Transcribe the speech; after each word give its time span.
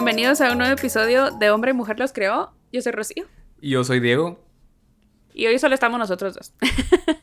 Bienvenidos 0.00 0.40
a 0.40 0.50
un 0.50 0.56
nuevo 0.56 0.72
episodio 0.72 1.30
de 1.30 1.50
Hombre 1.50 1.72
y 1.72 1.74
Mujer 1.74 1.98
los 1.98 2.14
creó. 2.14 2.54
Yo 2.72 2.80
soy 2.80 2.90
Rocío. 2.92 3.26
Y 3.60 3.72
yo 3.72 3.84
soy 3.84 4.00
Diego. 4.00 4.42
Y 5.34 5.46
hoy 5.46 5.58
solo 5.58 5.74
estamos 5.74 5.98
nosotros 5.98 6.32
dos. 6.32 6.54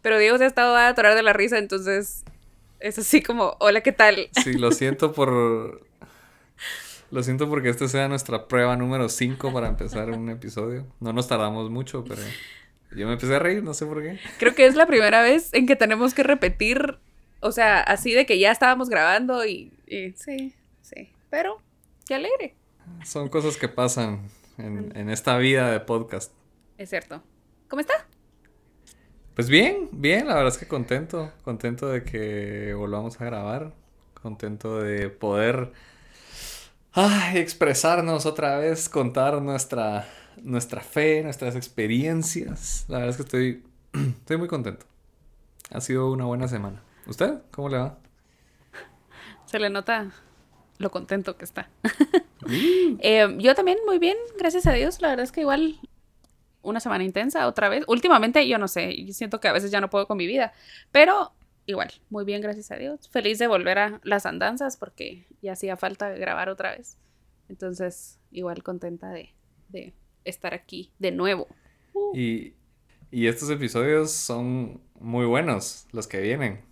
Pero 0.00 0.16
Diego 0.16 0.38
se 0.38 0.44
ha 0.44 0.46
estado 0.46 0.76
a 0.76 0.86
atorar 0.86 1.16
de 1.16 1.24
la 1.24 1.32
risa, 1.32 1.58
entonces 1.58 2.22
es 2.78 2.98
así 3.00 3.20
como, 3.20 3.56
hola, 3.58 3.80
¿qué 3.80 3.90
tal? 3.90 4.28
Sí, 4.44 4.52
lo 4.52 4.70
siento 4.70 5.12
por... 5.12 5.84
Lo 7.10 7.24
siento 7.24 7.48
porque 7.48 7.68
esta 7.68 7.88
sea 7.88 8.06
nuestra 8.06 8.46
prueba 8.46 8.76
número 8.76 9.08
5 9.08 9.52
para 9.52 9.66
empezar 9.66 10.10
un 10.10 10.30
episodio. 10.30 10.86
No 11.00 11.12
nos 11.12 11.26
tardamos 11.26 11.68
mucho, 11.68 12.04
pero 12.04 12.22
yo 12.94 13.08
me 13.08 13.14
empecé 13.14 13.34
a 13.34 13.40
reír, 13.40 13.64
no 13.64 13.74
sé 13.74 13.86
por 13.86 14.04
qué. 14.04 14.20
Creo 14.38 14.54
que 14.54 14.66
es 14.66 14.76
la 14.76 14.86
primera 14.86 15.20
vez 15.20 15.52
en 15.52 15.66
que 15.66 15.74
tenemos 15.74 16.14
que 16.14 16.22
repetir, 16.22 16.96
o 17.40 17.50
sea, 17.50 17.80
así 17.80 18.12
de 18.12 18.24
que 18.24 18.38
ya 18.38 18.52
estábamos 18.52 18.88
grabando 18.88 19.44
y, 19.44 19.72
y 19.88 20.12
sí, 20.12 20.54
sí. 20.80 21.10
Pero, 21.28 21.60
qué 22.10 22.16
alegre. 22.16 22.56
Son 23.04 23.28
cosas 23.28 23.56
que 23.56 23.68
pasan 23.68 24.30
en, 24.58 24.90
en 24.96 25.10
esta 25.10 25.38
vida 25.38 25.70
de 25.70 25.78
podcast. 25.78 26.32
Es 26.76 26.90
cierto. 26.90 27.22
¿Cómo 27.68 27.78
está? 27.78 28.04
Pues 29.36 29.48
bien, 29.48 29.88
bien, 29.92 30.26
la 30.26 30.34
verdad 30.34 30.52
es 30.52 30.58
que 30.58 30.66
contento, 30.66 31.32
contento 31.44 31.86
de 31.86 32.02
que 32.02 32.74
volvamos 32.74 33.20
a 33.20 33.24
grabar, 33.24 33.74
contento 34.20 34.80
de 34.80 35.08
poder 35.08 35.70
ay, 36.94 37.38
expresarnos 37.38 38.26
otra 38.26 38.58
vez, 38.58 38.88
contar 38.88 39.40
nuestra, 39.40 40.08
nuestra 40.42 40.80
fe, 40.80 41.22
nuestras 41.22 41.54
experiencias. 41.54 42.86
La 42.88 42.98
verdad 42.98 43.10
es 43.10 43.16
que 43.18 43.22
estoy, 43.22 43.64
estoy 43.92 44.36
muy 44.36 44.48
contento. 44.48 44.84
Ha 45.70 45.80
sido 45.80 46.10
una 46.10 46.24
buena 46.24 46.48
semana. 46.48 46.82
¿Usted? 47.06 47.34
¿Cómo 47.52 47.68
le 47.68 47.78
va? 47.78 47.98
Se 49.46 49.60
le 49.60 49.70
nota 49.70 50.10
lo 50.80 50.90
contento 50.90 51.36
que 51.36 51.44
está. 51.44 51.70
Eh, 53.02 53.36
yo 53.38 53.54
también 53.54 53.78
muy 53.86 53.98
bien, 53.98 54.16
gracias 54.36 54.66
a 54.66 54.72
Dios. 54.72 55.00
La 55.00 55.08
verdad 55.10 55.22
es 55.22 55.30
que 55.30 55.42
igual 55.42 55.78
una 56.62 56.80
semana 56.80 57.04
intensa 57.04 57.46
otra 57.46 57.68
vez. 57.68 57.84
Últimamente 57.86 58.48
yo 58.48 58.58
no 58.58 58.66
sé, 58.66 59.04
yo 59.04 59.12
siento 59.12 59.40
que 59.40 59.46
a 59.46 59.52
veces 59.52 59.70
ya 59.70 59.80
no 59.80 59.90
puedo 59.90 60.08
con 60.08 60.16
mi 60.16 60.26
vida, 60.26 60.52
pero 60.90 61.32
igual, 61.66 61.92
muy 62.08 62.24
bien, 62.24 62.40
gracias 62.40 62.72
a 62.72 62.76
Dios. 62.76 63.08
Feliz 63.10 63.38
de 63.38 63.46
volver 63.46 63.78
a 63.78 64.00
las 64.02 64.26
andanzas 64.26 64.78
porque 64.78 65.26
ya 65.42 65.52
hacía 65.52 65.76
falta 65.76 66.08
grabar 66.10 66.48
otra 66.48 66.74
vez. 66.76 66.96
Entonces, 67.48 68.18
igual 68.32 68.62
contenta 68.62 69.10
de, 69.10 69.34
de 69.68 69.92
estar 70.24 70.54
aquí 70.54 70.90
de 70.98 71.12
nuevo. 71.12 71.46
Uh. 71.92 72.16
Y, 72.16 72.54
y 73.10 73.26
estos 73.28 73.50
episodios 73.50 74.10
son 74.10 74.80
muy 74.98 75.26
buenos, 75.26 75.86
los 75.92 76.08
que 76.08 76.20
vienen. 76.20 76.69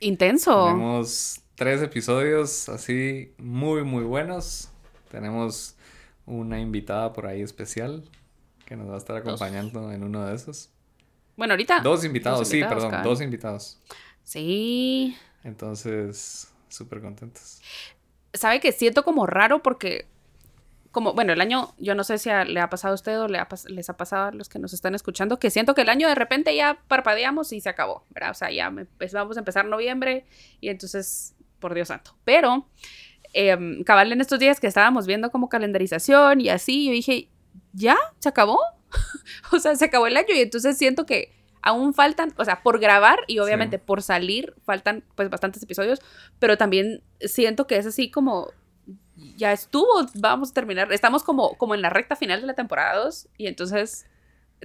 Intenso. 0.00 0.66
Tenemos 0.66 1.40
tres 1.54 1.82
episodios 1.82 2.68
así 2.68 3.34
muy, 3.38 3.84
muy 3.84 4.04
buenos. 4.04 4.70
Tenemos 5.10 5.76
una 6.26 6.60
invitada 6.60 7.12
por 7.12 7.26
ahí 7.26 7.42
especial 7.42 8.04
que 8.66 8.76
nos 8.76 8.88
va 8.88 8.94
a 8.94 8.98
estar 8.98 9.16
acompañando 9.16 9.82
dos. 9.82 9.94
en 9.94 10.02
uno 10.04 10.26
de 10.26 10.34
esos. 10.34 10.70
Bueno, 11.36 11.54
ahorita. 11.54 11.80
Dos 11.80 12.04
invitados, 12.04 12.40
dos 12.40 12.52
invitados 12.52 12.82
sí, 12.82 12.88
perdón, 12.88 13.02
dos 13.02 13.20
invitados. 13.20 13.80
Sí. 14.22 15.16
Entonces, 15.42 16.48
súper 16.68 17.00
contentos. 17.00 17.60
¿Sabe 18.32 18.60
que 18.60 18.72
siento 18.72 19.04
como 19.04 19.26
raro 19.26 19.62
porque, 19.62 20.06
como, 20.94 21.12
bueno, 21.12 21.34
el 21.34 21.40
año, 21.42 21.74
yo 21.78 21.94
no 21.94 22.04
sé 22.04 22.16
si 22.16 22.30
a, 22.30 22.46
le 22.46 22.60
ha 22.60 22.70
pasado 22.70 22.92
a 22.92 22.94
usted 22.94 23.20
o 23.20 23.28
le 23.28 23.38
ha, 23.38 23.46
les 23.68 23.90
ha 23.90 23.96
pasado 23.98 24.28
a 24.28 24.32
los 24.32 24.48
que 24.48 24.58
nos 24.58 24.72
están 24.72 24.94
escuchando, 24.94 25.38
que 25.38 25.50
siento 25.50 25.74
que 25.74 25.82
el 25.82 25.90
año 25.90 26.08
de 26.08 26.14
repente 26.14 26.56
ya 26.56 26.78
parpadeamos 26.88 27.52
y 27.52 27.60
se 27.60 27.68
acabó, 27.68 28.06
¿verdad? 28.10 28.30
O 28.30 28.34
sea, 28.34 28.50
ya 28.50 28.72
pues, 28.96 29.12
vamos 29.12 29.36
a 29.36 29.40
empezar 29.40 29.66
noviembre 29.66 30.24
y 30.62 30.70
entonces, 30.70 31.34
por 31.58 31.74
Dios 31.74 31.88
santo. 31.88 32.16
Pero, 32.24 32.66
eh, 33.34 33.58
cabal 33.84 34.12
en 34.12 34.22
estos 34.22 34.38
días 34.38 34.60
que 34.60 34.66
estábamos 34.66 35.06
viendo 35.06 35.30
como 35.30 35.50
calendarización 35.50 36.40
y 36.40 36.48
así, 36.48 36.86
yo 36.86 36.92
dije, 36.92 37.28
¿ya? 37.74 37.96
¿Se 38.20 38.30
acabó? 38.30 38.58
o 39.52 39.58
sea, 39.58 39.74
se 39.76 39.84
acabó 39.84 40.06
el 40.06 40.16
año 40.16 40.34
y 40.34 40.40
entonces 40.40 40.78
siento 40.78 41.04
que 41.04 41.34
aún 41.60 41.94
faltan, 41.94 42.32
o 42.36 42.44
sea, 42.44 42.62
por 42.62 42.78
grabar 42.78 43.18
y 43.26 43.38
obviamente 43.38 43.78
sí. 43.78 43.82
por 43.84 44.02
salir, 44.02 44.54
faltan 44.64 45.02
pues 45.14 45.30
bastantes 45.30 45.62
episodios, 45.62 46.00
pero 46.38 46.58
también 46.58 47.02
siento 47.20 47.66
que 47.66 47.78
es 47.78 47.86
así 47.86 48.10
como, 48.10 48.50
ya 49.36 49.52
estuvo, 49.52 49.88
vamos 50.14 50.50
a 50.50 50.54
terminar, 50.54 50.92
estamos 50.92 51.22
como, 51.22 51.56
como 51.56 51.74
en 51.74 51.82
la 51.82 51.90
recta 51.90 52.16
final 52.16 52.40
de 52.40 52.46
la 52.46 52.54
temporada 52.54 53.04
2 53.04 53.28
y 53.36 53.46
entonces 53.46 54.06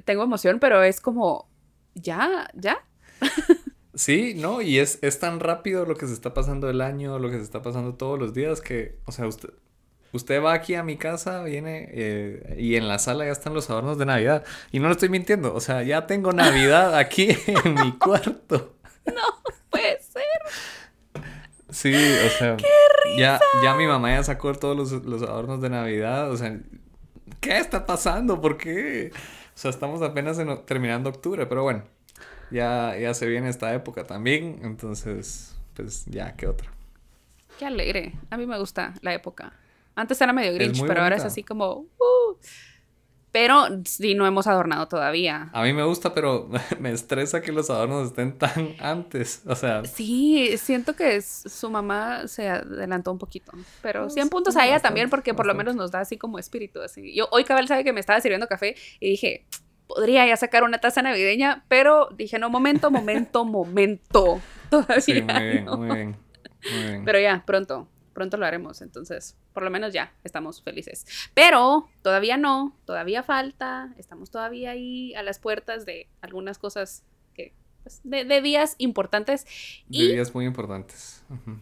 tengo 0.05 0.23
emoción, 0.23 0.59
pero 0.59 0.83
es 0.83 1.01
como, 1.01 1.49
ya, 1.95 2.49
ya. 2.53 2.85
Sí, 3.95 4.33
no, 4.33 4.61
y 4.61 4.79
es, 4.79 4.99
es 5.01 5.19
tan 5.19 5.41
rápido 5.41 5.85
lo 5.85 5.95
que 5.95 6.07
se 6.07 6.13
está 6.13 6.33
pasando 6.33 6.69
el 6.69 6.79
año, 6.79 7.19
lo 7.19 7.29
que 7.29 7.35
se 7.35 7.43
está 7.43 7.61
pasando 7.61 7.95
todos 7.95 8.17
los 8.17 8.33
días, 8.33 8.61
que, 8.61 8.97
o 9.03 9.11
sea, 9.11 9.27
usted, 9.27 9.49
Usted 10.11 10.41
va 10.41 10.53
aquí 10.53 10.73
a 10.73 10.83
mi 10.83 10.97
casa, 10.97 11.43
viene 11.43 11.87
eh, 11.91 12.55
y 12.57 12.75
en 12.75 12.87
la 12.87 12.97
sala 12.97 13.25
ya 13.25 13.31
están 13.31 13.53
los 13.53 13.69
adornos 13.69 13.99
de 13.99 14.07
Navidad. 14.07 14.43
Y 14.71 14.79
no 14.79 14.87
lo 14.87 14.93
estoy 14.93 15.09
mintiendo, 15.09 15.53
o 15.53 15.59
sea, 15.59 15.83
ya 15.83 16.07
tengo 16.07 16.33
Navidad 16.33 16.95
aquí 16.95 17.29
en 17.65 17.73
mi 17.75 17.97
cuarto. 17.97 18.75
No 19.05 19.41
puede 19.71 19.99
ser. 20.03 20.23
Sí, 21.71 21.93
o 21.93 22.29
sea, 22.29 22.57
ya, 23.17 23.39
ya 23.63 23.75
mi 23.75 23.85
mamá 23.85 24.11
ya 24.11 24.23
sacó 24.23 24.53
todos 24.53 24.75
los, 24.75 25.05
los, 25.05 25.21
adornos 25.21 25.61
de 25.61 25.69
Navidad. 25.69 26.31
O 26.31 26.37
sea, 26.37 26.59
¿qué 27.39 27.57
está 27.57 27.85
pasando? 27.85 28.41
¿Por 28.41 28.57
qué? 28.57 29.11
O 29.13 29.57
sea, 29.57 29.71
estamos 29.71 30.01
apenas 30.01 30.39
en, 30.39 30.65
terminando 30.65 31.09
octubre, 31.09 31.45
pero 31.45 31.63
bueno, 31.63 31.83
ya, 32.51 32.97
ya 32.97 33.13
se 33.13 33.27
viene 33.27 33.49
esta 33.49 33.73
época 33.73 34.05
también. 34.05 34.59
Entonces, 34.63 35.55
pues 35.75 36.05
ya, 36.05 36.35
¿qué 36.35 36.47
otra? 36.47 36.71
Qué 37.59 37.65
alegre. 37.65 38.13
A 38.29 38.37
mí 38.37 38.45
me 38.45 38.57
gusta 38.57 38.93
la 39.01 39.13
época. 39.13 39.53
Antes 39.95 40.19
era 40.21 40.33
medio 40.33 40.53
grinch, 40.53 40.75
pero 40.75 40.87
bonita. 40.87 41.03
ahora 41.03 41.15
es 41.17 41.25
así 41.25 41.43
como... 41.43 41.85
Uh. 41.99 42.35
Pero 43.31 43.67
sí, 43.85 44.15
no 44.15 44.25
hemos 44.25 44.47
adornado 44.47 44.87
todavía. 44.87 45.49
A 45.53 45.61
mí 45.63 45.71
me 45.73 45.83
gusta, 45.83 46.13
pero 46.13 46.49
me 46.79 46.91
estresa 46.91 47.41
que 47.41 47.51
los 47.51 47.69
adornos 47.69 48.07
estén 48.07 48.37
tan 48.37 48.75
antes. 48.79 49.43
O 49.45 49.55
sea... 49.55 49.85
Sí, 49.85 50.57
siento 50.57 50.95
que 50.95 51.15
es, 51.15 51.25
su 51.25 51.69
mamá 51.69 52.27
se 52.27 52.49
adelantó 52.49 53.11
un 53.11 53.19
poquito. 53.19 53.51
Pero 53.81 54.03
no, 54.03 54.09
100 54.09 54.29
puntos 54.29 54.55
a 54.55 54.63
ella 54.63 54.73
bastante, 54.73 54.87
también 54.87 55.09
porque 55.09 55.33
por 55.33 55.45
bastante. 55.45 55.53
lo 55.53 55.57
menos 55.57 55.75
nos 55.75 55.91
da 55.91 55.99
así 55.99 56.17
como 56.17 56.39
espíritu. 56.39 56.81
Así. 56.81 57.13
Yo 57.13 57.27
hoy 57.31 57.43
Cabal 57.43 57.67
sabe 57.67 57.83
que 57.83 57.93
me 57.93 57.99
estaba 57.99 58.19
sirviendo 58.19 58.47
café 58.47 58.75
y 58.99 59.11
dije, 59.11 59.45
podría 59.87 60.25
ya 60.25 60.35
sacar 60.35 60.63
una 60.63 60.79
taza 60.79 61.01
navideña, 61.01 61.65
pero 61.67 62.09
dije, 62.15 62.39
no, 62.39 62.49
momento, 62.49 62.89
momento, 62.89 63.45
momento. 63.45 64.41
Todavía 64.69 65.01
Sí, 65.01 65.21
muy 65.21 65.43
bien, 65.43 65.65
no. 65.65 65.77
muy 65.77 65.95
bien. 65.95 66.17
Muy 66.71 66.83
bien. 66.83 67.05
Pero 67.05 67.19
ya, 67.19 67.43
pronto 67.45 67.87
pronto 68.19 68.35
lo 68.35 68.45
haremos, 68.45 68.81
entonces 68.81 69.37
por 69.53 69.63
lo 69.63 69.69
menos 69.69 69.93
ya 69.93 70.11
estamos 70.25 70.61
felices. 70.61 71.05
Pero 71.33 71.87
todavía 72.01 72.35
no, 72.35 72.75
todavía 72.83 73.23
falta, 73.23 73.93
estamos 73.97 74.29
todavía 74.29 74.71
ahí 74.71 75.15
a 75.15 75.23
las 75.23 75.39
puertas 75.39 75.85
de 75.85 76.07
algunas 76.21 76.57
cosas 76.57 77.03
que, 77.33 77.53
pues, 77.83 78.01
de, 78.03 78.25
de 78.25 78.41
días 78.41 78.75
importantes. 78.77 79.45
De 79.87 79.97
y 79.97 80.07
días 80.11 80.33
muy 80.35 80.45
importantes. 80.45 81.23
Uh 81.29 81.35
-huh. 81.35 81.59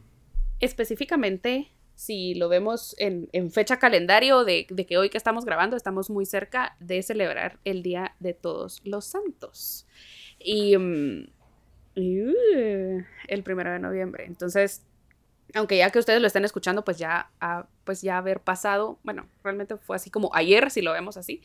Específicamente, 0.59 1.67
si 1.93 2.33
lo 2.33 2.49
vemos 2.49 2.95
en, 2.97 3.29
en 3.31 3.51
fecha 3.51 3.77
calendario 3.77 4.43
de, 4.43 4.65
de, 4.69 4.85
que 4.87 4.97
hoy 4.97 5.09
que 5.09 5.17
estamos 5.17 5.45
grabando, 5.45 5.77
estamos 5.77 6.09
muy 6.09 6.25
cerca 6.25 6.75
de 6.79 7.03
celebrar 7.03 7.59
el 7.65 7.83
Día 7.83 8.15
de 8.19 8.33
Todos 8.33 8.81
los 8.83 9.05
Santos. 9.05 9.85
Y, 10.39 10.75
um, 10.75 11.27
y 11.93 12.21
uh, 12.21 13.03
el 13.27 13.43
primero 13.43 13.71
de 13.71 13.79
noviembre. 13.79 14.25
Entonces, 14.25 14.86
aunque 15.53 15.77
ya 15.77 15.89
que 15.89 15.99
ustedes 15.99 16.21
lo 16.21 16.27
estén 16.27 16.45
escuchando, 16.45 16.83
pues 16.83 16.97
ya, 16.97 17.31
uh, 17.41 17.65
pues 17.83 18.01
ya 18.01 18.17
haber 18.17 18.41
pasado, 18.41 18.99
bueno, 19.03 19.27
realmente 19.43 19.77
fue 19.77 19.95
así 19.95 20.09
como 20.09 20.29
ayer, 20.33 20.71
si 20.71 20.81
lo 20.81 20.93
vemos 20.93 21.17
así, 21.17 21.41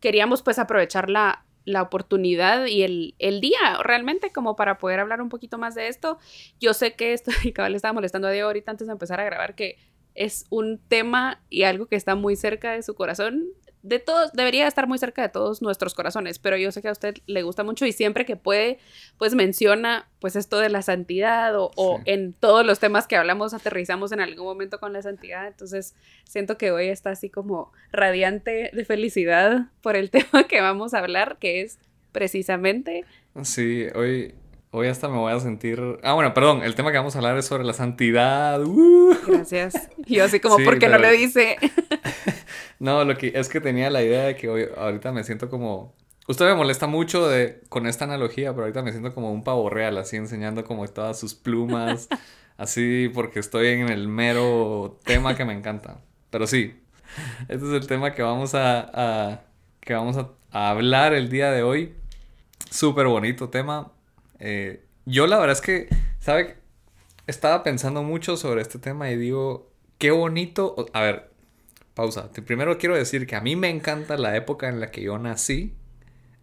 queríamos 0.00 0.42
pues 0.42 0.58
aprovechar 0.58 1.10
la, 1.10 1.44
la 1.64 1.82
oportunidad 1.82 2.66
y 2.66 2.82
el, 2.82 3.14
el, 3.18 3.40
día 3.40 3.78
realmente 3.82 4.30
como 4.32 4.56
para 4.56 4.78
poder 4.78 5.00
hablar 5.00 5.22
un 5.22 5.28
poquito 5.28 5.58
más 5.58 5.74
de 5.74 5.88
esto. 5.88 6.18
Yo 6.60 6.74
sé 6.74 6.94
que 6.94 7.12
esto, 7.12 7.30
y 7.44 7.52
cabal 7.52 7.74
estaba 7.74 7.92
molestando 7.92 8.28
a 8.28 8.30
Diego 8.30 8.48
ahorita 8.48 8.70
antes 8.70 8.86
de 8.86 8.92
empezar 8.92 9.20
a 9.20 9.24
grabar, 9.24 9.54
que 9.54 9.78
es 10.14 10.46
un 10.50 10.78
tema 10.78 11.42
y 11.50 11.64
algo 11.64 11.86
que 11.86 11.96
está 11.96 12.14
muy 12.14 12.36
cerca 12.36 12.72
de 12.72 12.82
su 12.82 12.94
corazón 12.94 13.46
de 13.84 13.98
todos, 13.98 14.32
debería 14.32 14.66
estar 14.66 14.88
muy 14.88 14.98
cerca 14.98 15.20
de 15.20 15.28
todos 15.28 15.60
nuestros 15.60 15.92
corazones, 15.92 16.38
pero 16.38 16.56
yo 16.56 16.72
sé 16.72 16.80
que 16.80 16.88
a 16.88 16.92
usted 16.92 17.16
le 17.26 17.42
gusta 17.42 17.64
mucho 17.64 17.84
y 17.84 17.92
siempre 17.92 18.24
que 18.24 18.34
puede, 18.34 18.78
pues 19.18 19.34
menciona 19.34 20.08
pues 20.20 20.36
esto 20.36 20.58
de 20.58 20.70
la 20.70 20.80
santidad 20.80 21.54
o, 21.54 21.68
sí. 21.68 21.74
o, 21.76 22.00
en 22.06 22.32
todos 22.32 22.64
los 22.64 22.78
temas 22.78 23.06
que 23.06 23.16
hablamos 23.16 23.52
aterrizamos 23.52 24.10
en 24.12 24.20
algún 24.20 24.46
momento 24.46 24.80
con 24.80 24.94
la 24.94 25.02
santidad, 25.02 25.46
entonces 25.46 25.94
siento 26.24 26.56
que 26.56 26.72
hoy 26.72 26.88
está 26.88 27.10
así 27.10 27.28
como 27.28 27.72
radiante 27.92 28.70
de 28.72 28.84
felicidad 28.86 29.66
por 29.82 29.96
el 29.96 30.10
tema 30.10 30.48
que 30.48 30.62
vamos 30.62 30.94
a 30.94 31.00
hablar, 31.00 31.36
que 31.38 31.60
es 31.60 31.78
precisamente... 32.10 33.04
Sí, 33.42 33.86
hoy... 33.94 34.34
Hoy 34.76 34.88
hasta 34.88 35.08
me 35.08 35.18
voy 35.18 35.32
a 35.32 35.38
sentir... 35.38 35.80
Ah, 36.02 36.14
bueno, 36.14 36.34
perdón, 36.34 36.64
el 36.64 36.74
tema 36.74 36.90
que 36.90 36.98
vamos 36.98 37.14
a 37.14 37.18
hablar 37.18 37.38
es 37.38 37.44
sobre 37.44 37.62
la 37.62 37.74
santidad. 37.74 38.60
Uh. 38.60 39.14
Gracias. 39.24 39.88
Yo 40.04 40.24
así 40.24 40.40
como, 40.40 40.56
sí, 40.58 40.64
¿por 40.64 40.80
qué 40.80 40.86
pero... 40.86 40.98
no 40.98 41.04
le 41.04 41.12
dice? 41.12 41.56
No, 42.80 43.04
lo 43.04 43.16
que 43.16 43.30
es 43.36 43.48
que 43.48 43.60
tenía 43.60 43.88
la 43.88 44.02
idea 44.02 44.24
de 44.24 44.34
que 44.34 44.48
hoy, 44.48 44.66
ahorita 44.76 45.12
me 45.12 45.22
siento 45.22 45.48
como... 45.48 45.94
Usted 46.26 46.46
me 46.46 46.56
molesta 46.56 46.88
mucho 46.88 47.28
de, 47.28 47.62
con 47.68 47.86
esta 47.86 48.04
analogía, 48.04 48.50
pero 48.50 48.62
ahorita 48.62 48.82
me 48.82 48.90
siento 48.90 49.14
como 49.14 49.32
un 49.32 49.44
pavo 49.44 49.70
real, 49.70 49.96
así 49.96 50.16
enseñando 50.16 50.64
como 50.64 50.84
todas 50.88 51.20
sus 51.20 51.34
plumas, 51.34 52.08
así 52.56 53.08
porque 53.14 53.38
estoy 53.38 53.68
en 53.68 53.90
el 53.90 54.08
mero 54.08 54.98
tema 55.04 55.36
que 55.36 55.44
me 55.44 55.52
encanta. 55.52 56.00
Pero 56.30 56.48
sí, 56.48 56.74
este 57.42 57.64
es 57.64 57.72
el 57.74 57.86
tema 57.86 58.12
que 58.12 58.22
vamos 58.22 58.56
a, 58.56 59.44
que 59.78 59.94
vamos 59.94 60.16
a, 60.16 60.30
hablar 60.50 61.14
el 61.14 61.28
día 61.28 61.52
de 61.52 61.62
hoy. 61.62 61.94
Súper 62.70 63.06
bonito 63.06 63.50
tema. 63.50 63.92
Eh, 64.38 64.84
yo 65.06 65.26
la 65.26 65.38
verdad 65.38 65.52
es 65.52 65.60
que, 65.60 65.88
¿sabe? 66.20 66.56
Estaba 67.26 67.62
pensando 67.62 68.02
mucho 68.02 68.36
sobre 68.36 68.62
este 68.62 68.78
tema 68.78 69.10
y 69.10 69.16
digo, 69.16 69.70
qué 69.98 70.10
bonito. 70.10 70.86
A 70.92 71.02
ver, 71.02 71.30
pausa. 71.94 72.30
Primero 72.32 72.78
quiero 72.78 72.96
decir 72.96 73.26
que 73.26 73.36
a 73.36 73.40
mí 73.40 73.56
me 73.56 73.70
encanta 73.70 74.16
la 74.16 74.36
época 74.36 74.68
en 74.68 74.80
la 74.80 74.90
que 74.90 75.02
yo 75.02 75.18
nací. 75.18 75.74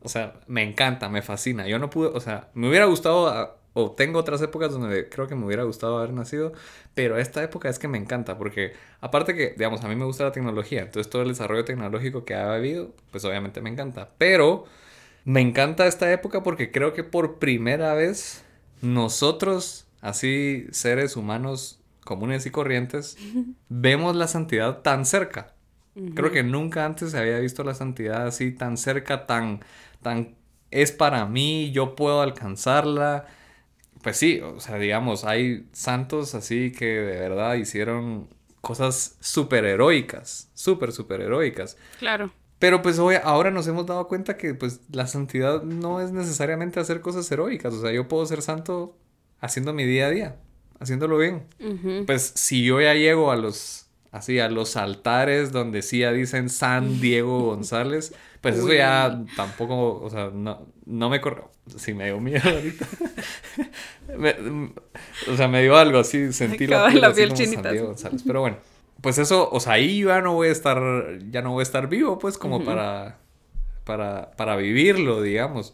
O 0.01 0.09
sea, 0.09 0.39
me 0.47 0.63
encanta, 0.63 1.09
me 1.09 1.21
fascina. 1.21 1.67
Yo 1.67 1.77
no 1.79 1.89
pude, 1.89 2.09
o 2.09 2.19
sea, 2.19 2.49
me 2.55 2.67
hubiera 2.69 2.85
gustado 2.85 3.27
ah, 3.27 3.57
o 3.73 3.91
tengo 3.91 4.19
otras 4.19 4.41
épocas 4.41 4.71
donde 4.71 5.07
creo 5.09 5.27
que 5.27 5.35
me 5.35 5.45
hubiera 5.45 5.63
gustado 5.63 5.97
haber 5.97 6.11
nacido, 6.13 6.53
pero 6.93 7.17
esta 7.17 7.43
época 7.43 7.69
es 7.69 7.79
que 7.79 7.88
me 7.88 7.97
encanta, 7.97 8.38
porque 8.38 8.73
aparte 8.99 9.33
que, 9.35 9.51
digamos, 9.51 9.83
a 9.83 9.88
mí 9.88 9.95
me 9.95 10.05
gusta 10.05 10.25
la 10.25 10.31
tecnología, 10.31 10.81
entonces 10.81 11.09
todo 11.09 11.21
el 11.21 11.29
desarrollo 11.29 11.63
tecnológico 11.63 12.25
que 12.25 12.35
ha 12.35 12.53
habido, 12.53 12.93
pues 13.11 13.23
obviamente 13.23 13.61
me 13.61 13.69
encanta, 13.69 14.09
pero 14.17 14.65
me 15.25 15.41
encanta 15.41 15.88
esta 15.88 16.12
época 16.12 16.44
porque 16.44 16.71
creo 16.71 16.94
que 16.94 17.03
por 17.03 17.39
primera 17.39 17.94
vez 17.94 18.44
nosotros, 18.81 19.88
así 20.01 20.68
seres 20.71 21.15
humanos 21.15 21.79
comunes 22.03 22.45
y 22.45 22.51
corrientes, 22.51 23.18
vemos 23.69 24.15
la 24.15 24.27
santidad 24.27 24.81
tan 24.81 25.06
cerca. 25.06 25.53
Creo 26.15 26.31
que 26.31 26.44
nunca 26.44 26.85
antes 26.85 27.12
se 27.12 27.18
había 27.18 27.39
visto 27.39 27.63
la 27.63 27.73
santidad 27.73 28.25
así 28.25 28.51
tan 28.51 28.77
cerca, 28.77 29.25
tan, 29.25 29.59
tan 30.01 30.35
es 30.71 30.91
para 30.94 31.25
mí, 31.25 31.71
yo 31.71 31.95
puedo 31.95 32.21
alcanzarla 32.21 33.27
pues 34.01 34.17
sí, 34.17 34.39
o 34.39 34.59
sea, 34.59 34.77
digamos, 34.77 35.25
hay 35.25 35.67
santos 35.71 36.33
así 36.35 36.71
que 36.71 36.85
de 36.85 37.19
verdad 37.19 37.56
hicieron 37.56 38.27
cosas 38.59 39.17
súper 39.19 39.65
heroicas, 39.65 40.50
súper, 40.53 40.91
súper 40.91 41.21
heroicas. 41.21 41.77
Claro. 42.00 42.31
Pero 42.62 42.84
pues 42.84 43.00
hoy, 43.00 43.16
ahora 43.24 43.50
nos 43.50 43.68
hemos 43.68 43.88
dado 43.88 44.08
cuenta 44.08 44.38
que 44.38 44.54
pues 44.54 44.81
la 44.92 45.08
santidad 45.08 45.63
no 45.63 46.00
es 46.00 46.12
necesariamente 46.12 46.80
hacer 46.80 47.02
cosas 47.02 47.30
heroicas, 47.31 47.74
o 47.74 47.81
sea, 47.81 47.92
yo 47.92 48.08
puedo 48.08 48.24
ser 48.28 48.44
santo 48.44 48.96
haciendo 49.40 49.74
mi 49.74 49.84
día 49.84 50.06
a 50.06 50.10
día, 50.12 50.36
haciéndolo 50.80 51.18
bien. 51.18 51.48
Pues 52.06 52.34
si 52.36 52.63
yo 52.63 52.80
ya 52.80 52.94
llego 52.94 53.31
a 53.31 53.36
los, 53.36 53.88
así, 54.12 54.38
a 54.38 54.48
los 54.48 54.78
altares 54.78 55.52
donde 55.52 55.81
sí 55.81 56.02
ya 56.02 56.12
dicen 56.12 56.50
San 56.50 57.02
Diego 57.02 57.40
González, 57.46 58.13
pues 58.42 58.58
eso 58.58 58.72
ya 58.72 59.24
tampoco, 59.36 60.00
o 60.00 60.10
sea, 60.12 60.30
no, 60.31 60.68
no 60.86 61.10
me 61.10 61.19
corrió. 61.19 61.50
Sí, 61.78 61.96
me 61.96 62.06
dio 62.06 62.19
miedo 62.19 62.48
ahorita. 62.48 62.88
o 65.31 65.36
sea, 65.36 65.48
me 65.48 65.63
dio 65.63 65.75
algo 65.78 65.98
así, 65.98 66.31
sentí 66.31 66.68
la, 66.68 66.92
piel, 67.16 67.34
chinita. 67.34 67.72
Pero 68.24 68.42
bueno, 68.42 68.58
pues 69.01 69.18
eso, 69.18 69.50
o 69.51 69.59
sea, 69.59 69.74
ahí 69.74 70.03
ya 70.03 70.21
no 70.21 70.33
voy 70.33 70.50
a 70.50 70.51
estar, 70.51 70.81
ya 71.30 71.42
no 71.42 71.51
voy 71.51 71.62
a 71.62 71.63
estar 71.63 71.88
vivo, 71.88 72.19
pues, 72.19 72.38
como 72.38 72.63
para, 72.63 73.18
para, 73.83 74.31
para 74.31 74.56
vivirlo, 74.56 75.21
digamos. 75.21 75.74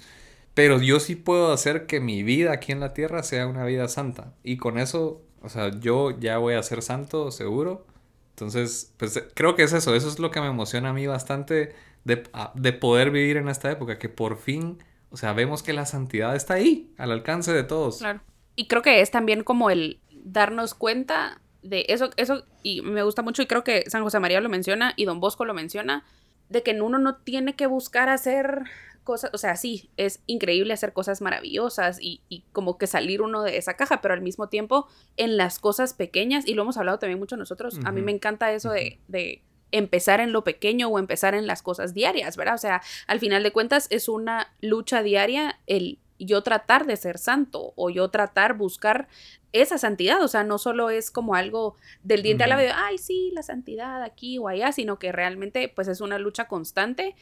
Pero 0.53 0.81
yo 0.81 0.99
sí 0.99 1.15
puedo 1.15 1.51
hacer 1.51 1.85
que 1.85 1.99
mi 1.99 2.23
vida 2.23 2.51
aquí 2.53 2.71
en 2.71 2.79
la 2.79 2.93
tierra 2.93 3.23
sea 3.23 3.47
una 3.47 3.65
vida 3.65 3.87
santa. 3.87 4.33
Y 4.43 4.57
con 4.57 4.79
eso, 4.79 5.21
o 5.41 5.49
sea, 5.49 5.69
yo 5.79 6.17
ya 6.19 6.37
voy 6.39 6.55
a 6.55 6.63
ser 6.63 6.81
santo, 6.81 7.31
seguro. 7.31 7.85
Entonces, 8.31 8.93
pues 8.97 9.23
creo 9.35 9.55
que 9.55 9.63
es 9.63 9.73
eso. 9.73 9.93
Eso 9.93 10.07
es 10.07 10.19
lo 10.19 10.31
que 10.31 10.41
me 10.41 10.47
emociona 10.47 10.89
a 10.89 10.93
mí 10.93 11.05
bastante 11.05 11.75
de, 12.05 12.23
de 12.55 12.73
poder 12.73 13.11
vivir 13.11 13.37
en 13.37 13.49
esta 13.49 13.69
época. 13.71 13.99
Que 13.99 14.09
por 14.09 14.37
fin 14.37 14.79
o 15.09 15.17
sea, 15.17 15.33
vemos 15.33 15.63
que 15.63 15.73
la 15.73 15.85
santidad 15.85 16.35
está 16.35 16.55
ahí, 16.55 16.91
al 16.97 17.11
alcance 17.11 17.53
de 17.53 17.63
todos. 17.63 17.99
Claro. 17.99 18.21
Y 18.55 18.67
creo 18.67 18.81
que 18.81 19.01
es 19.01 19.11
también 19.11 19.43
como 19.43 19.69
el 19.69 19.99
darnos 20.11 20.73
cuenta 20.73 21.41
de 21.69 21.85
eso, 21.89 22.09
eso, 22.17 22.45
y 22.63 22.81
me 22.81 23.03
gusta 23.03 23.21
mucho, 23.21 23.41
y 23.41 23.47
creo 23.47 23.63
que 23.63 23.89
San 23.89 24.03
José 24.03 24.19
María 24.19 24.41
lo 24.41 24.49
menciona 24.49 24.93
y 24.95 25.05
Don 25.05 25.19
Bosco 25.19 25.45
lo 25.45 25.53
menciona, 25.53 26.05
de 26.49 26.63
que 26.63 26.79
uno 26.81 26.97
no 26.97 27.17
tiene 27.17 27.55
que 27.55 27.67
buscar 27.67 28.09
hacer 28.09 28.63
cosas, 29.03 29.31
o 29.33 29.37
sea, 29.37 29.55
sí, 29.55 29.89
es 29.97 30.21
increíble 30.27 30.73
hacer 30.73 30.93
cosas 30.93 31.21
maravillosas 31.21 31.97
y, 32.01 32.21
y, 32.29 32.43
como 32.51 32.77
que 32.77 32.87
salir 32.87 33.21
uno 33.21 33.43
de 33.43 33.57
esa 33.57 33.75
caja, 33.75 34.01
pero 34.01 34.13
al 34.13 34.21
mismo 34.21 34.49
tiempo 34.49 34.87
en 35.17 35.37
las 35.37 35.59
cosas 35.59 35.93
pequeñas, 35.93 36.47
y 36.47 36.53
lo 36.53 36.63
hemos 36.63 36.77
hablado 36.77 36.99
también 36.99 37.19
mucho 37.19 37.37
nosotros, 37.37 37.79
a 37.85 37.91
mí 37.91 38.01
me 38.01 38.11
encanta 38.11 38.51
eso 38.51 38.71
de, 38.71 38.99
de 39.07 39.41
empezar 39.71 40.19
en 40.19 40.31
lo 40.31 40.43
pequeño 40.43 40.87
o 40.87 40.99
empezar 40.99 41.35
en 41.35 41.47
las 41.47 41.61
cosas 41.61 41.93
diarias, 41.93 42.37
¿verdad? 42.37 42.55
O 42.55 42.59
sea, 42.59 42.81
al 43.07 43.19
final 43.19 43.43
de 43.43 43.51
cuentas 43.51 43.87
es 43.89 44.07
una 44.07 44.53
lucha 44.61 45.03
diaria 45.03 45.59
el 45.67 45.99
yo 46.19 46.43
tratar 46.43 46.85
de 46.85 46.97
ser 46.97 47.17
santo 47.17 47.73
o 47.75 47.89
yo 47.89 48.09
tratar 48.09 48.55
buscar 48.55 49.07
esa 49.53 49.77
santidad, 49.77 50.21
o 50.21 50.27
sea, 50.27 50.43
no 50.43 50.57
solo 50.57 50.89
es 50.89 51.11
como 51.11 51.35
algo 51.35 51.75
del 52.03 52.23
diente 52.23 52.43
a 52.43 52.47
la 52.47 52.57
vez, 52.57 52.71
ay, 52.75 52.97
sí, 52.97 53.31
la 53.33 53.43
santidad 53.43 54.03
aquí 54.03 54.37
o 54.37 54.47
allá, 54.47 54.71
sino 54.71 54.99
que 54.99 55.11
realmente 55.11 55.71
pues 55.73 55.87
es 55.87 56.01
una 56.01 56.19
lucha 56.19 56.47
constante, 56.47 57.15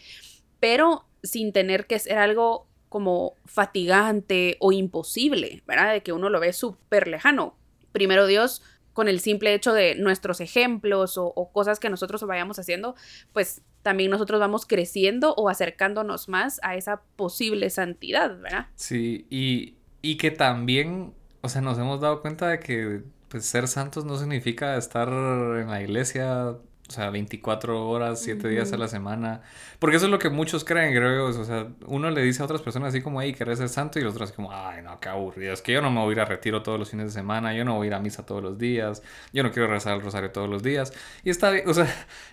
pero 0.60 1.06
sin 1.24 1.54
tener 1.54 1.88
que 1.88 2.00
ser 2.00 2.18
algo 2.18 2.68
como 2.90 3.36
fatigante 3.46 4.58
o 4.60 4.72
imposible, 4.72 5.64
¿verdad? 5.68 5.94
De 5.94 6.02
que 6.02 6.14
uno 6.14 6.30
lo 6.30 6.40
ve 6.40 6.54
súper 6.54 7.08
lejano. 7.08 7.58
Primero 7.92 8.28
Dios 8.28 8.62
con 8.96 9.10
el 9.10 9.20
simple 9.20 9.54
hecho 9.54 9.74
de 9.74 9.96
nuestros 9.96 10.40
ejemplos 10.40 11.18
o, 11.18 11.50
cosas 11.52 11.82
que 11.82 11.90
nosotros 11.90 12.24
vayamos 12.24 12.60
haciendo, 12.60 12.96
pues 13.34 13.62
también 13.86 14.10
nosotros 14.10 14.40
vamos 14.40 14.66
creciendo 14.66 15.36
o 15.36 15.48
acercándonos 15.48 16.28
más 16.28 16.60
a 16.64 16.76
esa 16.76 17.04
posible 17.16 17.70
santidad, 17.70 18.36
¿verdad? 18.42 18.66
Sí, 18.74 19.28
y, 19.30 19.76
y 20.02 20.18
que 20.18 20.32
también, 20.32 21.14
o 21.42 21.50
sea, 21.50 21.62
nos 21.62 21.78
hemos 21.78 22.02
dado 22.02 22.24
cuenta 22.24 22.50
de 22.50 22.60
que 22.60 23.04
pues, 23.30 23.46
ser 23.46 23.68
santos 23.68 24.04
no 24.04 24.18
significa 24.18 24.76
estar 24.76 25.08
en 25.08 25.70
la 25.70 25.84
iglesia 25.84 26.58
o 26.88 26.92
sea, 26.92 27.10
24 27.10 27.90
horas, 27.90 28.22
7 28.22 28.48
días 28.48 28.72
a 28.72 28.78
la 28.78 28.88
semana. 28.88 29.42
Porque 29.80 29.98
eso 29.98 30.06
es 30.06 30.12
lo 30.12 30.20
que 30.20 30.30
muchos 30.30 30.64
creen, 30.64 30.96
creo. 30.96 31.28
O 31.28 31.44
sea, 31.44 31.68
uno 31.88 32.12
le 32.12 32.22
dice 32.22 32.42
a 32.42 32.46
otras 32.46 32.62
personas 32.62 32.90
así 32.90 33.02
como, 33.02 33.22
hey, 33.22 33.34
querés 33.34 33.58
ser 33.58 33.70
santo. 33.70 34.00
Y 34.00 34.04
los 34.04 34.14
otros 34.14 34.32
como, 34.32 34.52
ay, 34.52 34.84
no, 34.84 35.00
qué 35.00 35.10
aburrido. 35.10 35.54
Es 35.54 35.62
que 35.64 35.74
yo 35.74 35.82
no 35.82 35.90
me 35.90 36.02
voy 36.02 36.10
a 36.10 36.12
ir 36.14 36.20
a 36.22 36.26
retiro 36.26 36.62
todos 36.62 36.78
los 36.78 36.92
fines 36.92 37.08
de 37.08 37.12
semana. 37.12 37.54
Yo 37.56 37.66
no 37.66 37.76
voy 37.76 37.86
a 37.86 37.90
ir 37.90 37.94
a 37.96 38.00
misa 38.00 38.26
todos 38.26 38.44
los 38.44 38.58
días. 38.60 39.02
Yo 39.34 39.42
no 39.42 39.52
quiero 39.52 39.68
rezar 39.68 39.96
el 39.96 40.02
rosario 40.02 40.32
todos 40.32 40.48
los 40.50 40.62
días. 40.62 40.94
Y 41.24 41.32
está 41.32 41.50
bien, 41.52 41.68
o 41.68 41.74
sea, 41.74 41.88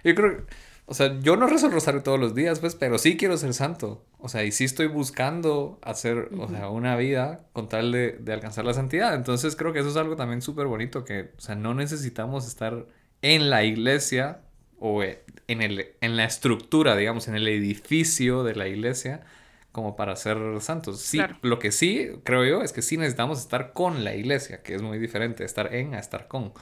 yo 0.04 0.14
creo... 0.14 0.44
O 0.86 0.94
sea, 0.94 1.18
yo 1.20 1.36
no 1.36 1.46
rezo 1.46 1.66
el 1.66 1.72
rosario 1.72 2.02
todos 2.02 2.18
los 2.18 2.34
días, 2.34 2.60
pues, 2.60 2.74
pero 2.74 2.98
sí 2.98 3.16
quiero 3.16 3.36
ser 3.36 3.54
santo. 3.54 4.04
O 4.18 4.28
sea, 4.28 4.44
y 4.44 4.52
sí 4.52 4.64
estoy 4.64 4.88
buscando 4.88 5.78
hacer, 5.82 6.28
o 6.38 6.48
sea, 6.48 6.68
una 6.68 6.96
vida 6.96 7.46
con 7.52 7.68
tal 7.68 7.92
de, 7.92 8.12
de 8.12 8.32
alcanzar 8.32 8.64
la 8.64 8.74
santidad. 8.74 9.14
Entonces 9.14 9.56
creo 9.56 9.72
que 9.72 9.78
eso 9.78 9.88
es 9.88 9.96
algo 9.96 10.16
también 10.16 10.42
súper 10.42 10.66
bonito, 10.66 11.04
que, 11.04 11.30
o 11.36 11.40
sea, 11.40 11.54
no 11.54 11.74
necesitamos 11.74 12.46
estar 12.46 12.86
en 13.22 13.48
la 13.48 13.64
iglesia 13.64 14.42
o 14.78 15.04
en, 15.04 15.62
el, 15.62 15.92
en 16.00 16.16
la 16.16 16.24
estructura, 16.24 16.96
digamos, 16.96 17.28
en 17.28 17.36
el 17.36 17.46
edificio 17.46 18.42
de 18.42 18.56
la 18.56 18.66
iglesia 18.66 19.22
como 19.70 19.94
para 19.94 20.16
ser 20.16 20.38
santos. 20.60 21.00
Sí, 21.00 21.20
lo 21.40 21.60
que 21.60 21.70
sí 21.70 22.10
creo 22.24 22.44
yo 22.44 22.62
es 22.62 22.72
que 22.72 22.82
sí 22.82 22.96
necesitamos 22.96 23.38
estar 23.38 23.72
con 23.72 24.02
la 24.02 24.14
iglesia, 24.16 24.62
que 24.62 24.74
es 24.74 24.82
muy 24.82 24.98
diferente, 24.98 25.44
estar 25.44 25.72
en 25.72 25.94
a 25.94 26.00
estar 26.00 26.26
con. 26.26 26.52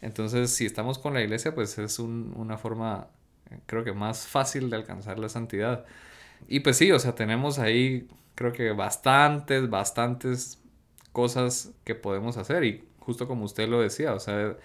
Entonces, 0.00 0.50
si 0.50 0.66
estamos 0.66 0.98
con 1.00 1.14
la 1.14 1.22
iglesia, 1.22 1.54
pues 1.54 1.76
es 1.78 1.98
una 1.98 2.58
forma, 2.58 3.08
creo 3.66 3.84
que 3.84 3.92
más 3.92 4.26
fácil 4.26 4.70
de 4.70 4.76
alcanzar 4.76 5.18
la 5.18 5.28
santidad. 5.28 5.84
Y 6.48 6.60
pues 6.60 6.76
sí, 6.76 6.90
o 6.92 6.98
sea, 6.98 7.14
tenemos 7.14 7.58
ahí, 7.58 8.08
creo 8.34 8.52
que 8.52 8.72
bastantes, 8.72 9.70
bastantes 9.70 10.60
cosas 11.12 11.72
que 11.84 11.94
podemos 11.94 12.36
hacer. 12.36 12.64
Y 12.64 12.84
justo 13.00 13.28
como 13.28 13.44
usted 13.44 13.68
lo 13.68 13.80
decía, 13.80 14.14
o 14.14 14.20
sea, 14.20 14.56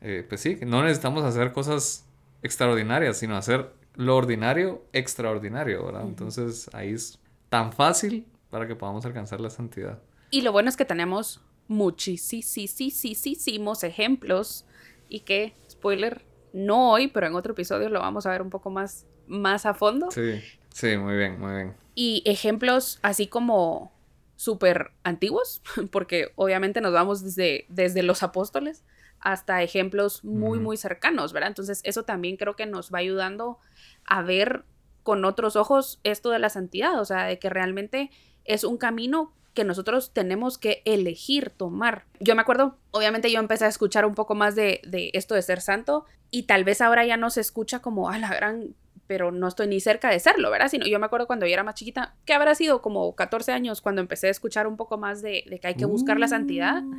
eh, 0.00 0.24
pues 0.28 0.40
sí, 0.40 0.58
no 0.66 0.82
necesitamos 0.82 1.24
hacer 1.24 1.52
cosas 1.52 2.06
extraordinarias, 2.42 3.18
sino 3.18 3.36
hacer 3.36 3.72
lo 3.94 4.16
ordinario 4.16 4.84
extraordinario, 4.92 5.84
¿verdad? 5.84 6.06
Entonces 6.06 6.70
ahí 6.72 6.92
es 6.92 7.18
tan 7.48 7.72
fácil 7.72 8.26
para 8.50 8.66
que 8.66 8.76
podamos 8.76 9.04
alcanzar 9.04 9.40
la 9.40 9.50
santidad. 9.50 10.00
Y 10.30 10.42
lo 10.42 10.52
bueno 10.52 10.68
es 10.68 10.76
que 10.76 10.84
tenemos 10.84 11.40
muchísimos 11.66 13.82
ejemplos 13.82 14.66
y 15.08 15.20
que, 15.20 15.54
spoiler, 15.70 16.22
no 16.52 16.92
hoy, 16.92 17.08
pero 17.08 17.26
en 17.26 17.34
otro 17.34 17.52
episodio 17.52 17.88
lo 17.88 18.00
vamos 18.00 18.26
a 18.26 18.30
ver 18.30 18.42
un 18.42 18.50
poco 18.50 18.70
más, 18.70 19.06
más 19.26 19.66
a 19.66 19.74
fondo. 19.74 20.10
Sí, 20.10 20.42
sí, 20.70 20.96
muy 20.96 21.16
bien, 21.16 21.38
muy 21.38 21.52
bien. 21.52 21.76
Y 21.94 22.22
ejemplos 22.26 22.98
así 23.02 23.26
como 23.26 23.92
súper 24.36 24.92
antiguos, 25.02 25.62
porque 25.90 26.32
obviamente 26.36 26.80
nos 26.80 26.92
vamos 26.92 27.22
desde, 27.22 27.66
desde 27.68 28.02
los 28.02 28.22
apóstoles, 28.22 28.84
hasta 29.20 29.62
ejemplos 29.62 30.22
muy, 30.24 30.60
muy 30.60 30.76
cercanos, 30.76 31.32
¿verdad? 31.32 31.48
Entonces 31.48 31.80
eso 31.84 32.04
también 32.04 32.36
creo 32.36 32.54
que 32.54 32.66
nos 32.66 32.92
va 32.94 32.98
ayudando 32.98 33.58
a 34.04 34.22
ver 34.22 34.64
con 35.02 35.24
otros 35.24 35.56
ojos 35.56 35.98
esto 36.04 36.30
de 36.30 36.38
la 36.38 36.50
santidad, 36.50 37.00
o 37.00 37.04
sea, 37.04 37.24
de 37.24 37.38
que 37.38 37.50
realmente 37.50 38.10
es 38.44 38.62
un 38.62 38.78
camino 38.78 39.32
que 39.58 39.64
nosotros 39.64 40.12
tenemos 40.12 40.56
que 40.56 40.82
elegir 40.84 41.50
tomar. 41.50 42.04
Yo 42.20 42.36
me 42.36 42.42
acuerdo, 42.42 42.78
obviamente 42.92 43.28
yo 43.32 43.40
empecé 43.40 43.64
a 43.64 43.68
escuchar 43.68 44.06
un 44.06 44.14
poco 44.14 44.36
más 44.36 44.54
de, 44.54 44.80
de 44.86 45.10
esto 45.14 45.34
de 45.34 45.42
ser 45.42 45.60
santo 45.60 46.04
y 46.30 46.44
tal 46.44 46.62
vez 46.62 46.80
ahora 46.80 47.04
ya 47.04 47.16
no 47.16 47.28
se 47.28 47.40
escucha 47.40 47.80
como 47.80 48.08
a 48.08 48.18
la 48.18 48.32
gran 48.32 48.76
pero 49.08 49.32
no 49.32 49.48
estoy 49.48 49.66
ni 49.66 49.80
cerca 49.80 50.10
de 50.10 50.20
serlo, 50.20 50.50
¿verdad? 50.50 50.68
Sino 50.68 50.86
yo 50.86 51.00
me 51.00 51.06
acuerdo 51.06 51.26
cuando 51.26 51.46
yo 51.46 51.54
era 51.54 51.64
más 51.64 51.74
chiquita, 51.74 52.14
que 52.24 52.34
habrá 52.34 52.54
sido 52.54 52.82
como 52.82 53.16
14 53.16 53.50
años, 53.50 53.80
cuando 53.80 54.00
empecé 54.00 54.28
a 54.28 54.30
escuchar 54.30 54.68
un 54.68 54.76
poco 54.76 54.96
más 54.96 55.22
de, 55.22 55.42
de 55.48 55.58
que 55.58 55.66
hay 55.66 55.74
que 55.74 55.86
buscar 55.86 56.20
la 56.20 56.28
santidad. 56.28 56.82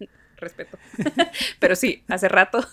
Uh 0.00 0.06
respeto. 0.40 0.78
Pero 1.60 1.76
sí, 1.76 2.02
hace 2.08 2.28
rato 2.28 2.64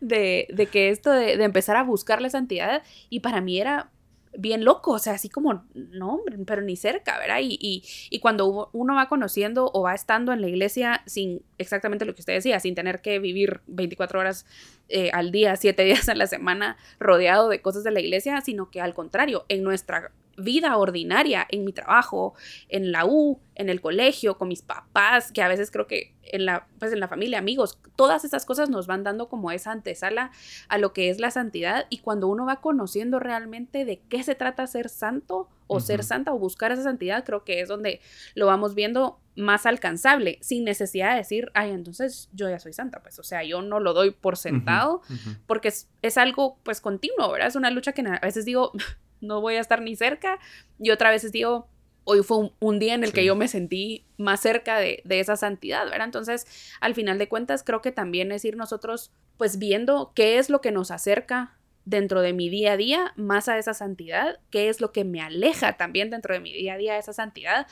de, 0.00 0.46
de 0.50 0.66
que 0.66 0.90
esto 0.90 1.10
de, 1.10 1.36
de, 1.36 1.44
empezar 1.44 1.76
a 1.76 1.82
buscar 1.82 2.20
la 2.20 2.28
santidad 2.28 2.82
y 3.08 3.20
para 3.20 3.40
mí 3.40 3.58
era 3.58 3.90
bien 4.38 4.64
loco, 4.64 4.92
o 4.92 4.98
sea, 4.98 5.14
así 5.14 5.28
como, 5.28 5.64
no, 5.74 6.20
pero 6.46 6.62
ni 6.62 6.76
cerca, 6.76 7.18
¿verdad? 7.18 7.38
Y, 7.42 7.58
y, 7.60 7.82
y, 8.10 8.20
cuando 8.20 8.70
uno 8.72 8.94
va 8.94 9.08
conociendo 9.08 9.70
o 9.72 9.82
va 9.82 9.94
estando 9.94 10.32
en 10.32 10.40
la 10.40 10.48
iglesia 10.48 11.02
sin 11.06 11.42
exactamente 11.58 12.04
lo 12.04 12.14
que 12.14 12.20
usted 12.20 12.34
decía, 12.34 12.60
sin 12.60 12.74
tener 12.74 13.00
que 13.00 13.18
vivir 13.18 13.60
24 13.66 14.20
horas 14.20 14.46
eh, 14.88 15.10
al 15.12 15.32
día, 15.32 15.56
7 15.56 15.82
días 15.84 16.08
a 16.08 16.14
la 16.14 16.26
semana 16.26 16.76
rodeado 16.98 17.48
de 17.48 17.60
cosas 17.60 17.84
de 17.84 17.90
la 17.90 18.00
iglesia, 18.00 18.40
sino 18.40 18.70
que 18.70 18.80
al 18.80 18.94
contrario, 18.94 19.44
en 19.48 19.62
nuestra 19.62 20.12
vida 20.36 20.76
ordinaria, 20.76 21.46
en 21.50 21.64
mi 21.64 21.72
trabajo, 21.72 22.34
en 22.68 22.92
la 22.92 23.06
U, 23.06 23.40
en 23.54 23.68
el 23.68 23.80
colegio, 23.80 24.36
con 24.38 24.48
mis 24.48 24.62
papás, 24.62 25.32
que 25.32 25.42
a 25.42 25.48
veces 25.48 25.70
creo 25.70 25.86
que 25.86 26.14
en 26.22 26.44
la, 26.44 26.66
pues 26.78 26.92
en 26.92 27.00
la 27.00 27.08
familia, 27.08 27.38
amigos, 27.38 27.78
todas 27.96 28.24
esas 28.24 28.44
cosas 28.44 28.68
nos 28.70 28.86
van 28.86 29.04
dando 29.04 29.28
como 29.28 29.50
esa 29.50 29.72
antesala 29.72 30.30
a 30.68 30.78
lo 30.78 30.92
que 30.92 31.10
es 31.10 31.20
la 31.20 31.30
santidad. 31.30 31.86
Y 31.90 31.98
cuando 31.98 32.28
uno 32.28 32.46
va 32.46 32.60
conociendo 32.60 33.18
realmente 33.18 33.84
de 33.84 34.00
qué 34.08 34.22
se 34.22 34.34
trata 34.34 34.66
ser 34.66 34.88
santo 34.88 35.48
o 35.68 35.80
ser 35.80 36.04
santa 36.04 36.32
o 36.32 36.38
buscar 36.38 36.72
esa 36.72 36.82
santidad, 36.82 37.24
creo 37.24 37.44
que 37.44 37.60
es 37.60 37.68
donde 37.68 38.00
lo 38.34 38.46
vamos 38.46 38.74
viendo 38.74 39.18
más 39.34 39.66
alcanzable, 39.66 40.38
sin 40.40 40.64
necesidad 40.64 41.10
de 41.10 41.18
decir, 41.18 41.50
ay, 41.54 41.70
entonces 41.70 42.30
yo 42.32 42.48
ya 42.48 42.58
soy 42.58 42.72
santa, 42.72 43.02
pues, 43.02 43.18
o 43.18 43.22
sea, 43.22 43.42
yo 43.42 43.60
no 43.62 43.80
lo 43.80 43.92
doy 43.92 44.10
por 44.10 44.36
sentado, 44.36 45.02
porque 45.46 45.68
es, 45.68 45.88
es, 46.02 46.16
algo, 46.16 46.58
pues, 46.62 46.80
continuo, 46.80 47.30
¿verdad? 47.32 47.48
Es 47.48 47.56
una 47.56 47.70
lucha 47.70 47.92
que 47.92 48.02
a 48.02 48.20
veces 48.20 48.46
digo, 48.46 48.72
no 49.20 49.40
voy 49.40 49.56
a 49.56 49.60
estar 49.60 49.82
ni 49.82 49.96
cerca. 49.96 50.38
Y 50.78 50.90
otra 50.90 51.10
vez 51.10 51.30
digo, 51.32 51.68
hoy 52.04 52.22
fue 52.22 52.50
un, 52.60 52.78
día 52.78 52.94
en 52.94 53.04
el 53.04 53.12
que 53.12 53.24
yo 53.24 53.34
me 53.34 53.48
sentí 53.48 54.06
más 54.16 54.40
cerca 54.40 54.78
de, 54.78 55.02
de, 55.04 55.20
esa 55.20 55.36
santidad, 55.36 55.84
¿verdad? 55.86 56.04
Entonces, 56.04 56.46
al 56.80 56.94
final 56.94 57.18
de 57.18 57.28
cuentas, 57.28 57.64
creo 57.64 57.82
que 57.82 57.92
también 57.92 58.30
es 58.32 58.44
ir 58.44 58.56
nosotros, 58.56 59.10
pues, 59.36 59.58
viendo 59.58 60.12
qué 60.14 60.38
es 60.38 60.48
lo 60.48 60.60
que 60.60 60.70
nos 60.72 60.90
acerca 60.90 61.56
dentro 61.86 62.20
de 62.20 62.32
mi 62.32 62.50
día 62.50 62.72
a 62.72 62.76
día 62.76 63.12
más 63.16 63.48
a 63.48 63.56
esa 63.58 63.72
santidad, 63.72 64.40
qué 64.50 64.68
es 64.68 64.80
lo 64.80 64.92
que 64.92 65.04
me 65.04 65.22
aleja 65.22 65.76
también 65.76 66.10
dentro 66.10 66.34
de 66.34 66.40
mi 66.40 66.52
día 66.52 66.74
a 66.74 66.76
día 66.76 66.94
a 66.94 66.98
esa 66.98 67.12
santidad, 67.12 67.66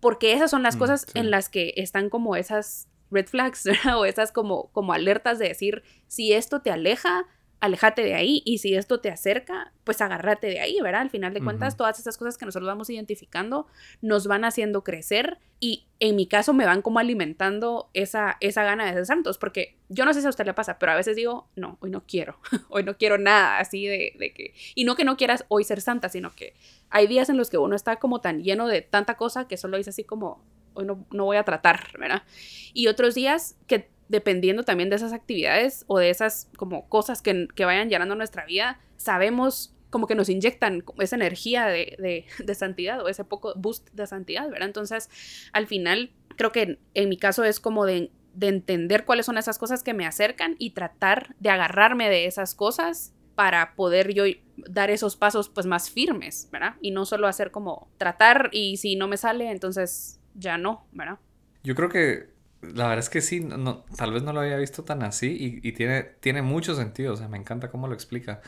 porque 0.00 0.32
esas 0.32 0.50
son 0.50 0.62
las 0.62 0.76
mm, 0.76 0.78
cosas 0.78 1.06
en 1.14 1.30
las 1.30 1.48
que 1.48 1.72
están 1.76 2.10
como 2.10 2.36
esas 2.36 2.88
red 3.10 3.26
flags, 3.26 3.64
¿verdad? 3.64 3.98
O 3.98 4.04
esas 4.04 4.32
como, 4.32 4.70
como 4.72 4.92
alertas 4.92 5.38
de 5.38 5.48
decir, 5.48 5.82
si 6.06 6.32
esto 6.32 6.60
te 6.60 6.70
aleja, 6.70 7.26
alejate 7.60 8.02
de 8.02 8.14
ahí 8.14 8.42
y 8.44 8.58
si 8.58 8.74
esto 8.74 9.00
te 9.00 9.10
acerca, 9.10 9.72
pues 9.84 10.00
agárrate 10.00 10.46
de 10.46 10.60
ahí, 10.60 10.80
¿verdad? 10.80 11.00
Al 11.00 11.10
final 11.10 11.34
de 11.34 11.40
cuentas, 11.40 11.76
todas 11.76 11.98
esas 11.98 12.16
cosas 12.16 12.38
que 12.38 12.46
nosotros 12.46 12.68
vamos 12.68 12.88
identificando 12.88 13.66
nos 14.00 14.26
van 14.26 14.44
haciendo 14.44 14.84
crecer 14.84 15.38
y 15.58 15.86
en 15.98 16.14
mi 16.14 16.26
caso 16.26 16.52
me 16.52 16.66
van 16.66 16.82
como 16.82 17.00
alimentando 17.00 17.90
esa, 17.94 18.36
esa 18.40 18.62
gana 18.62 18.86
de 18.86 18.92
ser 18.92 19.06
santos, 19.06 19.38
porque 19.38 19.76
yo 19.88 20.04
no 20.04 20.14
sé 20.14 20.20
si 20.20 20.26
a 20.28 20.30
usted 20.30 20.46
le 20.46 20.54
pasa, 20.54 20.78
pero 20.78 20.92
a 20.92 20.96
veces 20.96 21.16
digo, 21.16 21.48
no, 21.56 21.78
hoy 21.80 21.90
no 21.90 22.04
quiero, 22.06 22.38
hoy 22.68 22.84
no 22.84 22.96
quiero 22.96 23.18
nada 23.18 23.58
así 23.58 23.86
de, 23.86 24.12
de 24.18 24.32
que, 24.32 24.54
y 24.76 24.84
no 24.84 24.94
que 24.94 25.04
no 25.04 25.16
quieras 25.16 25.44
hoy 25.48 25.64
ser 25.64 25.80
santa, 25.80 26.08
sino 26.08 26.30
que 26.30 26.54
hay 26.90 27.08
días 27.08 27.28
en 27.28 27.36
los 27.36 27.50
que 27.50 27.58
uno 27.58 27.74
está 27.74 27.96
como 27.96 28.20
tan 28.20 28.44
lleno 28.44 28.68
de 28.68 28.82
tanta 28.82 29.16
cosa 29.16 29.48
que 29.48 29.56
solo 29.56 29.76
dice 29.76 29.90
así 29.90 30.04
como, 30.04 30.44
hoy 30.74 30.84
no, 30.84 31.04
no 31.10 31.24
voy 31.24 31.36
a 31.36 31.44
tratar, 31.44 31.98
¿verdad? 31.98 32.22
Y 32.72 32.86
otros 32.86 33.16
días 33.16 33.56
que 33.66 33.90
dependiendo 34.08 34.62
también 34.62 34.90
de 34.90 34.96
esas 34.96 35.12
actividades 35.12 35.84
o 35.86 35.98
de 35.98 36.10
esas 36.10 36.50
como 36.56 36.88
cosas 36.88 37.22
que, 37.22 37.48
que 37.54 37.64
vayan 37.64 37.88
llenando 37.88 38.14
nuestra 38.14 38.44
vida, 38.46 38.80
sabemos 38.96 39.74
como 39.90 40.06
que 40.06 40.14
nos 40.14 40.28
inyectan 40.28 40.84
esa 40.98 41.16
energía 41.16 41.66
de, 41.66 41.96
de, 41.98 42.26
de, 42.44 42.54
santidad 42.54 43.02
o 43.02 43.08
ese 43.08 43.24
poco 43.24 43.54
boost 43.56 43.90
de 43.92 44.06
santidad, 44.06 44.48
¿verdad? 44.50 44.68
Entonces, 44.68 45.08
al 45.52 45.66
final, 45.66 46.12
creo 46.36 46.52
que 46.52 46.78
en, 46.94 47.08
mi 47.08 47.16
caso 47.16 47.44
es 47.44 47.60
como 47.60 47.86
de, 47.86 48.10
de, 48.34 48.48
entender 48.48 49.04
cuáles 49.04 49.26
son 49.26 49.38
esas 49.38 49.58
cosas 49.58 49.82
que 49.82 49.94
me 49.94 50.06
acercan 50.06 50.56
y 50.58 50.70
tratar 50.70 51.34
de 51.38 51.50
agarrarme 51.50 52.08
de 52.08 52.26
esas 52.26 52.54
cosas 52.54 53.14
para 53.34 53.74
poder 53.76 54.12
yo 54.14 54.24
dar 54.56 54.90
esos 54.90 55.16
pasos 55.16 55.48
pues 55.48 55.64
más 55.66 55.90
firmes, 55.90 56.48
¿verdad? 56.50 56.74
Y 56.80 56.90
no 56.90 57.04
solo 57.04 57.28
hacer 57.28 57.50
como 57.50 57.88
tratar 57.96 58.50
y 58.52 58.78
si 58.78 58.96
no 58.96 59.06
me 59.06 59.16
sale, 59.16 59.50
entonces 59.50 60.20
ya 60.34 60.58
no, 60.58 60.86
¿verdad? 60.92 61.18
Yo 61.62 61.74
creo 61.74 61.88
que 61.88 62.37
la 62.62 62.84
verdad 62.84 62.98
es 62.98 63.10
que 63.10 63.20
sí, 63.20 63.40
no, 63.40 63.84
tal 63.96 64.12
vez 64.12 64.22
no 64.22 64.32
lo 64.32 64.40
había 64.40 64.56
visto 64.56 64.84
tan 64.84 65.02
así 65.02 65.60
y, 65.62 65.72
tiene, 65.72 66.02
tiene 66.02 66.42
mucho 66.42 66.74
sentido, 66.74 67.14
o 67.14 67.16
sea, 67.16 67.28
me 67.28 67.38
encanta 67.38 67.70
cómo 67.70 67.88
lo 67.88 67.94
explica. 67.94 68.40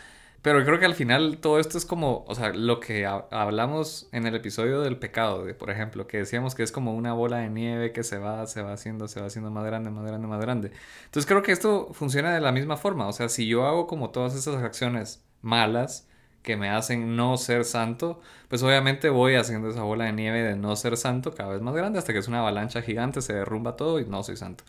Pero 0.42 0.64
creo 0.64 0.78
que 0.78 0.86
al 0.86 0.94
final 0.94 1.38
todo 1.38 1.60
esto 1.60 1.76
es 1.76 1.84
como, 1.84 2.24
o 2.26 2.34
sea, 2.34 2.52
lo 2.54 2.80
que 2.80 3.06
hablamos 3.06 4.08
en 4.12 4.26
el 4.26 4.34
episodio 4.34 4.80
del 4.80 4.98
pecado, 4.98 5.44
de, 5.44 5.52
por 5.54 5.70
ejemplo, 5.70 6.06
que 6.06 6.16
decíamos 6.18 6.54
que 6.54 6.62
es 6.62 6.72
como 6.72 6.94
una 6.94 7.12
bola 7.12 7.38
de 7.38 7.50
nieve 7.50 7.92
que 7.92 8.02
se 8.02 8.18
va, 8.18 8.46
se 8.46 8.62
va 8.62 8.72
haciendo, 8.72 9.06
se 9.06 9.20
va 9.20 9.26
haciendo 9.26 9.50
más 9.50 9.66
grande, 9.66 9.90
más 9.90 10.04
grande, 10.06 10.26
más 10.26 10.40
grande. 10.40 10.72
Entonces 11.04 11.26
creo 11.26 11.42
que 11.42 11.52
esto 11.52 11.90
funciona 11.92 12.34
de 12.34 12.40
la 12.40 12.52
misma 12.52 12.78
forma, 12.78 13.06
o 13.06 13.12
sea, 13.12 13.28
si 13.28 13.46
yo 13.46 13.66
hago 13.66 13.86
como 13.86 14.10
todas 14.10 14.34
esas 14.34 14.62
acciones 14.62 15.22
malas, 15.42 16.08
que 16.42 16.56
me 16.56 16.70
hacen 16.70 17.16
no 17.16 17.37
ser 17.37 17.64
santo, 17.64 18.20
pues 18.49 18.62
obviamente 18.62 19.11
voy 19.11 19.35
haciendo 19.35 19.68
esa 19.70 19.82
bola 19.82 20.06
de 20.06 20.12
nieve 20.12 20.42
de 20.42 20.56
no 20.56 20.75
ser 20.76 20.97
santo 20.97 21.32
cada 21.35 21.52
vez 21.52 21.62
más 21.62 21.75
grande 21.75 21.99
hasta 21.99 22.12
que 22.12 22.18
es 22.20 22.28
una 22.28 22.40
avalancha 22.40 22.82
gigante, 22.82 23.23
se 23.23 23.35
derrumba 23.35 23.76
todo 23.76 24.00
y 24.00 24.06
no 24.06 24.23
soy 24.23 24.37
santo. 24.37 24.64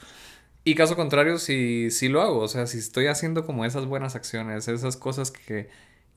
Y 0.64 0.76
caso 0.76 0.96
contrario, 0.96 1.40
si, 1.40 1.90
si 1.92 2.08
lo 2.08 2.22
hago, 2.22 2.40
o 2.40 2.48
sea, 2.48 2.68
si 2.68 2.78
estoy 2.78 3.08
haciendo 3.08 3.46
como 3.46 3.66
esas 3.66 3.86
buenas 3.88 4.16
acciones, 4.16 4.68
esas 4.68 4.96
cosas 4.96 5.32
que, 5.32 5.70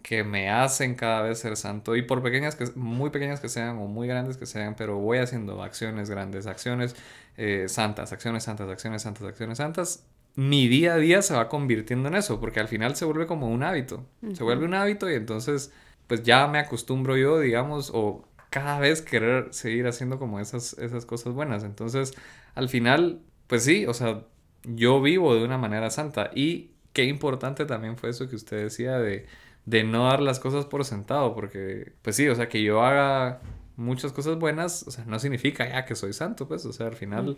que 0.03 0.23
me 0.23 0.51
hacen 0.51 0.97
cada 0.97 1.23
vez 1.23 1.39
ser 1.39 1.57
santo, 1.57 1.97
y 1.97 2.03
por 2.03 2.23
pequeñas 2.23 2.55
que, 2.57 2.67
muy 2.75 3.11
pequeñas 3.11 3.41
que 3.41 3.49
sean 3.49 3.79
o 3.79 3.87
muy 3.89 4.07
grandes 4.07 4.37
que 4.37 4.47
sean, 4.47 4.77
pero 4.77 4.99
voy 4.99 5.19
haciendo 5.19 5.63
acciones 5.63 6.11
grandes, 6.11 6.47
acciones 6.47 6.95
eh, 7.39 7.67
santas, 7.69 8.13
acciones 8.13 8.45
santas, 8.45 8.69
acciones 8.69 9.03
santas, 9.03 9.25
acciones 9.25 9.59
santas, 9.59 10.05
mi 10.37 10.69
día 10.69 10.95
a 10.95 10.97
día 10.97 11.23
se 11.23 11.35
va 11.35 11.49
convirtiendo 11.49 12.09
en 12.09 12.17
eso, 12.17 12.41
porque 12.41 12.61
al 12.61 12.69
final 12.69 12.97
se 12.97 13.05
vuelve 13.05 13.27
como 13.27 13.49
un 13.49 13.63
hábito. 13.63 14.07
Se 14.33 14.43
vuelve 14.43 14.65
un 14.65 14.75
hábito 14.75 15.11
y 15.11 15.15
entonces, 15.15 15.73
pues 16.07 16.23
ya 16.23 16.47
me 16.49 16.59
acostumbro 16.59 17.17
yo, 17.17 17.39
digamos, 17.39 17.91
o 17.95 18.27
cada 18.51 18.81
vez 18.81 19.03
querer 19.03 19.53
seguir 19.53 19.87
haciendo 19.87 20.19
como 20.19 20.41
esas, 20.41 20.75
esas 20.79 21.07
cosas 21.07 21.35
buenas. 21.35 21.63
Entonces, 21.65 22.15
al 22.55 22.69
final, 22.69 23.21
pues 23.47 23.65
sí, 23.65 23.87
o 23.87 23.95
sea, 23.95 24.25
yo 24.65 25.01
vivo 25.01 25.35
de 25.35 25.45
una 25.45 25.59
manera 25.59 25.91
santa. 25.91 26.31
Y 26.35 26.73
qué 26.93 27.05
importante 27.05 27.65
también 27.65 27.97
fue 27.97 28.11
eso 28.11 28.29
que 28.29 28.37
usted 28.37 28.63
decía 28.65 28.99
de, 28.99 29.27
de 29.67 29.85
no 29.85 30.07
dar 30.09 30.21
las 30.21 30.41
cosas 30.41 30.67
por 30.67 30.85
sentado, 30.85 31.35
porque, 31.35 31.93
pues 32.03 32.17
sí, 32.17 32.29
o 32.29 32.35
sea, 32.35 32.49
que 32.49 32.63
yo 32.63 32.83
haga 32.83 33.41
muchas 33.77 34.13
cosas 34.13 34.39
buenas, 34.39 34.85
o 34.87 34.91
sea, 34.91 35.05
no 35.05 35.19
significa 35.19 35.69
ya 35.69 35.85
que 35.85 35.95
soy 35.95 36.13
santo, 36.13 36.47
pues, 36.47 36.65
o 36.67 36.73
sea, 36.73 36.87
al 36.87 36.95
final 36.95 37.37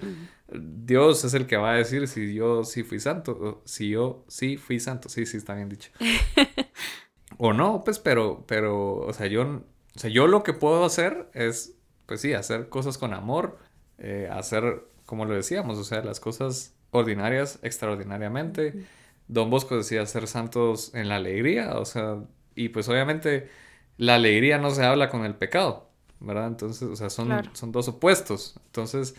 Dios 0.49 1.25
es 1.25 1.35
el 1.35 1.47
que 1.47 1.57
va 1.57 1.73
a 1.73 1.77
decir 1.77 2.07
si 2.09 2.35
yo 2.35 2.65
sí 2.65 2.83
fui 2.83 3.01
santo, 3.01 3.33
o 3.33 3.63
si 3.65 3.91
yo 3.91 4.25
sí 4.29 4.57
fui 4.57 4.79
santo, 4.81 5.09
sí, 5.09 5.27
sí, 5.27 5.37
está 5.37 5.55
bien 5.55 5.69
dicho. 5.69 5.91
o 7.39 7.53
no, 7.53 7.83
pues, 7.85 7.99
pero, 7.99 8.45
pero, 8.47 8.97
o 8.97 9.13
sea, 9.13 9.27
yo, 9.27 9.43
o 9.43 9.99
sea, 9.99 10.11
yo 10.11 10.27
lo 10.27 10.43
que 10.43 10.53
puedo 10.53 10.85
hacer 10.85 11.31
es, 11.33 11.75
pues 12.07 12.21
sí, 12.21 12.35
hacer 12.35 12.69
cosas 12.69 12.99
con 12.99 13.15
amor, 13.15 13.59
eh, 13.99 14.29
hacer, 14.31 14.85
como 15.07 15.25
lo 15.25 15.35
decíamos, 15.35 15.79
o 15.79 15.85
sea, 15.85 16.03
las 16.03 16.21
cosas 16.21 16.75
ordinarias 16.91 17.59
extraordinariamente. 17.63 18.87
Don 19.29 19.51
Bosco 19.51 19.77
decía 19.77 20.05
ser 20.07 20.29
santos 20.29 20.95
en 20.95 21.09
la 21.09 21.17
alegría, 21.17 21.79
o 21.79 21.85
sea, 21.85 22.19
y 22.55 22.69
pues 22.69 22.89
obviamente 22.89 23.49
la 23.97 24.17
alegría 24.17 24.59
no 24.59 24.71
se 24.71 24.85
habla 24.85 25.09
con 25.09 25.25
el 25.25 25.35
pecado. 25.35 25.86
¿Verdad? 26.21 26.49
Entonces, 26.49 26.83
o 26.83 26.97
sea, 26.97 27.11
son, 27.11 27.31
son 27.55 27.73
dos 27.73 27.89
opuestos. 27.89 28.59
Entonces, 28.67 29.15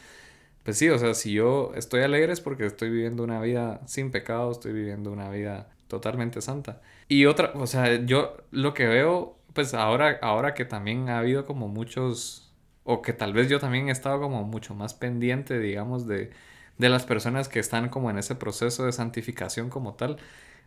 pues 0.63 0.77
sí, 0.77 0.89
o 0.89 0.97
sea, 0.99 1.13
si 1.13 1.33
yo 1.33 1.71
estoy 1.75 2.01
alegre 2.01 2.33
es 2.33 2.41
porque 2.41 2.65
estoy 2.65 2.89
viviendo 2.89 3.23
una 3.23 3.39
vida 3.41 3.81
sin 3.87 4.11
pecado, 4.11 4.51
estoy 4.51 4.73
viviendo 4.73 5.11
una 5.11 5.29
vida 5.29 5.69
totalmente 5.87 6.41
santa. 6.41 6.81
Y 7.07 7.25
otra, 7.25 7.51
o 7.55 7.67
sea, 7.67 8.05
yo 8.05 8.37
lo 8.51 8.73
que 8.73 8.85
veo, 8.87 9.37
pues 9.53 9.73
ahora, 9.73 10.19
ahora 10.21 10.53
que 10.53 10.65
también 10.65 11.09
ha 11.09 11.19
habido 11.19 11.45
como 11.45 11.67
muchos, 11.69 12.53
o 12.83 13.01
que 13.01 13.13
tal 13.13 13.33
vez 13.33 13.49
yo 13.49 13.59
también 13.59 13.89
he 13.89 13.91
estado 13.91 14.19
como 14.19 14.43
mucho 14.43 14.75
más 14.75 14.93
pendiente, 14.93 15.59
digamos, 15.59 16.07
de, 16.07 16.31
de 16.77 16.89
las 16.89 17.05
personas 17.05 17.47
que 17.49 17.59
están 17.59 17.89
como 17.89 18.09
en 18.09 18.17
ese 18.17 18.35
proceso 18.35 18.85
de 18.85 18.91
santificación 18.91 19.69
como 19.69 19.93
tal. 19.95 20.17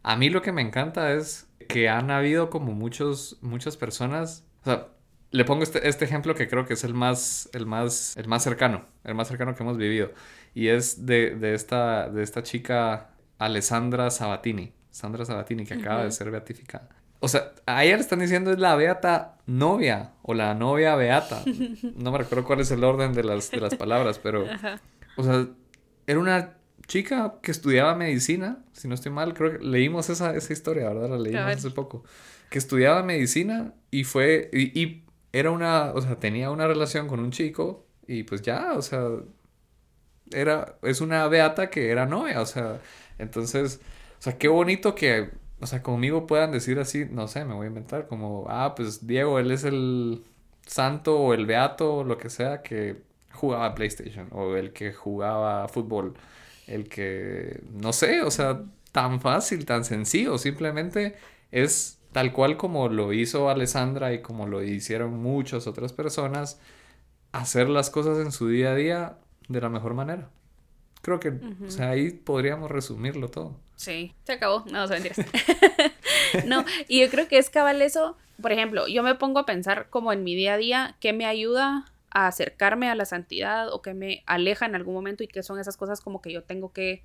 A 0.02 0.16
mí 0.16 0.30
lo 0.30 0.42
que 0.42 0.52
me 0.52 0.62
encanta 0.62 1.12
es 1.12 1.46
que 1.68 1.88
han 1.88 2.10
habido 2.10 2.50
como 2.50 2.72
muchos, 2.72 3.38
muchas 3.42 3.76
personas, 3.76 4.46
o 4.62 4.64
sea, 4.64 4.88
le 5.32 5.44
pongo 5.44 5.62
este, 5.62 5.88
este, 5.88 6.04
ejemplo 6.04 6.34
que 6.34 6.48
creo 6.48 6.66
que 6.66 6.74
es 6.74 6.84
el 6.84 6.94
más, 6.94 7.48
el 7.52 7.66
más, 7.66 8.16
el 8.16 8.26
más 8.26 8.42
cercano, 8.42 8.84
el 9.04 9.14
más 9.14 9.28
cercano 9.28 9.54
que 9.54 9.62
hemos 9.62 9.76
vivido. 9.76 10.10
Y 10.54 10.68
es 10.68 11.06
de, 11.06 11.36
de 11.36 11.54
esta, 11.54 12.08
de 12.08 12.22
esta 12.22 12.42
chica 12.42 13.10
Alessandra 13.38 14.10
Sabatini. 14.10 14.72
Sandra 14.90 15.24
Sabatini, 15.24 15.64
que 15.64 15.74
acaba 15.74 16.04
de 16.04 16.10
ser 16.10 16.30
beatificada. 16.32 16.88
O 17.20 17.28
sea, 17.28 17.52
a 17.66 17.84
ella 17.84 17.96
le 17.96 18.02
están 18.02 18.18
diciendo 18.18 18.50
es 18.50 18.58
la 18.58 18.74
beata 18.74 19.38
novia 19.46 20.14
o 20.22 20.34
la 20.34 20.54
novia 20.54 20.96
beata. 20.96 21.42
No 21.96 22.10
me 22.10 22.18
recuerdo 22.18 22.44
cuál 22.44 22.60
es 22.60 22.70
el 22.70 22.82
orden 22.82 23.12
de 23.12 23.22
las, 23.22 23.50
de 23.50 23.60
las 23.60 23.74
palabras, 23.76 24.18
pero... 24.18 24.44
O 25.16 25.22
sea, 25.22 25.48
era 26.06 26.18
una 26.18 26.56
chica 26.86 27.34
que 27.42 27.50
estudiaba 27.50 27.94
medicina, 27.94 28.64
si 28.72 28.88
no 28.88 28.94
estoy 28.94 29.12
mal, 29.12 29.34
creo 29.34 29.58
que 29.58 29.64
leímos 29.64 30.08
esa, 30.08 30.34
esa 30.34 30.52
historia, 30.52 30.88
¿verdad? 30.88 31.10
La 31.10 31.18
leímos 31.18 31.42
hace 31.42 31.70
poco. 31.70 32.04
Que 32.48 32.58
estudiaba 32.58 33.02
medicina 33.02 33.74
y 33.90 34.04
fue... 34.04 34.48
y 34.52 35.04
era 35.32 35.50
una, 35.50 35.92
o 35.92 36.00
sea, 36.00 36.18
tenía 36.18 36.50
una 36.50 36.66
relación 36.66 37.08
con 37.08 37.20
un 37.20 37.30
chico 37.30 37.86
y 38.06 38.24
pues 38.24 38.42
ya, 38.42 38.72
o 38.74 38.82
sea, 38.82 39.08
era, 40.32 40.76
es 40.82 41.00
una 41.00 41.26
beata 41.28 41.70
que 41.70 41.90
era 41.90 42.06
novia, 42.06 42.40
o 42.40 42.46
sea, 42.46 42.80
entonces, 43.18 43.80
o 44.18 44.22
sea, 44.22 44.38
qué 44.38 44.48
bonito 44.48 44.94
que, 44.94 45.30
o 45.60 45.66
sea, 45.66 45.82
conmigo 45.82 46.26
puedan 46.26 46.52
decir 46.52 46.78
así, 46.78 47.06
no 47.10 47.28
sé, 47.28 47.44
me 47.44 47.54
voy 47.54 47.66
a 47.66 47.68
inventar, 47.68 48.06
como, 48.08 48.46
ah, 48.48 48.74
pues 48.76 49.06
Diego, 49.06 49.38
él 49.38 49.50
es 49.50 49.64
el 49.64 50.24
santo 50.66 51.18
o 51.20 51.34
el 51.34 51.46
beato 51.46 51.96
o 51.98 52.04
lo 52.04 52.18
que 52.18 52.30
sea 52.30 52.62
que 52.62 53.02
jugaba 53.32 53.74
PlayStation 53.74 54.28
o 54.32 54.56
el 54.56 54.72
que 54.72 54.92
jugaba 54.92 55.68
fútbol, 55.68 56.14
el 56.66 56.88
que, 56.88 57.60
no 57.72 57.92
sé, 57.92 58.22
o 58.22 58.30
sea, 58.30 58.62
tan 58.92 59.20
fácil, 59.20 59.64
tan 59.66 59.84
sencillo, 59.84 60.38
simplemente 60.38 61.16
es 61.50 61.99
tal 62.12 62.32
cual 62.32 62.56
como 62.56 62.88
lo 62.88 63.12
hizo 63.12 63.48
Alessandra 63.48 64.12
y 64.12 64.22
como 64.22 64.46
lo 64.46 64.62
hicieron 64.62 65.22
muchas 65.22 65.66
otras 65.66 65.92
personas, 65.92 66.60
hacer 67.32 67.68
las 67.68 67.90
cosas 67.90 68.18
en 68.18 68.32
su 68.32 68.48
día 68.48 68.72
a 68.72 68.74
día 68.74 69.18
de 69.48 69.60
la 69.60 69.68
mejor 69.68 69.94
manera. 69.94 70.28
Creo 71.02 71.18
que, 71.18 71.30
o 71.66 71.70
sea, 71.70 71.90
ahí 71.90 72.10
podríamos 72.10 72.70
resumirlo 72.70 73.28
todo. 73.28 73.56
Sí, 73.76 74.14
se 74.24 74.34
acabó. 74.34 74.64
No, 74.70 74.86
se 74.86 74.94
mentiras. 74.94 75.26
no, 76.46 76.64
y 76.88 77.00
yo 77.00 77.08
creo 77.08 77.26
que 77.28 77.38
es 77.38 77.48
cabal 77.48 77.80
eso. 77.80 78.16
Por 78.42 78.52
ejemplo, 78.52 78.86
yo 78.86 79.02
me 79.02 79.14
pongo 79.14 79.38
a 79.38 79.46
pensar 79.46 79.88
como 79.88 80.12
en 80.12 80.24
mi 80.24 80.34
día 80.34 80.54
a 80.54 80.56
día, 80.58 80.96
¿qué 81.00 81.14
me 81.14 81.24
ayuda 81.24 81.86
a 82.10 82.26
acercarme 82.26 82.90
a 82.90 82.94
la 82.94 83.06
santidad 83.06 83.72
o 83.72 83.80
qué 83.80 83.94
me 83.94 84.22
aleja 84.26 84.66
en 84.66 84.74
algún 84.74 84.94
momento 84.94 85.22
y 85.22 85.28
qué 85.28 85.42
son 85.42 85.58
esas 85.58 85.76
cosas 85.76 86.00
como 86.00 86.20
que 86.20 86.32
yo 86.32 86.42
tengo 86.42 86.72
que 86.72 87.02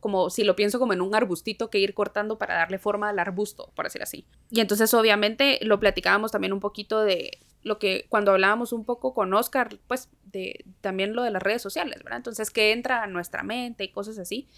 como 0.00 0.30
si 0.30 0.44
lo 0.44 0.56
pienso 0.56 0.78
como 0.78 0.92
en 0.92 1.00
un 1.00 1.14
arbustito 1.14 1.70
que 1.70 1.78
ir 1.78 1.94
cortando 1.94 2.38
para 2.38 2.54
darle 2.54 2.78
forma 2.78 3.08
al 3.08 3.18
arbusto, 3.18 3.70
por 3.74 3.84
decir 3.84 4.02
así. 4.02 4.26
Y 4.50 4.60
entonces 4.60 4.92
obviamente 4.94 5.58
lo 5.62 5.80
platicábamos 5.80 6.32
también 6.32 6.52
un 6.52 6.60
poquito 6.60 7.02
de 7.02 7.38
lo 7.62 7.78
que 7.78 8.06
cuando 8.08 8.32
hablábamos 8.32 8.72
un 8.72 8.84
poco 8.84 9.14
con 9.14 9.32
Oscar, 9.34 9.78
pues 9.88 10.10
de 10.24 10.64
también 10.80 11.14
lo 11.14 11.22
de 11.22 11.30
las 11.30 11.42
redes 11.42 11.62
sociales, 11.62 12.02
¿verdad? 12.02 12.18
Entonces, 12.18 12.50
¿qué 12.50 12.72
entra 12.72 13.02
a 13.02 13.06
nuestra 13.06 13.42
mente 13.42 13.84
y 13.84 13.88
cosas 13.88 14.18
así? 14.18 14.48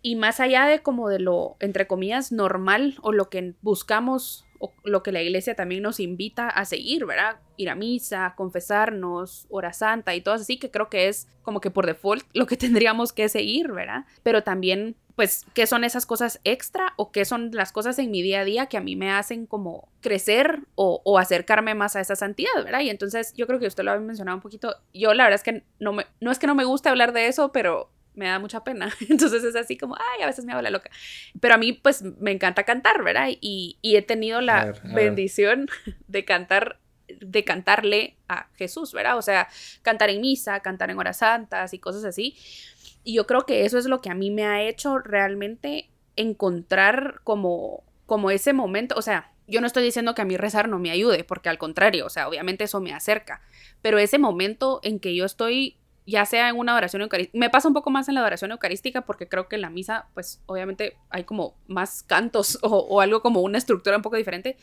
Y 0.00 0.16
más 0.16 0.40
allá 0.40 0.66
de 0.66 0.82
como 0.82 1.08
de 1.08 1.18
lo, 1.18 1.56
entre 1.60 1.86
comillas, 1.86 2.32
normal 2.32 2.96
o 3.02 3.12
lo 3.12 3.28
que 3.28 3.54
buscamos 3.60 4.44
lo 4.84 5.02
que 5.02 5.12
la 5.12 5.22
iglesia 5.22 5.54
también 5.54 5.82
nos 5.82 6.00
invita 6.00 6.48
a 6.48 6.64
seguir, 6.64 7.06
¿verdad? 7.06 7.36
Ir 7.56 7.70
a 7.70 7.74
misa, 7.74 8.34
confesarnos, 8.36 9.46
hora 9.50 9.72
santa 9.72 10.14
y 10.14 10.20
todo 10.20 10.34
así, 10.34 10.58
que 10.58 10.70
creo 10.70 10.88
que 10.88 11.08
es 11.08 11.28
como 11.42 11.60
que 11.60 11.70
por 11.70 11.86
default 11.86 12.24
lo 12.32 12.46
que 12.46 12.56
tendríamos 12.58 13.12
que 13.12 13.28
seguir, 13.28 13.72
¿verdad? 13.72 14.04
Pero 14.22 14.42
también, 14.42 14.96
pues, 15.16 15.46
¿qué 15.54 15.66
son 15.66 15.84
esas 15.84 16.06
cosas 16.06 16.40
extra 16.44 16.94
o 16.96 17.12
qué 17.12 17.24
son 17.24 17.50
las 17.52 17.72
cosas 17.72 17.98
en 17.98 18.10
mi 18.10 18.22
día 18.22 18.40
a 18.40 18.44
día 18.44 18.66
que 18.66 18.76
a 18.76 18.80
mí 18.80 18.96
me 18.96 19.10
hacen 19.10 19.46
como 19.46 19.88
crecer 20.00 20.60
o, 20.74 21.18
acercarme 21.18 21.74
más 21.74 21.96
a 21.96 22.00
esa 22.00 22.16
santidad, 22.16 22.64
¿verdad? 22.64 22.80
Y 22.80 22.90
entonces 22.90 23.32
yo 23.34 23.46
creo 23.46 23.58
que 23.58 23.66
usted 23.66 23.84
lo 23.84 23.92
había 23.92 24.06
mencionado 24.06 24.36
un 24.36 24.42
poquito. 24.42 24.76
Yo 24.92 25.14
la 25.14 25.24
verdad 25.24 25.36
es 25.36 25.44
que 25.44 25.64
no, 25.78 25.92
me, 25.92 26.06
no 26.20 26.30
es 26.30 26.38
que 26.38 26.46
no 26.46 26.54
me 26.54 26.64
guste 26.64 26.88
hablar 26.88 27.12
de 27.12 27.26
eso, 27.26 27.52
pero 27.52 27.90
me 28.14 28.26
da 28.26 28.38
mucha 28.38 28.64
pena. 28.64 28.92
Entonces 29.08 29.44
es 29.44 29.56
así 29.56 29.76
como, 29.76 29.96
ay, 29.96 30.22
a 30.22 30.26
veces 30.26 30.44
me 30.44 30.52
habla 30.52 30.70
loca. 30.70 30.90
Pero 31.40 31.54
a 31.54 31.58
mí, 31.58 31.72
pues, 31.72 32.02
me 32.02 32.32
encanta 32.32 32.64
cantar, 32.64 33.02
¿verdad? 33.02 33.28
Y, 33.40 33.78
y 33.82 33.96
he 33.96 34.02
tenido 34.02 34.40
la 34.40 34.74
bendición 34.94 35.68
de 36.08 36.24
cantar, 36.24 36.78
de 37.08 37.44
cantarle 37.44 38.16
a 38.28 38.48
Jesús, 38.54 38.92
¿verdad? 38.92 39.16
O 39.18 39.22
sea, 39.22 39.48
cantar 39.82 40.10
en 40.10 40.20
misa, 40.20 40.60
cantar 40.60 40.90
en 40.90 40.98
horas 40.98 41.18
santas 41.18 41.74
y 41.74 41.78
cosas 41.78 42.04
así. 42.04 42.36
Y 43.04 43.14
yo 43.14 43.26
creo 43.26 43.46
que 43.46 43.64
eso 43.64 43.78
es 43.78 43.86
lo 43.86 44.00
que 44.00 44.10
a 44.10 44.14
mí 44.14 44.30
me 44.30 44.44
ha 44.44 44.62
hecho 44.62 44.98
realmente 44.98 45.88
encontrar 46.16 47.20
como, 47.24 47.82
como 48.06 48.30
ese 48.30 48.52
momento, 48.52 48.94
o 48.96 49.02
sea, 49.02 49.32
yo 49.46 49.60
no 49.60 49.66
estoy 49.66 49.82
diciendo 49.82 50.14
que 50.14 50.22
a 50.22 50.24
mí 50.24 50.36
rezar 50.36 50.68
no 50.68 50.78
me 50.78 50.90
ayude, 50.90 51.24
porque 51.24 51.48
al 51.48 51.58
contrario, 51.58 52.06
o 52.06 52.10
sea, 52.10 52.28
obviamente 52.28 52.64
eso 52.64 52.80
me 52.80 52.92
acerca, 52.92 53.42
pero 53.80 53.98
ese 53.98 54.18
momento 54.18 54.80
en 54.82 55.00
que 55.00 55.14
yo 55.14 55.24
estoy 55.24 55.76
ya 56.06 56.26
sea 56.26 56.48
en 56.48 56.56
una 56.56 56.74
oración 56.74 57.02
eucarística. 57.02 57.38
Me 57.38 57.50
pasa 57.50 57.68
un 57.68 57.74
poco 57.74 57.90
más 57.90 58.08
en 58.08 58.14
la 58.14 58.24
oración 58.24 58.50
eucarística 58.50 59.02
porque 59.02 59.28
creo 59.28 59.48
que 59.48 59.56
en 59.56 59.62
la 59.62 59.70
misa, 59.70 60.08
pues 60.14 60.42
obviamente 60.46 60.96
hay 61.10 61.24
como 61.24 61.54
más 61.68 62.02
cantos 62.02 62.58
o, 62.62 63.00
algo 63.00 63.22
como 63.22 63.40
una 63.40 63.58
estructura 63.58 63.96
un 63.96 64.02
poco 64.02 64.16
diferente. 64.16 64.56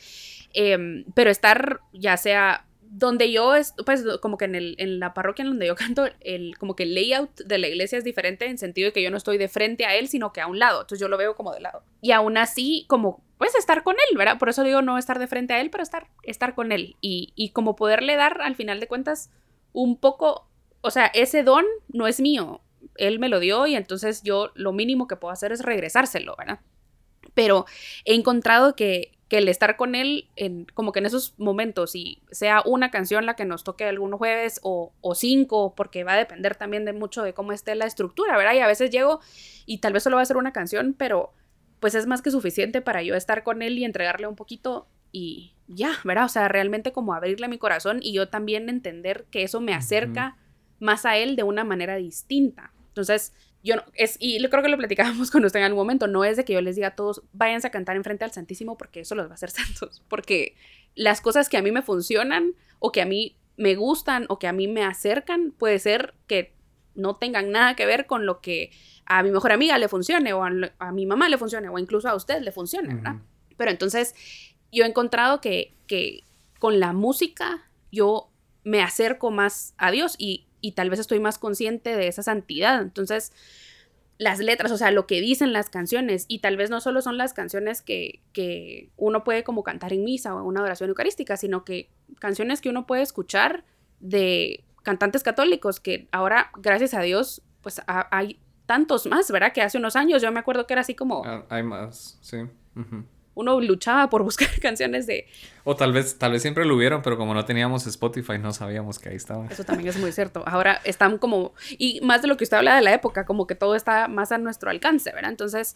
Em, 0.53 1.05
pero 1.13 1.29
estar 1.29 1.81
ya 1.93 2.17
sea 2.17 2.65
donde 2.91 3.31
yo, 3.31 3.55
es, 3.55 3.75
pues 3.85 4.03
como 4.19 4.37
que 4.37 4.45
en, 4.45 4.55
el, 4.55 4.75
en 4.79 4.99
la 4.99 5.13
parroquia 5.13 5.43
en 5.43 5.49
donde 5.49 5.67
yo 5.67 5.75
canto, 5.77 6.07
el, 6.21 6.57
como 6.57 6.75
que 6.75 6.83
el 6.83 6.95
layout 6.95 7.35
de 7.41 7.57
la 7.57 7.67
iglesia 7.67 7.97
es 7.97 8.03
diferente 8.03 8.47
en 8.47 8.57
sentido 8.57 8.87
de 8.87 8.93
que 8.93 9.03
yo 9.03 9.11
no 9.11 9.17
estoy 9.17 9.37
de 9.37 9.47
frente 9.47 9.85
a 9.85 9.95
él, 9.95 10.07
sino 10.07 10.33
que 10.33 10.41
a 10.41 10.47
un 10.47 10.59
lado. 10.59 10.81
Entonces 10.81 10.99
yo 10.99 11.07
lo 11.07 11.17
veo 11.17 11.35
como 11.35 11.53
de 11.53 11.61
lado. 11.61 11.83
Y 12.01 12.11
aún 12.11 12.37
así, 12.37 12.85
como 12.87 13.23
pues 13.37 13.55
estar 13.55 13.83
con 13.83 13.95
él, 14.09 14.17
¿verdad? 14.17 14.37
Por 14.37 14.49
eso 14.49 14.63
digo 14.63 14.81
no 14.81 14.97
estar 14.97 15.17
de 15.17 15.27
frente 15.27 15.53
a 15.53 15.61
él, 15.61 15.69
pero 15.69 15.81
estar, 15.81 16.07
estar 16.23 16.55
con 16.55 16.73
él. 16.73 16.97
Y, 16.99 17.31
y 17.35 17.51
como 17.51 17.75
poderle 17.75 18.17
dar 18.17 18.41
al 18.41 18.55
final 18.55 18.81
de 18.81 18.87
cuentas 18.87 19.31
un 19.71 19.97
poco 19.97 20.48
o 20.81 20.91
sea, 20.91 21.07
ese 21.07 21.43
don 21.43 21.65
no 21.89 22.07
es 22.07 22.19
mío, 22.19 22.61
él 22.95 23.19
me 23.19 23.29
lo 23.29 23.39
dio 23.39 23.67
y 23.67 23.75
entonces 23.75 24.23
yo 24.23 24.51
lo 24.55 24.71
mínimo 24.71 25.07
que 25.07 25.15
puedo 25.15 25.31
hacer 25.31 25.51
es 25.51 25.61
regresárselo, 25.61 26.35
¿verdad? 26.37 26.59
Pero 27.33 27.65
he 28.05 28.15
encontrado 28.15 28.75
que, 28.75 29.11
el 29.29 29.47
estar 29.47 29.77
con 29.77 29.93
él, 29.93 30.27
en, 30.35 30.65
como 30.73 30.91
que 30.91 30.99
en 30.99 31.05
esos 31.05 31.37
momentos, 31.37 31.95
y 31.95 32.23
sea 32.31 32.63
una 32.65 32.89
canción 32.89 33.27
la 33.27 33.35
que 33.35 33.45
nos 33.45 33.63
toque 33.63 33.85
algún 33.85 34.11
jueves 34.13 34.59
o, 34.63 34.91
o, 35.01 35.13
cinco, 35.13 35.75
porque 35.75 36.03
va 36.03 36.13
a 36.13 36.17
depender 36.17 36.55
también 36.55 36.83
de 36.83 36.93
mucho 36.93 37.21
de 37.21 37.35
cómo 37.35 37.51
esté 37.51 37.75
la 37.75 37.85
estructura, 37.85 38.35
¿verdad? 38.37 38.55
Y 38.55 38.59
a 38.59 38.67
veces 38.67 38.89
llego 38.89 39.19
y 39.67 39.77
tal 39.77 39.93
vez 39.93 40.01
solo 40.01 40.15
va 40.15 40.23
a 40.23 40.25
ser 40.25 40.37
una 40.37 40.51
canción, 40.51 40.95
pero 40.97 41.33
pues 41.79 41.93
es 41.93 42.07
más 42.07 42.23
que 42.23 42.31
suficiente 42.31 42.81
para 42.81 43.03
yo 43.03 43.15
estar 43.15 43.43
con 43.43 43.61
él 43.61 43.77
y 43.77 43.85
entregarle 43.85 44.25
un 44.25 44.35
poquito 44.35 44.87
y 45.11 45.53
ya, 45.67 45.91
¿verdad? 46.03 46.25
O 46.25 46.29
sea, 46.29 46.47
realmente 46.47 46.91
como 46.91 47.13
abrirle 47.13 47.47
mi 47.47 47.59
corazón 47.59 47.99
y 48.01 48.13
yo 48.13 48.29
también 48.29 48.67
entender 48.67 49.25
que 49.29 49.43
eso 49.43 49.61
me 49.61 49.75
acerca 49.75 50.37
más 50.79 51.05
a 51.05 51.17
él 51.17 51.35
de 51.35 51.43
una 51.43 51.63
manera 51.63 51.95
distinta. 51.95 52.71
Entonces, 52.87 53.33
yo 53.63 53.75
no, 53.75 53.83
es, 53.93 54.17
y 54.19 54.41
creo 54.47 54.63
que 54.63 54.69
lo 54.69 54.77
platicábamos 54.77 55.31
con 55.31 55.43
usted 55.45 55.59
en 55.59 55.65
algún 55.65 55.79
momento, 55.79 56.07
no 56.07 56.23
es 56.23 56.37
de 56.37 56.45
que 56.45 56.53
yo 56.53 56.61
les 56.61 56.75
diga 56.75 56.89
a 56.89 56.95
todos, 56.95 57.23
váyanse 57.33 57.67
a 57.67 57.71
cantar 57.71 57.95
enfrente 57.95 58.25
al 58.25 58.31
Santísimo 58.31 58.77
porque 58.77 59.01
eso 59.01 59.15
los 59.15 59.27
va 59.27 59.31
a 59.31 59.35
hacer 59.35 59.49
santos, 59.51 60.03
porque 60.07 60.55
las 60.95 61.21
cosas 61.21 61.49
que 61.49 61.57
a 61.57 61.61
mí 61.61 61.71
me 61.71 61.81
funcionan 61.81 62.53
o 62.79 62.91
que 62.91 63.01
a 63.01 63.05
mí 63.05 63.37
me 63.57 63.75
gustan 63.75 64.25
o 64.29 64.39
que 64.39 64.47
a 64.47 64.53
mí 64.53 64.67
me 64.67 64.83
acercan, 64.83 65.51
puede 65.51 65.79
ser 65.79 66.13
que 66.27 66.53
no 66.95 67.17
tengan 67.17 67.51
nada 67.51 67.75
que 67.75 67.85
ver 67.85 68.07
con 68.07 68.25
lo 68.25 68.41
que 68.41 68.71
a 69.05 69.23
mi 69.23 69.31
mejor 69.31 69.51
amiga 69.51 69.77
le 69.77 69.87
funcione 69.87 70.33
o 70.33 70.43
a, 70.43 70.91
mi 70.91 71.05
mamá 71.05 71.29
le 71.29 71.37
funcione 71.37 71.69
o 71.69 71.79
incluso 71.79 72.09
a 72.09 72.15
usted 72.15 72.41
le 72.41 72.51
funcione, 72.51 72.95
¿verdad? 72.95 73.15
Pero 73.57 73.71
entonces 73.71 74.13
yo 74.71 74.83
he 74.83 74.87
encontrado 74.87 75.41
que, 75.41 75.75
que 75.87 76.23
con 76.59 76.79
la 76.79 76.93
música 76.93 77.69
yo 77.91 78.31
me 78.63 78.81
acerco 78.81 79.31
más 79.31 79.73
a 79.77 79.91
Dios 79.91 80.15
y 80.17 80.48
y 80.61 80.73
tal 80.73 80.89
vez 80.89 80.99
estoy 80.99 81.19
más 81.19 81.37
consciente 81.37 81.95
de 81.95 82.07
esa 82.07 82.23
santidad. 82.23 82.81
Entonces, 82.81 83.31
las 84.17 84.39
letras, 84.39 84.71
o 84.71 84.77
sea, 84.77 84.91
lo 84.91 85.07
que 85.07 85.21
dicen 85.21 85.53
las 85.53 85.69
canciones, 85.69 86.25
y 86.27 86.39
tal 86.39 86.57
vez 86.57 86.69
no 86.69 86.81
solo 86.81 87.01
son 87.01 87.17
las 87.17 87.33
canciones 87.33 87.81
que, 87.81 88.21
que 88.33 88.89
uno 88.97 89.23
puede 89.23 89.43
como 89.43 89.63
cantar 89.63 89.93
en 89.93 90.03
misa 90.03 90.35
o 90.35 90.39
en 90.39 90.45
una 90.45 90.61
oración 90.61 90.89
eucarística, 90.89 91.37
sino 91.37 91.63
que 91.63 91.89
canciones 92.19 92.61
que 92.61 92.69
uno 92.69 92.85
puede 92.85 93.01
escuchar 93.01 93.63
de 93.99 94.63
cantantes 94.83 95.23
católicos, 95.23 95.79
que 95.79 96.07
ahora, 96.11 96.51
gracias 96.57 96.93
a 96.93 97.01
Dios, 97.01 97.41
pues 97.61 97.81
hay 97.87 98.39
tantos 98.65 99.05
más, 99.05 99.31
¿verdad? 99.31 99.53
Que 99.53 99.61
hace 99.61 99.77
unos 99.77 99.95
años 99.95 100.21
yo 100.21 100.31
me 100.31 100.39
acuerdo 100.39 100.67
que 100.67 100.73
era 100.73 100.81
así 100.81 100.95
como... 100.95 101.23
Ah, 101.25 101.45
hay 101.49 101.63
más, 101.63 102.17
sí 102.21 102.37
uno 103.39 103.61
luchaba 103.61 104.09
por 104.09 104.23
buscar 104.23 104.49
canciones 104.61 105.07
de... 105.07 105.27
O 105.63 105.75
tal 105.75 105.93
vez, 105.93 106.17
tal 106.17 106.33
vez 106.33 106.41
siempre 106.41 106.65
lo 106.65 106.75
hubieron, 106.75 107.01
pero 107.01 107.17
como 107.17 107.33
no 107.33 107.45
teníamos 107.45 107.87
Spotify 107.87 108.37
no 108.37 108.51
sabíamos 108.51 108.99
que 108.99 109.09
ahí 109.09 109.15
estaban. 109.15 109.49
Eso 109.49 109.63
también 109.63 109.89
es 109.89 109.97
muy 109.97 110.11
cierto. 110.11 110.43
Ahora 110.45 110.81
están 110.83 111.17
como... 111.17 111.53
Y 111.77 112.01
más 112.01 112.21
de 112.21 112.27
lo 112.27 112.35
que 112.35 112.43
usted 112.43 112.57
habla 112.57 112.75
de 112.75 112.81
la 112.81 112.93
época, 112.93 113.25
como 113.25 113.47
que 113.47 113.55
todo 113.55 113.75
está 113.75 114.07
más 114.07 114.31
a 114.31 114.37
nuestro 114.37 114.69
alcance, 114.69 115.11
¿verdad? 115.13 115.31
Entonces, 115.31 115.75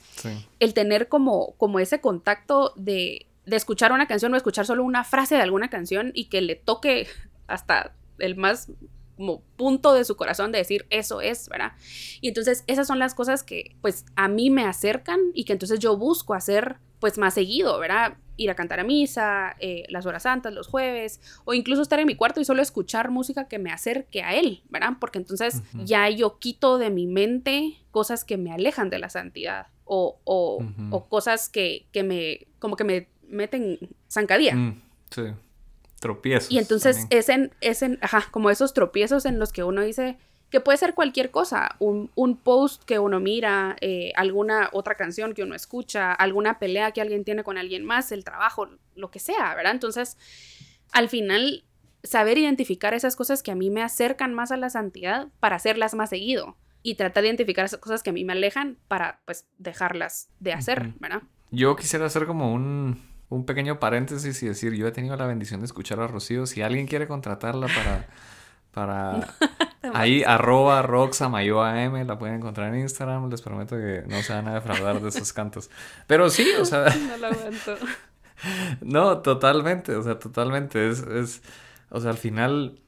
el 0.59 0.73
tener 0.73 1.07
como, 1.07 1.53
como 1.57 1.79
ese 1.79 2.01
contacto 2.01 2.73
de, 2.75 3.27
de 3.45 3.55
escuchar 3.55 3.93
una 3.93 4.07
canción 4.07 4.33
o 4.33 4.37
escuchar 4.37 4.65
solo 4.65 4.83
una 4.83 5.05
frase 5.05 5.35
de 5.35 5.41
alguna 5.41 5.69
canción 5.69 6.11
y 6.13 6.25
que 6.25 6.41
le 6.41 6.55
toque 6.55 7.07
hasta 7.47 7.93
el 8.19 8.35
más 8.35 8.69
como 9.17 9.41
punto 9.55 9.93
de 9.93 10.05
su 10.05 10.15
corazón 10.15 10.51
de 10.51 10.57
decir 10.57 10.85
eso 10.89 11.21
es, 11.21 11.47
¿verdad? 11.49 11.73
Y 12.21 12.29
entonces 12.29 12.63
esas 12.67 12.87
son 12.87 12.99
las 12.99 13.13
cosas 13.13 13.43
que 13.43 13.75
pues 13.81 14.05
a 14.15 14.27
mí 14.27 14.49
me 14.49 14.65
acercan 14.65 15.19
y 15.33 15.45
que 15.45 15.53
entonces 15.53 15.79
yo 15.79 15.97
busco 15.97 16.33
hacer 16.33 16.77
pues 17.03 17.17
más 17.17 17.33
seguido, 17.33 17.77
¿verdad? 17.79 18.13
Ir 18.37 18.49
a 18.49 18.55
cantar 18.55 18.79
a 18.79 18.85
misa, 18.85 19.57
eh, 19.59 19.83
las 19.89 20.05
horas 20.05 20.23
santas, 20.23 20.53
los 20.53 20.67
jueves, 20.67 21.19
o 21.43 21.53
incluso 21.53 21.81
estar 21.81 21.99
en 21.99 22.07
mi 22.07 22.15
cuarto 22.15 22.39
y 22.39 22.45
solo 22.45 22.61
escuchar 22.61 23.11
música 23.11 23.49
que 23.49 23.59
me 23.59 23.73
acerque 23.73 24.23
a 24.23 24.35
él, 24.35 24.61
¿verdad? 24.69 24.91
Porque 25.01 25.19
entonces 25.19 25.63
ya 25.83 26.09
yo 26.09 26.39
quito 26.39 26.77
de 26.77 26.91
mi 26.91 27.05
mente 27.05 27.73
cosas 27.91 28.23
que 28.23 28.37
me 28.37 28.53
alejan 28.53 28.89
de 28.89 28.99
la 28.99 29.09
santidad 29.09 29.67
o, 29.83 30.17
o, 30.23 30.63
o 30.91 31.09
cosas 31.09 31.49
que, 31.49 31.87
que, 31.91 32.03
me, 32.03 32.47
como 32.59 32.77
que 32.77 32.85
me 32.85 33.09
meten 33.27 33.79
zancadía. 34.09 34.55
Mm, 34.55 34.81
sí 35.09 35.23
tropiezos. 35.99 36.51
Y 36.51 36.57
entonces 36.57 37.05
es 37.09 37.29
en, 37.29 37.51
es 37.61 37.81
en, 37.81 37.97
ajá, 38.01 38.27
como 38.31 38.49
esos 38.49 38.73
tropiezos 38.73 39.25
en 39.25 39.39
los 39.39 39.53
que 39.53 39.63
uno 39.63 39.81
dice 39.81 40.17
que 40.53 40.61
puede 40.61 40.77
ser 40.77 40.93
cualquier 40.93 41.31
cosa, 41.31 41.75
un, 41.79 42.11
un 42.13 42.37
post 42.37 42.83
que 42.83 42.99
uno 42.99 43.19
mira, 43.19 43.75
eh, 43.81 44.11
alguna 44.15 44.69
otra 44.71 44.93
canción 44.93 45.33
que 45.33 45.41
uno 45.41 45.55
escucha, 45.55 46.13
alguna 46.13 46.59
pelea 46.59 46.91
que 46.91 47.01
alguien 47.01 47.23
tiene 47.23 47.43
con 47.43 47.57
alguien 47.57 47.83
más, 47.83 48.11
el 48.11 48.23
trabajo, 48.23 48.69
lo 48.93 49.09
que 49.09 49.17
sea, 49.17 49.55
¿verdad? 49.55 49.71
Entonces, 49.71 50.15
al 50.91 51.09
final, 51.09 51.63
saber 52.03 52.37
identificar 52.37 52.93
esas 52.93 53.15
cosas 53.15 53.41
que 53.41 53.49
a 53.49 53.55
mí 53.55 53.71
me 53.71 53.81
acercan 53.81 54.35
más 54.35 54.51
a 54.51 54.57
la 54.57 54.69
santidad 54.69 55.29
para 55.39 55.55
hacerlas 55.55 55.95
más 55.95 56.11
seguido. 56.11 56.55
y 56.83 56.95
tratar 56.95 57.23
de 57.23 57.29
identificar 57.29 57.65
esas 57.65 57.79
cosas 57.79 58.03
que 58.03 58.11
a 58.11 58.13
mí 58.13 58.23
me 58.23 58.33
alejan 58.33 58.77
para 58.87 59.21
pues 59.25 59.47
dejarlas 59.57 60.29
de 60.39 60.53
hacer, 60.53 60.93
¿verdad? 60.99 61.23
Yo 61.49 61.75
quisiera 61.75 62.05
hacer 62.05 62.27
como 62.27 62.53
un, 62.53 63.01
un 63.29 63.45
pequeño 63.47 63.79
paréntesis 63.79 64.43
y 64.43 64.47
decir, 64.49 64.73
yo 64.73 64.85
he 64.85 64.91
tenido 64.91 65.15
la 65.15 65.25
bendición 65.25 65.61
de 65.61 65.65
escuchar 65.65 65.99
a 65.99 66.05
Rocío. 66.05 66.45
Si 66.45 66.61
alguien 66.61 66.85
quiere 66.85 67.07
contratarla 67.07 67.65
para... 67.67 68.07
para 68.71 69.33
ahí, 69.93 70.23
arroba 70.23 70.81
roxamayoam, 70.81 72.05
la 72.05 72.17
pueden 72.17 72.37
encontrar 72.37 72.73
en 72.73 72.81
Instagram. 72.81 73.29
Les 73.29 73.41
prometo 73.41 73.75
que 73.75 74.03
no 74.07 74.21
se 74.21 74.33
van 74.33 74.47
a 74.47 74.53
defraudar 74.55 75.01
de 75.01 75.09
esos 75.09 75.33
cantos. 75.33 75.69
Pero 76.07 76.29
sí, 76.29 76.47
o 76.59 76.65
sea... 76.65 76.85
no 77.07 77.17
lo 77.17 77.27
aguanto. 77.27 77.75
no, 78.81 79.17
totalmente, 79.19 79.95
o 79.95 80.03
sea, 80.03 80.19
totalmente. 80.19 80.89
Es, 80.89 80.99
es, 80.99 81.41
o 81.89 81.99
sea, 81.99 82.11
al 82.11 82.17
final 82.17 82.79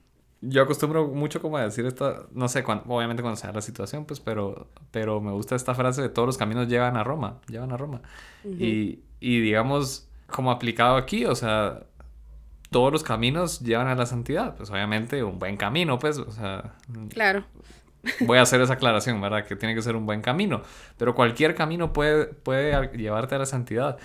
yo 0.42 0.62
acostumbro 0.62 1.08
mucho 1.08 1.42
como 1.42 1.58
a 1.58 1.64
decir 1.64 1.86
esto, 1.86 2.28
no 2.32 2.48
sé, 2.48 2.64
obviamente 2.66 3.24
cuando 3.24 3.40
sea 3.40 3.52
la 3.52 3.62
situación, 3.62 4.06
pues, 4.06 4.20
pero, 4.20 4.68
pero 4.92 5.22
me 5.22 5.32
gusta 5.32 5.56
esta 5.56 5.74
frase 5.74 6.02
de 6.02 6.10
todos 6.10 6.28
los 6.28 6.38
caminos 6.38 6.68
llevan 6.68 6.98
a 6.98 7.04
Roma, 7.04 7.40
llevan 7.48 7.72
a 7.72 7.78
Roma. 7.78 8.02
y, 8.44 9.00
y 9.20 9.40
digamos, 9.40 10.08
como 10.28 10.52
aplicado 10.52 10.98
aquí, 10.98 11.26
o 11.26 11.36
sea, 11.36 11.84
todos 12.76 12.92
los 12.92 13.04
caminos 13.04 13.62
llevan 13.62 13.88
a 13.88 13.96
la 13.96 14.06
santidad. 14.06 14.58
Pues 14.58 14.70
obviamente 14.70 15.24
un 15.24 15.40
buen 15.40 15.56
camino, 15.56 15.98
pues, 15.98 16.18
o 16.18 16.30
sea... 16.30 16.74
Claro. 17.08 17.46
Voy 18.20 18.38
a 18.38 18.42
hacer 18.42 18.60
esa 18.60 18.74
aclaración, 18.74 19.22
¿verdad? 19.22 19.46
Que 19.46 19.56
tiene 19.56 19.74
que 19.74 19.82
ser 19.82 19.96
un 19.96 20.06
buen 20.06 20.22
camino. 20.22 20.62
Pero 20.98 21.16
cualquier 21.16 21.56
camino 21.56 21.94
puede, 21.94 22.26
puede 22.26 22.92
llevarte 22.98 23.36
a 23.36 23.38
la 23.38 23.46
santidad. 23.46 23.98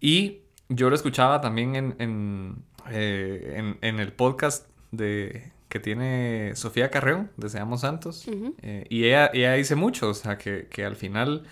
Y 0.00 0.40
yo 0.70 0.88
lo 0.88 0.94
escuchaba 0.94 1.42
también 1.42 1.76
en, 1.76 1.96
en, 1.98 2.64
eh, 2.90 3.76
en, 3.82 4.00
el 4.00 4.10
podcast 4.14 4.70
de, 4.90 5.52
que 5.68 5.78
tiene 5.78 6.52
Sofía 6.56 6.90
Carreón, 6.90 7.30
de 7.36 7.50
Seamos 7.50 7.82
Santos. 7.82 8.26
Eh, 8.62 8.86
y 8.88 9.04
ella, 9.04 9.30
ella, 9.34 9.52
dice 9.52 9.74
mucho, 9.74 10.08
o 10.08 10.14
sea, 10.14 10.38
que, 10.38 10.66
que 10.70 10.86
al 10.86 10.96
final 10.96 11.42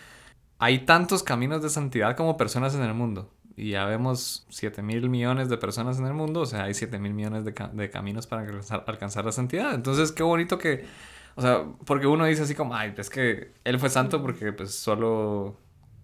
hay 0.59 0.87
tantos 0.87 1.23
caminos 1.23 1.63
de 1.63 1.69
santidad 1.69 2.17
como 2.17 2.39
personas 2.39 2.75
en 2.75 2.81
el 2.81 2.95
mundo 2.95 3.31
y 3.57 3.71
ya 3.71 3.85
vemos 3.85 4.47
7 4.49 4.83
mil 4.83 5.09
millones 5.09 5.49
de 5.49 5.59
personas 5.59 5.99
en 5.99 6.07
el 6.07 6.15
mundo, 6.15 6.41
o 6.41 6.47
sea, 6.47 6.65
hay 6.65 6.75
7 6.75 6.99
mil 6.99 7.15
millones 7.15 7.45
de, 7.45 7.55
de, 7.73 7.91
caminos 7.91 8.27
para 8.27 8.43
alcanzar, 8.43 8.85
alcanzar, 8.87 9.25
la 9.25 9.33
santidad. 9.33 9.75
Entonces, 9.75 10.13
qué 10.13 10.23
bonito 10.23 10.59
que, 10.59 10.85
o 11.35 11.43
sea, 11.43 11.65
porque 11.85 12.07
uno 12.07 12.25
dice 12.25 12.43
así 12.43 12.55
como, 12.55 12.75
ay, 12.75 12.95
es 12.97 13.11
que 13.11 13.53
él 13.65 13.79
fue 13.79 13.91
santo 13.91 14.23
porque 14.23 14.53
pues 14.53 14.75
solo, 14.75 15.59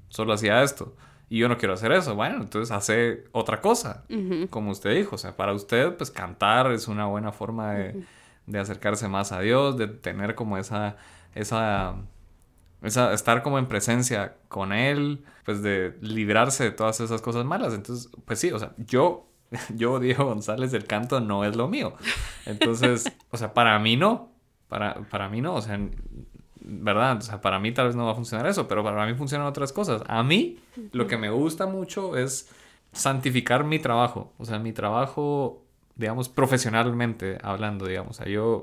solo 0.09 0.33
hacía 0.33 0.63
esto. 0.63 0.95
Y 1.31 1.39
yo 1.39 1.49
no 1.49 1.59
quiero 1.59 1.75
hacer 1.75 1.93
eso. 1.93 2.15
Bueno, 2.15 2.37
entonces 2.41 2.75
hace 2.75 3.25
otra 3.33 3.61
cosa, 3.61 4.05
como 4.49 4.71
usted 4.71 4.95
dijo. 4.97 5.17
O 5.17 5.19
sea, 5.19 5.37
para 5.37 5.53
usted, 5.53 5.95
pues 5.95 6.11
cantar 6.11 6.73
es 6.73 6.89
una 6.89 7.05
buena 7.05 7.33
forma 7.33 7.75
de, 7.75 8.03
de 8.47 8.59
acercarse 8.59 9.09
más 9.09 9.33
a 9.33 9.41
Dios, 9.41 9.77
de 9.77 9.89
tener 9.89 10.35
como 10.35 10.57
esa, 10.57 10.97
esa 11.35 11.97
estar 12.83 13.43
como 13.43 13.59
en 13.59 13.67
presencia 13.67 14.37
con 14.49 14.73
él, 14.73 15.25
pues 15.45 15.63
de 15.63 15.97
librarse 16.01 16.65
de 16.65 16.71
todas 16.71 17.01
esas 17.01 17.21
cosas 17.23 17.45
malas. 17.45 17.75
Entonces, 17.75 18.11
pues 18.25 18.39
sí, 18.39 18.51
o 18.53 18.59
sea, 18.59 18.73
yo, 18.79 19.29
yo, 19.75 19.99
Diego 19.99 20.27
González, 20.27 20.73
el 20.75 20.85
canto 20.85 21.21
no 21.21 21.45
es 21.45 21.57
lo 21.57 21.69
mío. 21.69 21.95
Entonces, 22.47 23.13
o 23.31 23.37
sea, 23.37 23.55
para 23.55 23.79
mí 23.79 23.97
no, 23.97 24.33
para, 24.69 24.95
para 25.09 25.29
mí 25.29 25.41
no, 25.41 25.55
o 25.55 25.63
sea, 25.63 25.79
¿verdad? 26.61 27.19
O 27.19 27.23
sea, 27.23 27.41
para 27.41 27.59
mí 27.59 27.73
tal 27.73 27.87
vez 27.87 27.97
no 27.97 28.07
va 28.07 28.13
a 28.13 28.15
funcionar 28.15 28.47
eso, 28.47 28.69
pero 28.69 28.85
para 28.85 29.07
mí 29.07 29.15
funcionan 29.15 29.47
otras 29.47 29.73
cosas. 29.73 30.03
A 30.07 30.23
mí, 30.23 30.59
lo 30.93 31.07
que 31.07 31.17
me 31.17 31.31
gusta 31.31 31.67
mucho 31.67 32.17
es 32.17 32.51
santificar 32.93 33.65
mi 33.65 33.79
trabajo, 33.79 34.33
o 34.39 34.45
sea, 34.45 34.59
mi 34.59 34.73
trabajo 34.73 35.65
digamos, 35.99 36.29
profesionalmente 36.29 37.39
hablando, 37.43 37.85
digamos. 37.85 38.13
O 38.13 38.23
sea, 38.23 38.33
yo, 38.33 38.63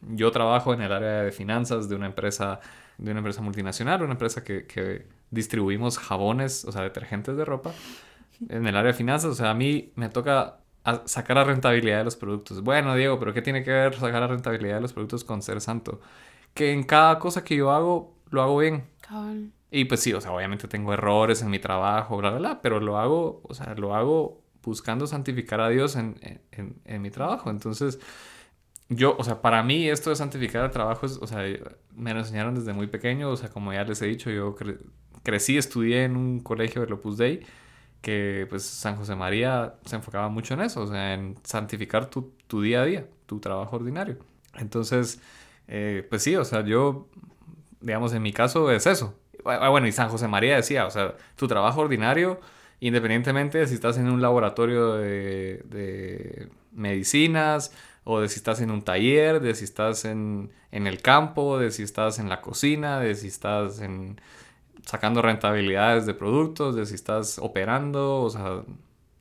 yo 0.00 0.30
trabajo 0.32 0.72
en 0.72 0.80
el 0.80 0.90
área 0.90 1.22
de 1.22 1.30
finanzas 1.30 1.88
de 1.88 1.94
una 1.94 2.06
empresa 2.06 2.60
de 2.98 3.10
una 3.10 3.20
empresa 3.20 3.42
multinacional, 3.42 4.02
una 4.02 4.12
empresa 4.12 4.44
que, 4.44 4.66
que 4.66 5.06
distribuimos 5.30 5.98
jabones, 5.98 6.64
o 6.64 6.72
sea, 6.72 6.82
detergentes 6.82 7.36
de 7.36 7.44
ropa, 7.44 7.72
en 8.48 8.66
el 8.66 8.76
área 8.76 8.92
de 8.92 8.98
finanzas. 8.98 9.30
O 9.30 9.34
sea, 9.34 9.50
a 9.50 9.54
mí 9.54 9.92
me 9.96 10.08
toca 10.08 10.58
sacar 11.04 11.36
la 11.36 11.44
rentabilidad 11.44 11.98
de 11.98 12.04
los 12.04 12.16
productos. 12.16 12.62
Bueno, 12.62 12.94
Diego, 12.94 13.18
pero 13.18 13.32
¿qué 13.32 13.42
tiene 13.42 13.62
que 13.62 13.70
ver 13.70 13.94
sacar 13.94 14.20
la 14.20 14.26
rentabilidad 14.26 14.76
de 14.76 14.80
los 14.82 14.92
productos 14.92 15.24
con 15.24 15.42
ser 15.42 15.60
santo? 15.60 16.00
Que 16.54 16.72
en 16.72 16.82
cada 16.84 17.18
cosa 17.18 17.44
que 17.44 17.56
yo 17.56 17.70
hago, 17.70 18.14
lo 18.30 18.42
hago 18.42 18.58
bien. 18.58 18.84
Y 19.70 19.86
pues 19.86 20.00
sí, 20.00 20.12
o 20.12 20.20
sea, 20.20 20.32
obviamente 20.32 20.68
tengo 20.68 20.92
errores 20.92 21.40
en 21.42 21.50
mi 21.50 21.58
trabajo, 21.58 22.16
bla, 22.18 22.30
bla, 22.30 22.38
bla, 22.38 22.62
pero 22.62 22.80
lo 22.80 22.98
hago, 22.98 23.40
o 23.44 23.54
sea, 23.54 23.74
lo 23.74 23.94
hago 23.94 24.42
buscando 24.62 25.06
santificar 25.06 25.60
a 25.60 25.68
Dios 25.70 25.96
en, 25.96 26.18
en, 26.52 26.76
en 26.84 27.02
mi 27.02 27.10
trabajo. 27.10 27.50
Entonces, 27.50 27.98
yo, 28.96 29.16
o 29.18 29.24
sea, 29.24 29.40
para 29.42 29.62
mí 29.62 29.88
esto 29.88 30.10
de 30.10 30.16
santificar 30.16 30.64
el 30.64 30.70
trabajo 30.70 31.06
es, 31.06 31.18
o 31.20 31.26
sea, 31.26 31.38
me 31.94 32.14
lo 32.14 32.20
enseñaron 32.20 32.54
desde 32.54 32.72
muy 32.72 32.86
pequeño, 32.86 33.30
o 33.30 33.36
sea, 33.36 33.48
como 33.48 33.72
ya 33.72 33.84
les 33.84 34.00
he 34.02 34.06
dicho, 34.06 34.30
yo 34.30 34.56
crecí, 35.22 35.58
estudié 35.58 36.04
en 36.04 36.16
un 36.16 36.40
colegio 36.40 36.84
de 36.84 36.92
Opus 36.92 37.16
Dei, 37.16 37.44
que 38.00 38.46
pues 38.50 38.64
San 38.64 38.96
José 38.96 39.14
María 39.14 39.74
se 39.84 39.96
enfocaba 39.96 40.28
mucho 40.28 40.54
en 40.54 40.62
eso, 40.62 40.82
o 40.82 40.86
sea, 40.86 41.14
en 41.14 41.36
santificar 41.44 42.06
tu, 42.10 42.32
tu 42.48 42.62
día 42.62 42.82
a 42.82 42.84
día, 42.84 43.06
tu 43.26 43.40
trabajo 43.40 43.76
ordinario. 43.76 44.18
Entonces, 44.56 45.20
eh, 45.68 46.06
pues 46.08 46.22
sí, 46.22 46.36
o 46.36 46.44
sea, 46.44 46.64
yo, 46.64 47.08
digamos, 47.80 48.12
en 48.12 48.22
mi 48.22 48.32
caso 48.32 48.70
es 48.70 48.86
eso. 48.86 49.18
Ah, 49.44 49.68
bueno, 49.70 49.86
y 49.86 49.92
San 49.92 50.08
José 50.08 50.28
María 50.28 50.56
decía, 50.56 50.86
o 50.86 50.90
sea, 50.90 51.16
tu 51.36 51.48
trabajo 51.48 51.80
ordinario, 51.80 52.40
independientemente 52.80 53.58
de 53.58 53.66
si 53.68 53.74
estás 53.74 53.98
en 53.98 54.08
un 54.10 54.20
laboratorio 54.22 54.94
de, 54.94 55.62
de 55.66 56.48
medicinas, 56.72 57.72
o 58.04 58.20
de 58.20 58.28
si 58.28 58.36
estás 58.36 58.60
en 58.60 58.70
un 58.70 58.82
taller, 58.82 59.40
de 59.40 59.54
si 59.54 59.64
estás 59.64 60.04
en, 60.04 60.50
en, 60.70 60.86
el 60.86 61.00
campo, 61.00 61.58
de 61.58 61.70
si 61.70 61.82
estás 61.82 62.18
en 62.18 62.28
la 62.28 62.40
cocina, 62.40 62.98
de 62.98 63.14
si 63.14 63.28
estás 63.28 63.80
en, 63.80 64.20
sacando 64.84 65.22
rentabilidades 65.22 66.06
de 66.06 66.14
productos, 66.14 66.74
de 66.74 66.86
si 66.86 66.94
estás 66.94 67.38
operando, 67.38 68.22
o 68.22 68.30
sea, 68.30 68.62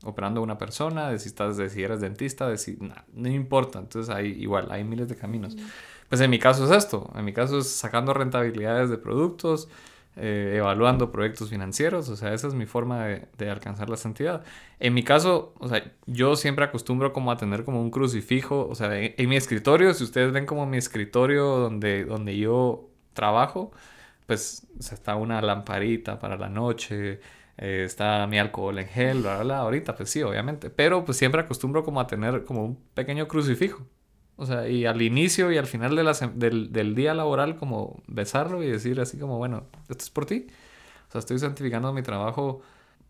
operando 0.04 0.40
a 0.40 0.44
una 0.44 0.58
persona, 0.58 1.10
de 1.10 1.20
si 1.20 1.30
estás, 1.30 1.58
de 1.58 1.70
si 1.70 1.84
eres 1.84 2.02
dentista, 2.02 2.50
de 2.50 2.58
si, 2.58 2.78
no 3.14 3.30
importa, 3.30 3.80
entonces 3.80 4.14
hay 4.14 4.30
igual, 4.30 4.72
hay 4.72 4.84
miles 4.84 5.08
de 5.08 5.16
caminos. 5.16 5.56
Pues 6.10 6.20
en 6.22 6.30
mi 6.30 6.40
caso 6.40 6.66
es 6.66 6.72
esto, 6.72 7.12
en 7.16 7.24
mi 7.24 7.34
caso 7.34 7.60
es 7.60 7.70
sacando 7.70 8.14
rentabilidades 8.14 8.90
de 8.90 8.98
productos, 8.98 9.70
eh, 10.18 10.56
evaluando 10.58 11.12
proyectos 11.12 11.50
financieros, 11.50 12.10
o 12.10 12.18
sea, 12.18 12.34
esa 12.34 12.48
es 12.48 12.54
mi 12.54 12.66
forma 12.66 13.06
de, 13.06 13.50
alcanzar 13.50 13.90
la 13.90 13.98
santidad. 13.98 14.44
En 14.80 14.94
mi 14.94 15.04
caso, 15.04 15.54
o 15.60 15.70
sea, 15.70 15.90
yo 16.06 16.36
siempre 16.36 16.66
acostumbro 16.66 17.14
como 17.14 17.32
a 17.32 17.38
tener 17.38 17.64
como 17.64 17.82
un 17.82 17.92
crucifijo, 17.92 18.68
o 18.70 18.76
sea, 18.76 18.90
en, 18.94 19.30
mi 19.30 19.38
escritorio, 19.38 19.94
si 19.94 20.04
ustedes 20.04 20.34
ven 20.34 20.46
como 20.46 20.66
mi 20.66 20.78
escritorio 20.78 21.46
donde, 21.46 22.04
donde 22.06 22.38
yo 22.38 22.90
trabajo, 23.14 23.72
pues 24.26 24.68
está 24.80 25.16
una 25.16 25.42
lamparita 25.42 26.20
para 26.20 26.38
la 26.38 26.50
noche, 26.50 27.22
eh, 27.58 27.84
está 27.86 28.28
mi 28.28 28.38
alcohol 28.40 28.80
en 28.80 28.88
gel, 28.88 29.22
bla, 29.22 29.36
bla, 29.36 29.44
bla, 29.44 29.58
ahorita 29.60 29.96
pues 29.96 30.10
sí, 30.10 30.22
obviamente, 30.24 30.70
pero 30.70 31.06
pues 31.06 31.18
siempre 31.18 31.42
acostumbro 31.42 31.84
como 31.84 32.02
a 32.02 32.08
tener 32.08 32.44
como 32.46 32.66
un 32.66 32.76
pequeño 32.94 33.28
crucifijo, 33.28 33.88
o 34.42 34.46
sea, 34.48 34.68
y 34.68 34.88
al 34.88 35.04
inicio 35.04 35.52
y 35.52 35.60
al 35.60 35.68
final 35.68 35.96
de 35.96 36.04
la 36.04 36.14
del, 36.34 36.74
del, 36.74 36.96
día 36.96 37.14
laboral, 37.14 37.58
como 37.58 38.02
besarlo 38.08 38.64
y 38.64 38.72
decir 38.72 39.00
así 39.00 39.20
como, 39.20 39.38
bueno, 39.38 39.68
esto 39.88 40.04
es 40.04 40.10
por 40.10 40.26
ti. 40.26 40.48
O 41.10 41.12
sea, 41.12 41.20
estoy 41.20 41.38
santificando 41.38 41.94
mi 41.94 42.02
trabajo 42.02 42.64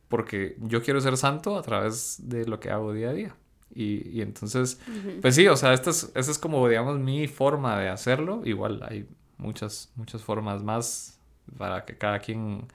porque 0.09 0.57
yo 0.59 0.83
quiero 0.83 0.99
ser 0.99 1.15
santo 1.15 1.57
a 1.57 1.61
través 1.61 2.17
de 2.27 2.45
lo 2.45 2.59
que 2.59 2.69
hago 2.69 2.91
día 2.91 3.11
a 3.11 3.13
día. 3.13 3.35
Y, 3.73 4.09
y 4.09 4.21
entonces, 4.21 4.81
pues 5.21 5.35
sí, 5.35 5.47
o 5.47 5.55
sea, 5.55 5.71
esta 5.71 5.91
es, 5.91 6.11
esta 6.15 6.31
es 6.31 6.37
como, 6.37 6.67
digamos, 6.67 6.99
mi 6.99 7.29
forma 7.29 7.79
de 7.79 7.87
hacerlo. 7.87 8.41
Igual 8.43 8.83
hay 8.83 9.07
muchas, 9.37 9.89
muchas 9.95 10.21
formas 10.21 10.63
más 10.63 11.17
para 11.57 11.85
que 11.85 11.97
cada 11.97 12.19
quien... 12.19 12.67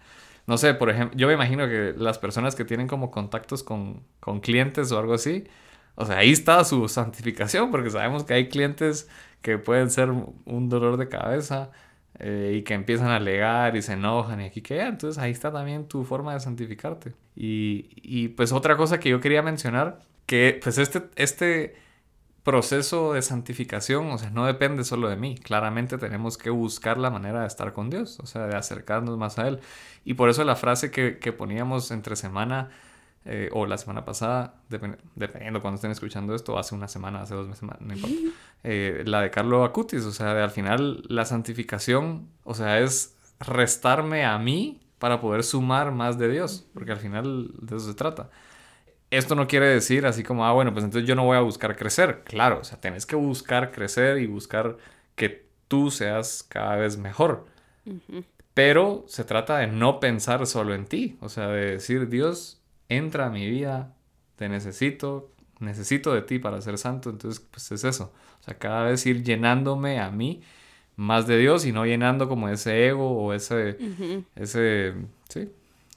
No 0.46 0.56
sé, 0.56 0.72
por 0.72 0.88
ejemplo, 0.88 1.18
yo 1.18 1.26
me 1.26 1.34
imagino 1.34 1.68
que 1.68 1.92
las 1.94 2.18
personas 2.18 2.54
que 2.54 2.64
tienen 2.64 2.88
como 2.88 3.10
contactos 3.10 3.62
con, 3.62 4.02
con 4.18 4.40
clientes 4.40 4.90
o 4.92 4.98
algo 4.98 5.12
así, 5.12 5.44
o 5.96 6.06
sea, 6.06 6.18
ahí 6.18 6.30
está 6.32 6.62
su 6.64 6.88
santificación, 6.88 7.70
porque 7.70 7.90
sabemos 7.90 8.24
que 8.24 8.34
hay 8.34 8.48
clientes 8.48 9.08
que 9.42 9.58
pueden 9.58 9.90
ser 9.90 10.10
un 10.10 10.68
dolor 10.68 10.96
de 10.96 11.08
cabeza 11.08 11.70
eh, 12.18 12.54
y 12.58 12.62
que 12.62 12.74
empiezan 12.74 13.08
a 13.08 13.16
alegar 13.16 13.76
y 13.76 13.82
se 13.82 13.92
enojan 13.92 14.40
y 14.40 14.44
aquí 14.46 14.62
que 14.62 14.80
Entonces 14.80 15.22
ahí 15.22 15.32
está 15.32 15.52
también 15.52 15.86
tu 15.86 16.04
forma 16.04 16.32
de 16.32 16.40
santificarte. 16.40 17.14
Y, 17.34 17.90
y, 17.96 18.28
pues 18.28 18.52
otra 18.52 18.76
cosa 18.76 18.98
que 19.00 19.10
yo 19.10 19.20
quería 19.20 19.42
mencionar, 19.42 20.00
que 20.24 20.58
pues 20.62 20.78
este, 20.78 21.02
este 21.16 21.76
proceso 22.42 23.12
de 23.12 23.22
santificación, 23.22 24.06
o 24.10 24.18
sea, 24.18 24.30
no 24.30 24.46
depende 24.46 24.84
solo 24.84 25.08
de 25.08 25.16
mí. 25.16 25.36
Claramente 25.36 25.98
tenemos 25.98 26.38
que 26.38 26.50
buscar 26.50 26.96
la 26.96 27.10
manera 27.10 27.42
de 27.42 27.46
estar 27.48 27.72
con 27.74 27.90
Dios, 27.90 28.18
o 28.20 28.26
sea, 28.26 28.46
de 28.46 28.56
acercarnos 28.56 29.18
más 29.18 29.38
a 29.38 29.48
Él. 29.48 29.60
Y 30.04 30.14
por 30.14 30.30
eso 30.30 30.44
la 30.44 30.56
frase 30.56 30.90
que, 30.90 31.18
que 31.18 31.32
poníamos 31.32 31.90
entre 31.90 32.16
semana 32.16 32.70
eh, 33.28 33.48
o 33.52 33.66
la 33.66 33.76
semana 33.76 34.04
pasada, 34.04 34.54
dependiendo 34.68 35.60
cuando 35.60 35.74
estén 35.74 35.90
escuchando 35.90 36.32
esto, 36.32 36.56
hace 36.58 36.76
una 36.76 36.86
semana, 36.86 37.22
hace 37.22 37.34
dos 37.34 37.48
meses, 37.48 37.68
no 37.80 37.92
importa, 37.92 38.16
eh, 38.62 39.02
la 39.04 39.20
de 39.20 39.30
Carlo 39.32 39.64
Acutis, 39.64 40.04
o 40.04 40.12
sea, 40.12 40.32
de, 40.32 40.42
al 40.42 40.52
final 40.52 41.02
la 41.08 41.24
santificación, 41.24 42.28
o 42.44 42.54
sea, 42.54 42.78
es 42.78 43.16
restarme 43.40 44.24
a 44.24 44.38
mí 44.38 44.80
para 45.00 45.20
poder 45.20 45.42
sumar 45.42 45.90
más 45.90 46.18
de 46.18 46.28
Dios, 46.28 46.68
porque 46.72 46.92
al 46.92 46.98
final 46.98 47.50
de 47.60 47.76
eso 47.76 47.86
se 47.86 47.94
trata. 47.94 48.30
Esto 49.10 49.34
no 49.34 49.48
quiere 49.48 49.66
decir 49.66 50.06
así 50.06 50.22
como, 50.22 50.46
ah, 50.46 50.52
bueno, 50.52 50.72
pues 50.72 50.84
entonces 50.84 51.08
yo 51.08 51.16
no 51.16 51.24
voy 51.24 51.36
a 51.36 51.40
buscar 51.40 51.76
crecer, 51.76 52.22
claro, 52.22 52.60
o 52.60 52.64
sea, 52.64 52.80
tenés 52.80 53.06
que 53.06 53.16
buscar 53.16 53.72
crecer 53.72 54.18
y 54.18 54.26
buscar 54.26 54.76
que 55.16 55.48
tú 55.66 55.90
seas 55.90 56.44
cada 56.48 56.76
vez 56.76 56.96
mejor. 56.96 57.46
Pero 58.54 59.04
se 59.08 59.24
trata 59.24 59.58
de 59.58 59.66
no 59.66 59.98
pensar 59.98 60.46
solo 60.46 60.74
en 60.74 60.86
ti, 60.86 61.18
o 61.20 61.28
sea, 61.28 61.48
de 61.48 61.72
decir, 61.72 62.08
Dios, 62.08 62.62
entra 62.88 63.26
a 63.26 63.30
mi 63.30 63.48
vida, 63.48 63.94
te 64.36 64.48
necesito, 64.48 65.32
necesito 65.60 66.14
de 66.14 66.22
ti 66.22 66.38
para 66.38 66.60
ser 66.60 66.78
santo, 66.78 67.10
entonces 67.10 67.44
pues 67.50 67.70
es 67.72 67.84
eso, 67.84 68.12
o 68.40 68.44
sea, 68.44 68.54
cada 68.58 68.84
vez 68.84 69.04
ir 69.06 69.22
llenándome 69.22 70.00
a 70.00 70.10
mí 70.10 70.42
más 70.96 71.26
de 71.26 71.38
Dios 71.38 71.66
y 71.66 71.72
no 71.72 71.84
llenando 71.84 72.28
como 72.28 72.48
ese 72.48 72.88
ego 72.88 73.10
o 73.10 73.32
ese, 73.32 73.76
ese, 74.34 74.94
sí, 75.28 75.50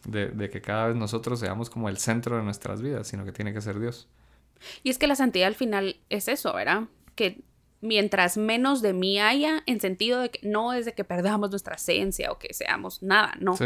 de, 0.06 0.28
de, 0.28 0.50
que 0.50 0.62
cada 0.62 0.88
vez 0.88 0.96
nosotros 0.96 1.40
seamos 1.40 1.70
como 1.70 1.90
el 1.90 1.98
centro 1.98 2.38
de 2.38 2.44
nuestras 2.44 2.82
vidas, 2.82 3.08
sino 3.08 3.26
que 3.26 3.32
tiene 3.32 3.54
que 3.54 3.62
ser 3.62 3.80
Dios. 3.80 4.08
Y 4.84 4.90
es 4.90 4.98
que 4.98 5.08
la 5.08 5.16
santidad 5.16 5.48
al 5.48 5.56
final 5.56 5.98
es 6.10 6.28
eso, 6.28 6.54
¿verdad? 6.54 6.84
Que 7.16 7.42
mientras 7.82 8.38
menos 8.38 8.82
de 8.82 8.94
mí 8.94 9.20
haya, 9.20 9.64
en 9.66 9.80
sentido 9.80 10.20
de 10.20 10.32
que 10.32 10.48
no 10.48 10.74
es 10.74 10.86
de 10.86 10.94
que 10.94 11.04
perdamos 11.04 11.50
nuestra 11.50 11.76
esencia 11.76 12.32
o 12.32 12.40
que 12.40 12.54
seamos 12.54 13.02
nada, 13.02 13.36
no, 13.40 13.58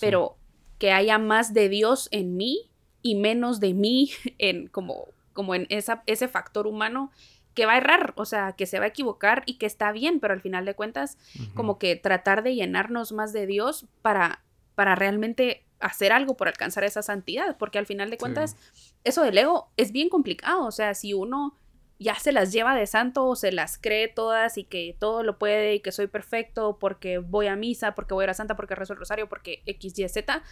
pero 0.00 0.36
que 0.78 0.92
haya 0.92 1.18
más 1.18 1.52
de 1.52 1.68
Dios 1.68 2.08
en 2.12 2.36
mí 2.36 2.70
y 3.02 3.14
menos 3.14 3.60
de 3.60 3.74
mí 3.74 4.10
en 4.38 4.68
como, 4.68 5.08
como 5.32 5.54
en 5.54 5.66
esa, 5.70 6.02
ese 6.06 6.28
factor 6.28 6.66
humano 6.66 7.10
que 7.54 7.66
va 7.66 7.72
a 7.72 7.78
errar, 7.78 8.12
o 8.16 8.24
sea, 8.24 8.52
que 8.52 8.66
se 8.66 8.78
va 8.78 8.84
a 8.84 8.88
equivocar 8.88 9.42
y 9.44 9.54
que 9.54 9.66
está 9.66 9.90
bien, 9.90 10.20
pero 10.20 10.32
al 10.32 10.40
final 10.40 10.64
de 10.64 10.74
cuentas, 10.74 11.18
como 11.54 11.76
que 11.76 11.96
tratar 11.96 12.44
de 12.44 12.54
llenarnos 12.54 13.10
más 13.10 13.32
de 13.32 13.48
Dios 13.48 13.86
para, 14.00 14.44
para 14.76 14.94
realmente 14.94 15.64
hacer 15.80 16.12
algo 16.12 16.36
por 16.36 16.46
alcanzar 16.46 16.84
esa 16.84 17.02
santidad, 17.02 17.56
porque 17.56 17.80
al 17.80 17.86
final 17.86 18.10
de 18.10 18.18
cuentas, 18.18 18.56
eso 19.02 19.22
del 19.22 19.38
ego 19.38 19.72
es 19.76 19.90
bien 19.90 20.08
complicado, 20.08 20.66
o 20.66 20.70
sea, 20.70 20.94
si 20.94 21.14
uno 21.14 21.56
ya 21.98 22.14
se 22.14 22.32
las 22.32 22.52
lleva 22.52 22.76
de 22.76 22.86
santo 22.86 23.26
o 23.26 23.34
se 23.34 23.50
las 23.50 23.76
cree 23.76 24.08
todas 24.08 24.56
y 24.56 24.64
que 24.64 24.96
todo 24.98 25.22
lo 25.22 25.38
puede 25.38 25.74
y 25.74 25.80
que 25.80 25.90
soy 25.90 26.06
perfecto 26.06 26.78
porque 26.78 27.18
voy 27.18 27.48
a 27.48 27.56
misa, 27.56 27.94
porque 27.94 28.14
voy 28.14 28.24
a 28.24 28.28
la 28.28 28.34
santa, 28.34 28.56
porque 28.56 28.76
rezo 28.76 28.92
el 28.92 28.98
rosario, 28.98 29.28
porque 29.28 29.62
X, 29.66 29.98
Y, 29.98 30.08
Z, 30.08 30.42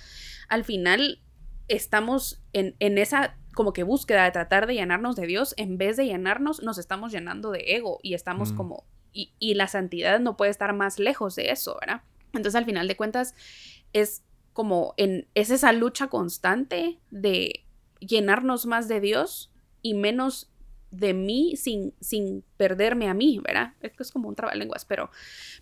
al 0.48 0.64
final 0.64 1.20
estamos 1.68 2.42
en, 2.52 2.74
en, 2.80 2.98
esa 2.98 3.36
como 3.54 3.72
que 3.72 3.84
búsqueda 3.84 4.24
de 4.24 4.32
tratar 4.32 4.66
de 4.66 4.74
llenarnos 4.74 5.14
de 5.16 5.26
Dios, 5.26 5.54
en 5.56 5.78
vez 5.78 5.96
de 5.96 6.06
llenarnos, 6.06 6.62
nos 6.62 6.78
estamos 6.78 7.12
llenando 7.12 7.50
de 7.52 7.76
ego 7.76 8.00
y 8.02 8.14
estamos 8.14 8.52
mm. 8.52 8.56
como, 8.56 8.84
y, 9.12 9.32
y 9.38 9.54
la 9.54 9.68
santidad 9.68 10.18
no 10.20 10.36
puede 10.36 10.50
estar 10.50 10.72
más 10.74 10.98
lejos 10.98 11.36
de 11.36 11.50
eso, 11.50 11.76
¿verdad? 11.80 12.02
Entonces 12.32 12.56
al 12.56 12.64
final 12.64 12.88
de 12.88 12.96
cuentas 12.96 13.34
es 13.92 14.24
como 14.52 14.94
en, 14.96 15.28
es 15.34 15.50
esa 15.50 15.72
lucha 15.72 16.08
constante 16.08 16.98
de 17.10 17.64
llenarnos 18.00 18.66
más 18.66 18.88
de 18.88 19.00
Dios 19.00 19.52
y 19.82 19.94
menos 19.94 20.50
de 20.96 21.14
mí 21.14 21.56
sin, 21.56 21.94
sin 22.00 22.44
perderme 22.56 23.08
a 23.08 23.14
mí, 23.14 23.40
¿verdad? 23.42 23.74
Es 23.80 23.92
que 23.92 24.02
es 24.02 24.10
como 24.10 24.28
un 24.28 24.34
trabalenguas, 24.34 24.84
pero, 24.84 25.10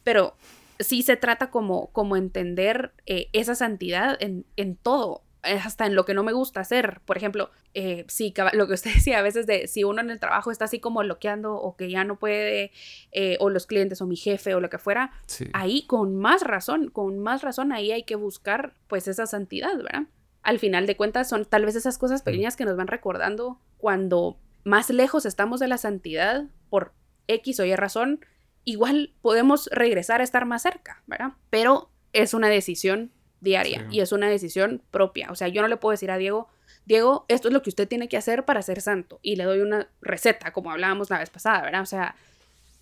pero 0.02 0.36
sí 0.78 1.02
se 1.02 1.16
trata 1.16 1.50
como, 1.50 1.88
como 1.88 2.16
entender 2.16 2.92
eh, 3.06 3.28
esa 3.32 3.54
santidad 3.54 4.16
en, 4.20 4.46
en 4.56 4.76
todo, 4.76 5.22
hasta 5.44 5.86
en 5.86 5.94
lo 5.94 6.04
que 6.04 6.14
no 6.14 6.22
me 6.22 6.32
gusta 6.32 6.60
hacer. 6.60 7.00
Por 7.04 7.16
ejemplo, 7.16 7.50
eh, 7.74 8.04
sí, 8.08 8.32
lo 8.52 8.66
que 8.66 8.74
usted 8.74 8.92
decía 8.94 9.18
a 9.18 9.22
veces 9.22 9.46
de 9.46 9.66
si 9.66 9.84
uno 9.84 10.00
en 10.00 10.10
el 10.10 10.20
trabajo 10.20 10.50
está 10.50 10.64
así 10.64 10.80
como 10.80 11.00
bloqueando 11.00 11.54
o 11.54 11.76
que 11.76 11.90
ya 11.90 12.04
no 12.04 12.18
puede, 12.18 12.72
eh, 13.12 13.36
o 13.40 13.50
los 13.50 13.66
clientes 13.66 14.00
o 14.00 14.06
mi 14.06 14.16
jefe 14.16 14.54
o 14.54 14.60
lo 14.60 14.70
que 14.70 14.78
fuera, 14.78 15.12
ahí 15.52 15.86
con 15.86 16.16
más 16.16 16.42
razón, 16.42 16.90
con 16.90 17.18
más 17.18 17.42
razón 17.42 17.72
ahí 17.72 17.92
hay 17.92 18.04
que 18.04 18.16
buscar 18.16 18.74
pues 18.88 19.08
esa 19.08 19.26
santidad, 19.26 19.76
¿verdad? 19.76 20.04
Al 20.42 20.58
final 20.58 20.86
de 20.86 20.96
cuentas 20.96 21.28
son 21.28 21.46
tal 21.46 21.64
vez 21.64 21.74
esas 21.74 21.96
cosas 21.96 22.22
pequeñas 22.22 22.56
que 22.56 22.66
nos 22.66 22.76
van 22.76 22.86
recordando 22.86 23.58
cuando 23.78 24.38
más 24.64 24.90
lejos 24.90 25.26
estamos 25.26 25.60
de 25.60 25.68
la 25.68 25.78
santidad 25.78 26.44
por 26.70 26.92
X 27.28 27.60
o 27.60 27.64
Y 27.64 27.76
razón, 27.76 28.24
igual 28.64 29.14
podemos 29.22 29.68
regresar 29.72 30.20
a 30.20 30.24
estar 30.24 30.46
más 30.46 30.62
cerca, 30.62 31.02
¿verdad? 31.06 31.32
Pero 31.50 31.90
es 32.12 32.34
una 32.34 32.48
decisión 32.48 33.12
diaria 33.40 33.86
y 33.90 34.00
es 34.00 34.12
una 34.12 34.28
decisión 34.28 34.82
propia. 34.90 35.28
O 35.30 35.34
sea, 35.34 35.48
yo 35.48 35.62
no 35.62 35.68
le 35.68 35.76
puedo 35.76 35.92
decir 35.92 36.10
a 36.10 36.16
Diego, 36.16 36.48
Diego, 36.86 37.26
esto 37.28 37.48
es 37.48 37.54
lo 37.54 37.62
que 37.62 37.70
usted 37.70 37.86
tiene 37.86 38.08
que 38.08 38.16
hacer 38.16 38.44
para 38.44 38.62
ser 38.62 38.80
santo 38.80 39.20
y 39.22 39.36
le 39.36 39.44
doy 39.44 39.60
una 39.60 39.88
receta, 40.00 40.52
como 40.52 40.70
hablábamos 40.70 41.10
la 41.10 41.18
vez 41.18 41.30
pasada, 41.30 41.62
¿verdad? 41.62 41.82
O 41.82 41.86
sea, 41.86 42.16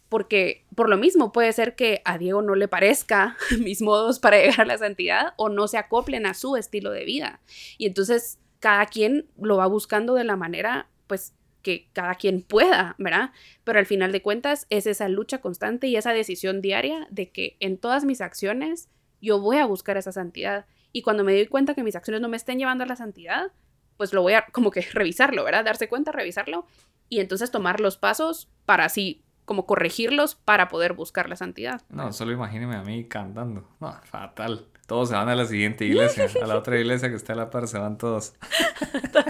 porque 0.09 0.64
por 0.75 0.88
lo 0.88 0.97
mismo 0.97 1.33
puede 1.33 1.53
ser 1.53 1.75
que 1.75 2.03
a 2.05 2.18
Diego 2.18 2.42
no 2.42 2.55
le 2.55 2.68
parezca 2.68 3.37
mis 3.61 3.83
modos 3.83 4.18
para 4.18 4.38
llegar 4.38 4.61
a 4.61 4.66
la 4.66 4.79
santidad 4.79 5.35
o 5.37 5.49
no 5.49 5.68
se 5.68 5.79
acoplen 5.79 6.27
a 6.27 6.35
su 6.35 6.57
estilo 6.57 6.90
de 6.90 7.05
vida. 7.05 7.40
Y 7.79 7.87
entonces 7.87 8.38
cada 8.61 8.87
quien 8.87 9.27
lo 9.40 9.57
va 9.57 9.66
buscando 9.66 10.14
de 10.14 10.25
la 10.25 10.37
manera, 10.37 10.88
pues, 11.07 11.35
que 11.62 11.88
cada 11.92 12.14
quien 12.16 12.42
pueda, 12.42 12.94
¿verdad? 12.98 13.31
Pero 13.64 13.79
al 13.79 13.87
final 13.87 14.12
de 14.12 14.22
cuentas 14.22 14.66
es 14.70 14.87
esa 14.87 15.09
lucha 15.09 15.40
constante 15.40 15.87
y 15.87 15.96
esa 15.96 16.12
decisión 16.12 16.61
diaria 16.61 17.07
de 17.11 17.31
que 17.31 17.57
en 17.61 17.79
todas 17.79 18.05
mis 18.05 18.20
acciones 18.20 18.88
yo 19.20 19.40
voy 19.40 19.59
a 19.59 19.66
buscar 19.66 19.96
esa 19.96 20.12
santidad. 20.12 20.66
Y 20.92 21.03
cuando 21.03 21.25
me 21.25 21.33
doy 21.33 21.46
cuenta 21.46 21.75
que 21.75 21.83
mis 21.83 21.96
acciones 21.96 22.20
no 22.20 22.29
me 22.29 22.37
estén 22.37 22.59
llevando 22.59 22.85
a 22.85 22.87
la 22.87 22.96
santidad, 22.96 23.53
pues 23.96 24.12
lo 24.12 24.22
voy 24.22 24.35
a 24.35 24.46
como 24.53 24.70
que 24.70 24.83
revisarlo, 24.92 25.44
¿verdad? 25.44 25.64
Darse 25.64 25.88
cuenta, 25.88 26.12
revisarlo 26.12 26.66
y 27.09 27.20
entonces 27.20 27.51
tomar 27.51 27.81
los 27.81 27.96
pasos 27.96 28.48
para 28.64 28.85
así 28.85 29.22
como 29.44 29.66
corregirlos 29.66 30.35
para 30.35 30.68
poder 30.68 30.92
buscar 30.92 31.29
la 31.29 31.37
santidad. 31.37 31.83
No, 31.88 32.12
solo 32.12 32.33
imagíneme 32.33 32.77
a 32.77 32.83
mí 32.83 33.05
cantando. 33.07 33.68
No, 33.81 33.92
fatal. 34.05 34.66
Todos 34.87 35.11
se 35.11 35.14
van 35.14 35.29
a 35.29 35.35
la 35.35 35.46
siguiente 35.46 35.85
iglesia. 35.85 36.27
A 36.42 36.46
la 36.46 36.57
otra 36.57 36.79
iglesia 36.79 37.09
que 37.09 37.16
está 37.16 37.33
a 37.33 37.37
la 37.37 37.51
par 37.51 37.68
se 37.68 37.79
van 37.79 37.98
todos. 37.98 38.35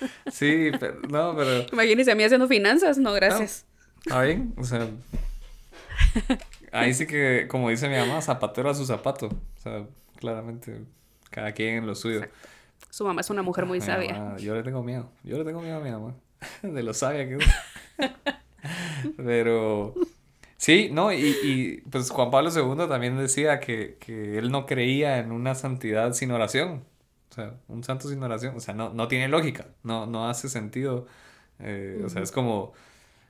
Sí, 0.30 0.70
pero, 0.78 1.00
no, 1.08 1.34
pero... 1.36 1.66
Imagínese 1.72 2.12
a 2.12 2.14
mí 2.14 2.24
haciendo 2.24 2.48
finanzas, 2.48 2.98
no, 2.98 3.12
gracias. 3.12 3.66
Está 4.04 4.22
bien, 4.22 4.54
o 4.56 4.64
sea... 4.64 4.88
Ahí 6.72 6.94
sí 6.94 7.06
que, 7.06 7.46
como 7.48 7.68
dice 7.68 7.88
mi 7.88 7.96
mamá, 7.96 8.22
zapatero 8.22 8.70
a 8.70 8.74
su 8.74 8.86
zapato. 8.86 9.26
O 9.26 9.60
sea, 9.60 9.84
claramente, 10.16 10.82
cada 11.30 11.52
quien 11.52 11.78
en 11.78 11.86
lo 11.86 11.94
suyo. 11.94 12.22
Su 12.90 13.04
mamá 13.04 13.20
es 13.20 13.30
una 13.30 13.42
mujer 13.42 13.66
muy 13.66 13.80
sabia. 13.80 14.36
yo 14.36 14.54
le 14.54 14.62
tengo 14.62 14.82
miedo. 14.82 15.10
Yo 15.24 15.38
le 15.38 15.44
tengo 15.44 15.60
miedo 15.60 15.76
a 15.76 15.80
mi 15.80 15.90
mamá. 15.90 16.14
De 16.62 16.82
lo 16.82 16.94
sabia 16.94 17.28
que 17.28 17.36
es. 17.36 17.44
Pero... 19.16 19.94
Sí, 20.56 20.90
no, 20.92 21.10
y, 21.10 21.36
y, 21.42 21.80
pues 21.90 22.10
Juan 22.10 22.30
Pablo 22.30 22.50
II 22.54 22.86
también 22.86 23.16
decía 23.16 23.60
que, 23.60 23.96
que 23.98 24.36
él 24.36 24.50
no 24.50 24.66
creía 24.66 25.18
en 25.18 25.32
una 25.32 25.54
santidad 25.54 26.12
sin 26.12 26.30
oración. 26.32 26.84
O 27.30 27.34
sea, 27.34 27.54
un 27.68 27.84
santo 27.84 28.08
sin 28.08 28.22
oración, 28.22 28.56
o 28.56 28.60
sea, 28.60 28.74
no, 28.74 28.92
no 28.92 29.06
tiene 29.06 29.28
lógica, 29.28 29.68
no, 29.82 30.06
no 30.06 30.28
hace 30.28 30.48
sentido. 30.48 31.06
Eh, 31.60 32.02
o 32.04 32.08
sea, 32.08 32.22
es 32.22 32.32
como, 32.32 32.72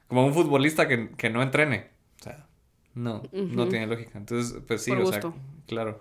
como 0.08 0.26
un 0.26 0.32
futbolista 0.32 0.88
que, 0.88 1.10
que, 1.10 1.28
no 1.28 1.42
entrene. 1.42 1.88
O 2.20 2.24
sea, 2.24 2.46
no, 2.94 3.22
no 3.32 3.68
tiene 3.68 3.86
lógica. 3.86 4.18
Entonces, 4.18 4.62
pues 4.66 4.82
sí, 4.82 4.92
o 4.92 5.06
sea, 5.06 5.20
claro. 5.66 6.00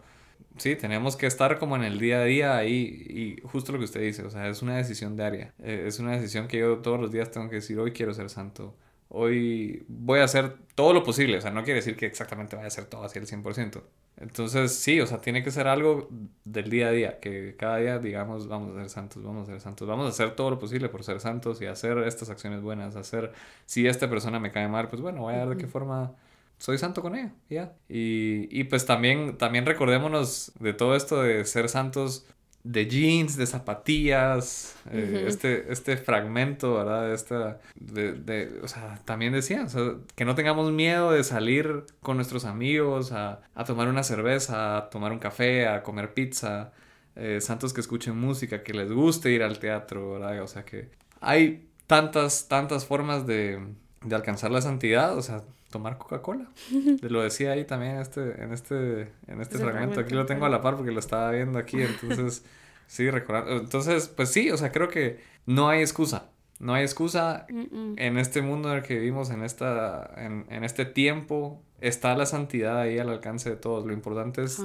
Sí, 0.58 0.76
tenemos 0.76 1.16
que 1.16 1.26
estar 1.26 1.58
como 1.58 1.76
en 1.76 1.84
el 1.84 2.00
día 2.00 2.20
a 2.22 2.24
día 2.24 2.58
ahí 2.58 3.38
y 3.42 3.42
justo 3.48 3.72
lo 3.72 3.78
que 3.78 3.86
usted 3.86 4.02
dice, 4.02 4.24
o 4.24 4.30
sea, 4.30 4.48
es 4.50 4.62
una 4.62 4.76
decisión 4.78 5.16
diaria. 5.16 5.54
Eh, 5.60 5.86
es 5.88 6.00
una 6.00 6.12
decisión 6.12 6.48
que 6.48 6.60
yo 6.60 6.80
todos 6.80 7.00
los 7.00 7.12
días 7.12 7.32
tengo 7.32 7.50
que 7.50 7.56
decir, 7.56 7.80
hoy 7.80 7.92
quiero 7.92 8.14
ser 8.14 8.30
santo. 8.30 8.76
Hoy 9.10 9.86
voy 9.88 10.20
a 10.20 10.26
hacer 10.26 10.58
todo 10.76 10.94
lo 10.94 11.04
posible, 11.04 11.38
o 11.38 11.42
sea, 11.42 11.52
no 11.52 11.64
quiere 11.64 11.80
decir 11.80 11.96
que 11.96 12.06
exactamente 12.06 12.56
vaya 12.56 12.66
a 12.66 12.68
hacer 12.68 12.86
todo 12.86 13.04
así 13.04 13.20
al 13.20 13.26
100%, 13.26 13.82
entonces, 14.20 14.76
sí, 14.76 15.00
o 15.00 15.08
sea, 15.08 15.22
tiene 15.22 15.44
que 15.44 15.52
ser 15.52 15.68
algo 15.68 16.10
del 16.44 16.70
día 16.70 16.90
a 16.90 16.92
día, 16.92 17.20
que 17.20 17.56
cada 17.58 17.78
día 17.78 18.00
digamos, 18.00 18.48
vamos 18.50 18.76
a 18.76 18.80
ser 18.82 18.90
santos, 18.90 19.24
vamos 19.24 19.48
a 19.48 19.52
ser 19.54 19.62
santos, 19.62 19.88
vamos 19.88 20.06
a 20.08 20.10
hacer 20.10 20.36
todo 20.36 20.50
lo 20.50 20.60
posible 20.60 20.90
por 20.90 21.04
ser 21.06 21.22
santos 21.22 21.62
y 21.62 21.68
hacer 21.68 21.98
estas 22.00 22.30
acciones 22.30 22.62
buenas, 22.62 22.98
hacer, 22.98 23.32
si 23.66 23.88
esta 23.88 24.10
persona 24.10 24.40
me 24.40 24.52
cae 24.52 24.68
mal, 24.68 24.90
pues 24.90 25.02
bueno, 25.02 25.22
voy 25.22 25.36
a 25.36 25.46
ver 25.46 25.56
de 25.56 25.58
qué 25.58 25.68
forma 25.68 26.14
soy 26.58 26.78
santo 26.78 27.02
con 27.02 27.16
ella, 27.16 27.34
ya. 27.50 27.74
Y, 27.88 28.48
y 28.52 28.66
pues 28.66 28.86
también, 28.86 29.38
también 29.38 29.66
recordémonos 29.66 30.52
de 30.60 30.74
todo 30.74 30.96
esto 30.96 31.22
de 31.24 31.46
ser 31.46 31.70
santos 31.70 32.28
de 32.64 32.88
jeans, 32.88 33.38
de 33.38 33.46
zapatillas, 33.46 34.76
eh, 34.92 35.26
este, 35.28 35.72
este 35.72 35.98
fragmento, 35.98 36.76
¿verdad? 36.76 37.14
Esta, 37.14 37.60
de, 37.76 38.14
de, 38.14 38.60
o 38.62 38.68
sea, 38.68 39.00
también 39.06 39.34
decían, 39.34 39.68
que 40.16 40.26
no 40.26 40.36
tengamos 40.36 40.72
miedo 40.72 41.12
de 41.12 41.24
salir 41.24 41.86
con 42.02 42.18
nuestros 42.18 42.46
amigos 42.46 43.12
a, 43.12 43.42
a, 43.56 43.64
tomar 43.64 43.88
una 43.88 44.04
cerveza, 44.04 44.78
a 44.78 44.90
tomar 44.90 45.12
un 45.12 45.20
café, 45.20 45.68
a 45.68 45.84
comer 45.84 46.14
pizza, 46.14 46.74
eh, 47.16 47.40
santos 47.42 47.74
que 47.74 47.82
escuchen 47.82 48.18
música, 48.18 48.62
que 48.64 48.74
les 48.74 48.92
guste 48.92 49.32
ir 49.32 49.44
al 49.44 49.60
teatro, 49.60 50.14
¿verdad? 50.14 50.42
O 50.42 50.48
sea, 50.48 50.66
que 50.66 50.90
hay 51.22 51.70
tantas, 51.88 52.48
tantas 52.50 52.86
formas 52.86 53.26
de, 53.26 53.60
de 54.04 54.16
alcanzar 54.16 54.52
la 54.52 54.62
santidad, 54.62 55.18
o 55.18 55.22
sea, 55.22 55.44
tomar 55.70 55.98
Coca-Cola. 55.98 56.50
Lo 57.02 57.22
decía 57.22 57.52
ahí 57.52 57.66
también 57.66 57.96
en 57.96 58.02
este, 58.02 58.44
en 58.44 58.54
este, 58.54 59.02
en 59.28 59.42
este 59.42 59.58
fragmento. 59.58 60.00
Aquí 60.00 60.14
lo 60.14 60.26
tengo 60.26 60.46
a 60.46 60.50
la 60.50 60.62
par 60.62 60.76
porque 60.76 60.92
lo 60.92 61.00
estaba 61.00 61.32
viendo 61.32 61.60
aquí, 61.60 61.82
entonces, 61.82 62.44
sí, 62.88 63.10
recordando. 63.10 63.58
Entonces, 63.58 64.08
pues 64.08 64.30
sí, 64.30 64.52
o 64.52 64.58
sea, 64.58 64.72
creo 64.72 64.90
que 64.90 65.20
no 65.46 65.70
hay 65.70 65.82
excusa. 65.82 66.30
No 66.60 66.74
hay 66.74 66.84
excusa 66.84 67.48
en 67.48 68.18
este 68.18 68.42
mundo 68.42 68.70
en 68.70 68.80
el 68.80 68.84
que 68.84 68.96
vivimos, 68.96 69.30
en, 69.30 69.44
esta, 69.44 70.14
en, 70.18 70.46
en, 70.50 70.66
este 70.66 70.84
tiempo. 70.84 71.64
Está 71.80 72.18
la 72.18 72.26
santidad 72.26 72.82
ahí 72.82 73.00
al 73.00 73.08
alcance 73.08 73.50
de 73.50 73.56
todos. 73.56 73.86
Lo 73.86 73.94
importante 73.94 74.44
es 74.44 74.62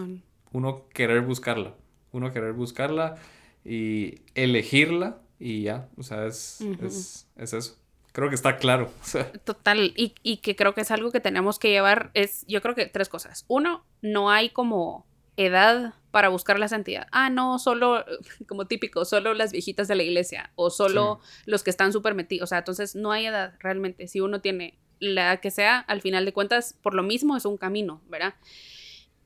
uno 0.51 0.89
querer 0.89 1.21
buscarla. 1.21 1.75
Uno 2.11 2.33
querer 2.33 2.53
buscarla 2.53 3.15
y 3.65 4.23
elegirla 4.35 5.21
y 5.39 5.63
ya. 5.63 5.89
O 5.97 6.03
sea, 6.03 6.27
es, 6.27 6.61
es, 6.83 7.29
es 7.37 7.53
eso. 7.53 7.77
Creo 8.15 8.29
que 8.29 8.37
está 8.37 8.57
claro. 8.57 8.93
Total, 9.45 9.93
y, 9.97 10.15
y 10.23 10.37
que 10.37 10.55
creo 10.55 10.73
que 10.73 10.83
es 10.83 10.91
algo 10.93 11.11
que 11.11 11.21
tenemos 11.21 11.59
que 11.59 11.71
llevar, 11.71 12.13
es, 12.15 12.47
yo 12.47 12.63
creo 12.63 12.77
que 12.77 12.87
tres 12.87 13.09
cosas. 13.09 13.45
Uno, 13.49 13.85
no 14.03 14.31
hay 14.31 14.51
como 14.51 15.05
edad 15.37 15.95
para 16.13 16.29
buscar 16.29 16.61
la 16.61 16.69
santidad. 16.69 17.09
Ah, 17.11 17.29
no, 17.29 17.59
solo, 17.59 18.05
como 18.49 18.67
típico, 18.67 19.05
solo 19.05 19.35
las 19.35 19.51
viejitas 19.51 19.89
de 19.89 19.97
la 19.97 20.05
iglesia 20.05 20.53
o 20.55 20.71
solo 20.71 21.21
los 21.45 21.65
que 21.65 21.71
están 21.71 21.93
súper 21.93 22.15
metidos. 22.15 22.45
O 22.45 22.47
sea, 22.47 22.59
entonces 22.59 22.95
no 22.95 23.11
hay 23.11 23.27
edad 23.27 23.55
realmente. 23.59 24.07
Si 24.07 24.21
uno 24.21 24.41
tiene 24.41 24.79
la 25.01 25.39
que 25.39 25.51
sea, 25.51 25.81
al 25.81 26.01
final 26.01 26.25
de 26.25 26.33
cuentas, 26.33 26.77
por 26.83 26.95
lo 26.95 27.03
mismo 27.03 27.37
es 27.37 27.45
un 27.45 27.57
camino, 27.57 28.01
¿verdad? 28.09 28.35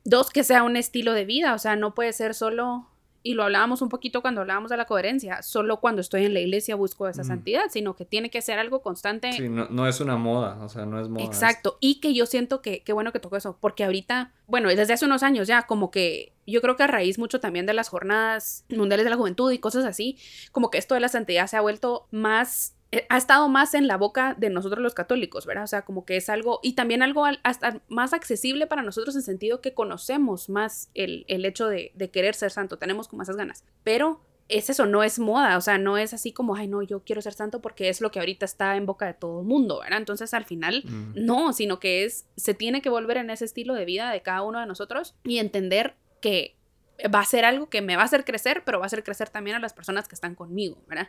Dos, 0.05 0.31
que 0.31 0.44
sea 0.44 0.62
un 0.62 0.79
estilo 0.79 1.12
de 1.12 1.27
vida. 1.27 1.53
O 1.53 1.59
sea, 1.59 1.77
no 1.77 1.94
puede 1.94 2.14
ser 2.14 2.33
solo 2.33 2.88
y 3.29 3.35
lo 3.35 3.43
hablábamos 3.43 3.83
un 3.83 3.91
poquito 3.91 4.23
cuando 4.23 4.41
hablábamos 4.41 4.71
de 4.71 4.79
la 4.79 4.87
coherencia, 4.87 5.43
solo 5.43 5.81
cuando 5.81 6.01
estoy 6.01 6.25
en 6.25 6.33
la 6.33 6.41
iglesia 6.41 6.77
busco 6.77 7.07
esa 7.09 7.25
santidad, 7.25 7.64
sino 7.69 7.95
que 7.95 8.07
tiene 8.07 8.31
que 8.31 8.41
ser 8.41 8.59
algo 8.59 8.81
constante. 8.81 9.35
Sí, 9.35 9.51
no, 9.51 9.67
no, 9.69 9.87
es 9.87 10.01
una 10.01 10.17
moda, 10.17 10.59
o 10.64 10.71
sea, 10.71 10.87
no 10.87 10.99
es 10.99 11.11
moda. 11.11 11.27
Exacto, 11.27 11.77
y 11.79 12.01
que 12.01 12.14
yo 12.14 12.25
siento 12.25 12.62
que, 12.62 12.83
qué 12.83 12.95
bueno 12.95 13.12
que 13.12 13.21
tocó 13.21 13.37
eso, 13.37 13.59
porque 13.61 13.85
ahorita, 13.85 14.33
bueno, 14.47 14.71
desde 14.71 14.95
hace 14.95 15.05
unos 15.05 15.23
años 15.23 15.47
ya, 15.47 15.64
como 15.64 15.91
que 15.91 16.33
yo 16.47 16.62
creo 16.62 16.77
que 16.77 16.85
a 16.85 16.87
raíz 16.87 17.19
mucho 17.19 17.38
también 17.38 17.67
de 17.67 17.75
las 17.75 17.91
jornadas 17.91 18.64
mundiales 18.71 19.05
de 19.05 19.11
la 19.11 19.17
juventud 19.17 19.53
y 19.53 19.59
cosas 19.59 19.85
así, 19.85 20.17
como 20.51 20.71
que 20.71 20.79
esto 20.79 20.95
de 20.95 21.01
la 21.01 21.11
santidad 21.11 21.49
se 21.49 21.59
ha 21.59 21.61
vuelto 21.61 22.09
más 22.11 22.78
ha 23.09 23.16
estado 23.18 23.48
más 23.48 23.74
en 23.74 23.87
la 23.87 23.96
boca 23.96 24.35
de 24.38 24.48
nosotros 24.48 24.81
los 24.81 24.94
católicos, 24.94 25.44
¿verdad? 25.44 25.64
O 25.64 25.66
sea, 25.66 25.83
como 25.83 26.05
que 26.07 26.16
es 26.16 26.31
algo, 26.31 26.59
y 26.62 26.72
también 26.72 27.03
algo 27.03 27.24
hasta 27.42 27.83
más 27.88 28.14
accesible 28.14 28.66
para 28.66 28.83
nosotros 28.83 29.14
en 29.14 29.22
sentido 29.22 29.61
que 29.61 29.74
conocemos 29.74 30.48
más 30.48 30.90
el, 30.94 31.24
hecho 31.29 31.68
de, 31.68 31.92
querer 32.12 32.35
ser 32.35 32.51
santo, 32.51 32.79
tenemos 32.79 33.07
como 33.09 33.22
esas 33.22 33.37
ganas. 33.37 33.64
Pero 33.85 34.22
es 34.48 34.70
eso, 34.70 34.87
no 34.87 35.03
es 35.03 35.18
moda, 35.18 35.59
o 35.59 35.61
sea, 35.61 35.77
no 35.77 35.98
es 35.98 36.14
así 36.14 36.33
como, 36.33 36.55
ay, 36.55 36.66
no, 36.66 36.83
yo 36.83 37.05
quiero 37.05 37.20
ser 37.20 37.35
santo 37.35 37.61
porque 37.61 37.90
es 37.90 38.01
lo 38.01 38.11
que 38.11 38.20
ahorita 38.20 38.46
está 38.46 38.77
en 38.77 38.87
boca 38.87 39.07
de 39.07 39.12
todo 39.12 39.40
el 39.40 39.46
mundo, 39.46 39.81
¿verdad? 39.81 39.98
Entonces 39.98 40.33
al 40.33 40.46
final, 40.46 40.83
mm. 40.87 41.12
no, 41.14 41.53
sino 41.53 41.81
que 41.81 42.05
es, 42.05 42.27
se 42.37 42.55
tiene 42.55 42.81
que 42.81 42.88
volver 42.88 43.18
en 43.18 43.29
ese 43.29 43.44
estilo 43.44 43.74
de 43.74 43.85
vida 43.85 44.11
de 44.11 44.22
cada 44.22 44.42
uno 44.42 44.61
de 44.61 44.66
nosotros 44.66 45.14
y 45.24 45.38
entender 45.38 45.96
que 46.22 46.58
va 47.14 47.20
a 47.20 47.24
ser 47.24 47.44
algo 47.44 47.68
que 47.68 47.82
me 47.82 47.96
va 47.96 48.02
a 48.02 48.06
hacer 48.06 48.24
crecer, 48.24 48.62
pero 48.64 48.78
va 48.78 48.84
a 48.84 48.87
hacer 48.87 49.04
crecer 49.04 49.30
también 49.30 49.56
a 49.56 49.61
las 49.61 49.72
personas 49.72 50.08
que 50.08 50.14
están 50.14 50.34
conmigo, 50.34 50.82
¿verdad? 50.88 51.08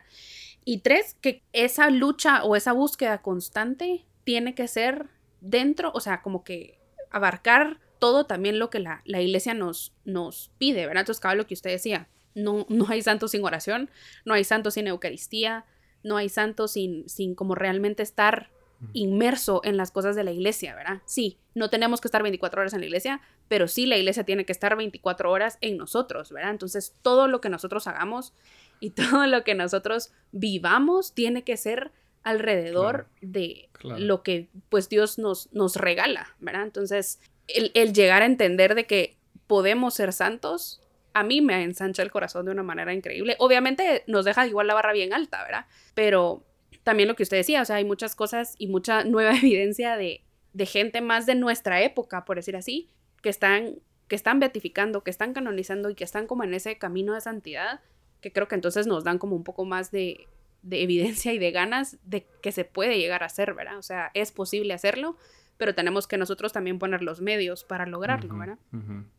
Y 0.64 0.78
tres, 0.78 1.16
que 1.20 1.42
esa 1.52 1.90
lucha 1.90 2.44
o 2.44 2.54
esa 2.54 2.72
búsqueda 2.72 3.22
constante 3.22 4.04
tiene 4.24 4.54
que 4.54 4.68
ser 4.68 5.06
dentro, 5.40 5.90
o 5.94 6.00
sea, 6.00 6.22
como 6.22 6.44
que 6.44 6.78
abarcar 7.10 7.80
todo 7.98 8.24
también 8.24 8.58
lo 8.58 8.70
que 8.70 8.78
la, 8.78 9.02
iglesia 9.04 9.54
nos, 9.54 9.92
nos 10.04 10.52
pide, 10.58 10.86
¿verdad? 10.86 11.02
Entonces, 11.02 11.20
cada 11.20 11.34
lo 11.34 11.46
que 11.46 11.54
usted 11.54 11.70
decía, 11.70 12.08
no, 12.34 12.66
no 12.68 12.86
hay 12.88 13.02
santos 13.02 13.32
sin 13.32 13.44
oración, 13.44 13.90
no 14.24 14.34
hay 14.34 14.44
santos 14.44 14.74
sin 14.74 14.86
Eucaristía, 14.86 15.64
no 16.02 16.16
hay 16.16 16.28
santos 16.28 16.72
sin, 16.72 17.08
sin 17.08 17.34
como 17.34 17.54
realmente 17.54 18.02
estar 18.02 18.50
inmerso 18.92 19.60
en 19.64 19.76
las 19.76 19.90
cosas 19.90 20.16
de 20.16 20.24
la 20.24 20.32
iglesia, 20.32 20.74
¿verdad? 20.74 21.02
Sí, 21.04 21.38
no 21.54 21.70
tenemos 21.70 22.00
que 22.00 22.08
estar 22.08 22.22
24 22.22 22.60
horas 22.60 22.72
en 22.72 22.80
la 22.80 22.86
iglesia, 22.86 23.20
pero 23.48 23.68
sí 23.68 23.86
la 23.86 23.96
iglesia 23.96 24.24
tiene 24.24 24.44
que 24.44 24.52
estar 24.52 24.76
24 24.76 25.30
horas 25.30 25.58
en 25.60 25.76
nosotros, 25.76 26.32
¿verdad? 26.32 26.50
Entonces, 26.50 26.94
todo 27.02 27.28
lo 27.28 27.40
que 27.40 27.48
nosotros 27.48 27.86
hagamos 27.86 28.32
y 28.80 28.90
todo 28.90 29.26
lo 29.26 29.44
que 29.44 29.54
nosotros 29.54 30.12
vivamos 30.32 31.14
tiene 31.14 31.44
que 31.44 31.56
ser 31.56 31.92
alrededor 32.22 33.08
de 33.22 33.70
lo 33.82 34.22
que 34.22 34.50
pues 34.68 34.88
Dios 34.88 35.18
nos, 35.18 35.52
nos 35.52 35.76
regala, 35.76 36.34
¿verdad? 36.38 36.64
Entonces, 36.64 37.20
el, 37.48 37.70
el, 37.74 37.92
llegar 37.92 38.22
a 38.22 38.26
entender 38.26 38.74
de 38.74 38.86
que 38.86 39.16
podemos 39.46 39.94
ser 39.94 40.12
santos, 40.12 40.82
a 41.14 41.22
mí 41.22 41.40
me 41.40 41.62
ensancha 41.62 42.02
el 42.02 42.10
corazón 42.10 42.44
de 42.44 42.52
una 42.52 42.62
manera 42.62 42.92
increíble. 42.92 43.36
Obviamente 43.38 44.04
nos 44.06 44.24
deja 44.24 44.46
igual 44.46 44.66
la 44.66 44.74
barra 44.74 44.92
bien 44.92 45.12
alta, 45.12 45.42
¿verdad? 45.42 45.66
Pero 45.94 46.44
también 46.82 47.08
lo 47.08 47.16
que 47.16 47.22
usted 47.22 47.36
decía, 47.36 47.62
o 47.62 47.64
sea, 47.64 47.76
hay 47.76 47.84
muchas 47.84 48.14
cosas 48.14 48.54
y 48.58 48.68
mucha 48.68 49.04
nueva 49.04 49.32
evidencia 49.36 49.96
de, 49.96 50.22
de 50.52 50.66
gente 50.66 51.00
más 51.00 51.26
de 51.26 51.34
nuestra 51.34 51.82
época, 51.82 52.24
por 52.24 52.36
decir 52.36 52.56
así, 52.56 52.88
que 53.22 53.28
están, 53.28 53.76
que 54.08 54.16
están 54.16 54.40
beatificando, 54.40 55.02
que 55.02 55.10
están 55.10 55.32
canonizando 55.32 55.90
y 55.90 55.94
que 55.94 56.04
están 56.04 56.26
como 56.26 56.44
en 56.44 56.54
ese 56.54 56.78
camino 56.78 57.14
de 57.14 57.20
santidad 57.20 57.80
que 58.20 58.32
creo 58.32 58.48
que 58.48 58.54
entonces 58.54 58.86
nos 58.86 59.04
dan 59.04 59.18
como 59.18 59.36
un 59.36 59.44
poco 59.44 59.64
más 59.64 59.90
de, 59.90 60.28
evidencia 60.70 61.32
y 61.32 61.38
de 61.38 61.50
ganas 61.50 61.96
de 62.04 62.26
que 62.42 62.52
se 62.52 62.64
puede 62.64 62.98
llegar 62.98 63.22
a 63.22 63.26
hacer, 63.26 63.54
¿verdad? 63.54 63.78
O 63.78 63.82
sea, 63.82 64.10
es 64.14 64.30
posible 64.30 64.74
hacerlo, 64.74 65.16
pero 65.56 65.74
tenemos 65.74 66.06
que 66.06 66.18
nosotros 66.18 66.52
también 66.52 66.78
poner 66.78 67.02
los 67.02 67.20
medios 67.20 67.64
para 67.64 67.86
lograrlo, 67.86 68.36
¿verdad? 68.36 68.58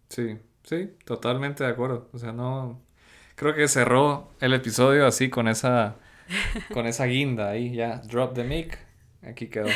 Sí, 0.10 0.38
sí, 0.64 0.92
totalmente 1.06 1.64
de 1.64 1.70
acuerdo. 1.70 2.10
O 2.14 2.20
sea, 2.20 2.32
no... 2.32 2.80
Creo 3.36 3.56
que 3.56 3.68
cerró 3.68 4.30
el 4.40 4.54
episodio 4.54 5.08
así 5.08 5.30
con 5.30 5.48
esa, 5.48 5.96
con 6.74 6.88
esa 6.88 7.06
guinda 7.06 7.50
ahí, 7.50 7.74
ya, 7.74 8.02
drop 8.10 8.34
the 8.34 8.44
mic, 8.44 8.78
aquí 9.22 9.48
quedó. 9.48 9.68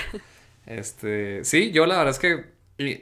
Este, 0.65 1.43
sí, 1.43 1.71
yo 1.71 1.85
la 1.85 1.97
verdad 1.97 2.11
es 2.11 2.19
que 2.19 2.55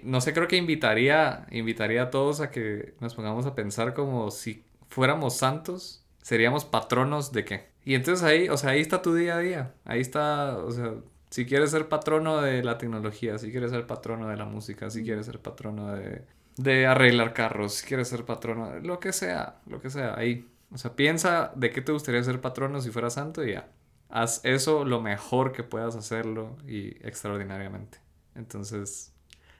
no 0.04 0.22
sé, 0.22 0.34
creo 0.34 0.48
que 0.48 0.58
invitaría, 0.58 1.48
invitaría 1.52 2.04
a 2.04 2.10
todos 2.10 2.42
a 2.42 2.52
que 2.52 2.94
nos 3.00 3.16
pongamos 3.16 3.46
a 3.46 3.56
pensar 3.56 3.94
como 3.94 4.30
si 4.30 4.63
fuéramos 4.89 5.38
santos, 5.38 6.06
seríamos 6.22 6.66
patronos 6.66 7.32
de 7.32 7.46
qué. 7.46 7.68
Y 7.84 7.96
entonces 7.96 8.24
ahí, 8.24 8.50
o 8.50 8.58
sea, 8.58 8.72
ahí 8.72 8.82
está 8.82 9.02
tu 9.02 9.13
día 9.16 9.36
a 9.36 9.39
día. 9.39 9.74
Ahí 9.84 10.00
está, 10.00 10.58
o 10.58 10.72
sea, 10.72 10.94
si 11.30 11.46
quieres 11.46 11.72
ser 11.72 11.89
patrono 11.89 12.42
de 12.42 12.63
la 12.63 12.78
tecnología, 12.78 13.38
si 13.39 13.52
quieres 13.52 13.72
ser 13.72 13.88
patrono 13.88 14.30
de 14.30 14.38
la 14.38 14.46
música, 14.46 14.89
si 14.89 15.04
quieres 15.04 15.26
ser 15.26 15.39
patrono 15.39 15.94
de, 15.96 16.24
de 16.58 16.86
arreglar 16.86 17.34
carros, 17.34 17.74
si 17.76 17.88
quieres 17.88 18.08
ser 18.08 18.26
patrono 18.26 18.80
lo 18.80 19.00
que 19.00 19.12
sea, 19.12 19.60
lo 19.66 19.82
que 19.82 19.89
sea, 19.89 20.16
ahí. 20.16 20.48
O 20.74 20.78
sea, 20.78 20.96
piensa 20.96 21.52
de 21.56 21.70
qué 21.70 21.82
te 21.82 21.92
gustaría 21.92 22.24
ser 22.24 22.42
patrono 22.42 22.82
si 22.82 22.92
fuera 22.92 23.10
santo 23.10 23.44
y 23.44 23.54
ya. 23.54 23.70
Haz 24.10 24.42
eso 24.44 24.86
lo 24.86 25.02
mejor 25.02 25.52
que 25.52 25.64
puedas 25.64 25.96
hacerlo 25.96 26.58
y 26.68 26.90
extraordinariamente. 27.06 28.00
Entonces, 28.36 29.14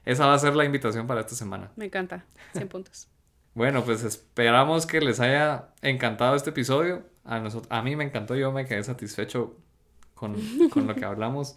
esa 0.04 0.26
va 0.26 0.34
a 0.34 0.38
ser 0.38 0.54
la 0.54 0.64
invitación 0.64 1.06
para 1.06 1.20
esta 1.20 1.34
semana. 1.34 1.70
Me 1.76 1.86
encanta. 1.86 2.24
100 2.52 2.68
puntos. 2.68 3.08
Bueno, 3.54 3.84
pues 3.84 4.02
esperamos 4.02 4.84
que 4.84 5.00
les 5.00 5.20
haya 5.20 5.68
encantado 5.80 6.34
este 6.34 6.50
episodio. 6.50 7.04
A, 7.22 7.38
nosotros, 7.38 7.70
a 7.70 7.82
mí 7.82 7.94
me 7.94 8.02
encantó, 8.02 8.34
yo 8.34 8.50
me 8.50 8.66
quedé 8.66 8.82
satisfecho 8.82 9.56
con, 10.14 10.34
lo 10.74 10.94
que 10.96 11.04
hablamos. 11.04 11.56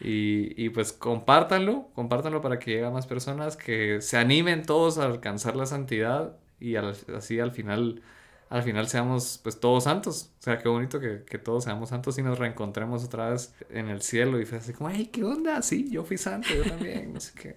Y, 0.00 0.68
pues 0.70 0.92
compártanlo, 0.92 1.90
compártanlo 1.94 2.40
para 2.40 2.58
que 2.58 2.72
llegue 2.72 2.86
a 2.86 2.90
más 2.90 3.06
personas, 3.06 3.56
que 3.56 4.00
se 4.00 4.16
animen 4.16 4.64
todos 4.64 4.98
a 4.98 5.04
alcanzar 5.04 5.54
la 5.54 5.66
santidad 5.66 6.36
y 6.58 6.74
así 6.74 7.38
al 7.38 7.52
final, 7.52 8.02
al 8.50 8.62
final 8.62 8.88
seamos 8.88 9.40
pues 9.42 9.60
todos 9.60 9.84
santos. 9.84 10.32
O 10.38 10.42
sea, 10.42 10.58
qué 10.58 10.68
bonito 10.68 11.00
que, 11.00 11.38
todos 11.38 11.64
seamos 11.64 11.90
santos 11.90 12.18
y 12.18 12.22
nos 12.22 12.38
reencontremos 12.38 13.04
otra 13.04 13.30
vez 13.30 13.54
en 13.70 13.88
el 13.88 14.02
cielo 14.02 14.40
y 14.40 14.46
fue 14.46 14.58
así 14.58 14.72
como, 14.72 14.88
ay, 14.88 15.06
¿qué 15.06 15.24
onda? 15.24 15.62
Sí, 15.62 15.90
yo 15.90 16.04
fui 16.04 16.18
santo, 16.18 16.48
yo 16.54 16.64
también, 16.64 17.12
no 17.12 17.20
sé. 17.20 17.56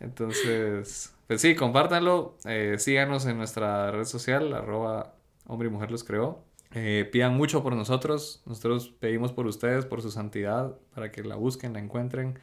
Entonces, 0.00 1.14
pues 1.26 1.40
sí, 1.40 1.54
compártanlo. 1.54 2.36
Eh, 2.44 2.76
síganos 2.78 3.26
en 3.26 3.38
nuestra 3.38 3.90
red 3.90 4.04
social, 4.04 4.52
arroba 4.52 5.14
hombre 5.46 5.68
y 5.68 5.70
mujer 5.70 5.90
los 5.90 6.04
creó. 6.04 6.44
Eh, 6.74 7.08
pidan 7.10 7.34
mucho 7.34 7.62
por 7.62 7.74
nosotros. 7.74 8.42
Nosotros 8.46 8.90
pedimos 9.00 9.32
por 9.32 9.46
ustedes, 9.46 9.86
por 9.86 10.02
su 10.02 10.10
santidad, 10.10 10.76
para 10.94 11.10
que 11.10 11.24
la 11.24 11.36
busquen, 11.36 11.72
la 11.72 11.80
encuentren 11.80 12.38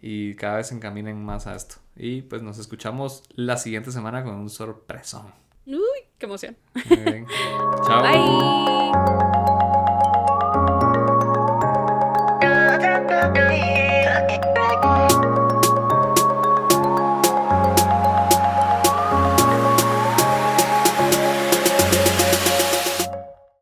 y 0.00 0.34
cada 0.34 0.56
vez 0.58 0.68
se 0.68 0.74
encaminen 0.74 1.24
más 1.24 1.46
a 1.46 1.54
esto. 1.54 1.76
Y 1.96 2.22
pues 2.22 2.42
nos 2.42 2.58
escuchamos 2.58 3.24
la 3.34 3.56
siguiente 3.56 3.90
semana 3.92 4.24
con 4.24 4.34
un 4.34 4.50
sorpresón. 4.50 5.32
Uy, 5.66 5.97
qué 6.18 6.26
emoción. 6.26 6.56
Chao. 7.86 8.02
Bye. 8.02 8.88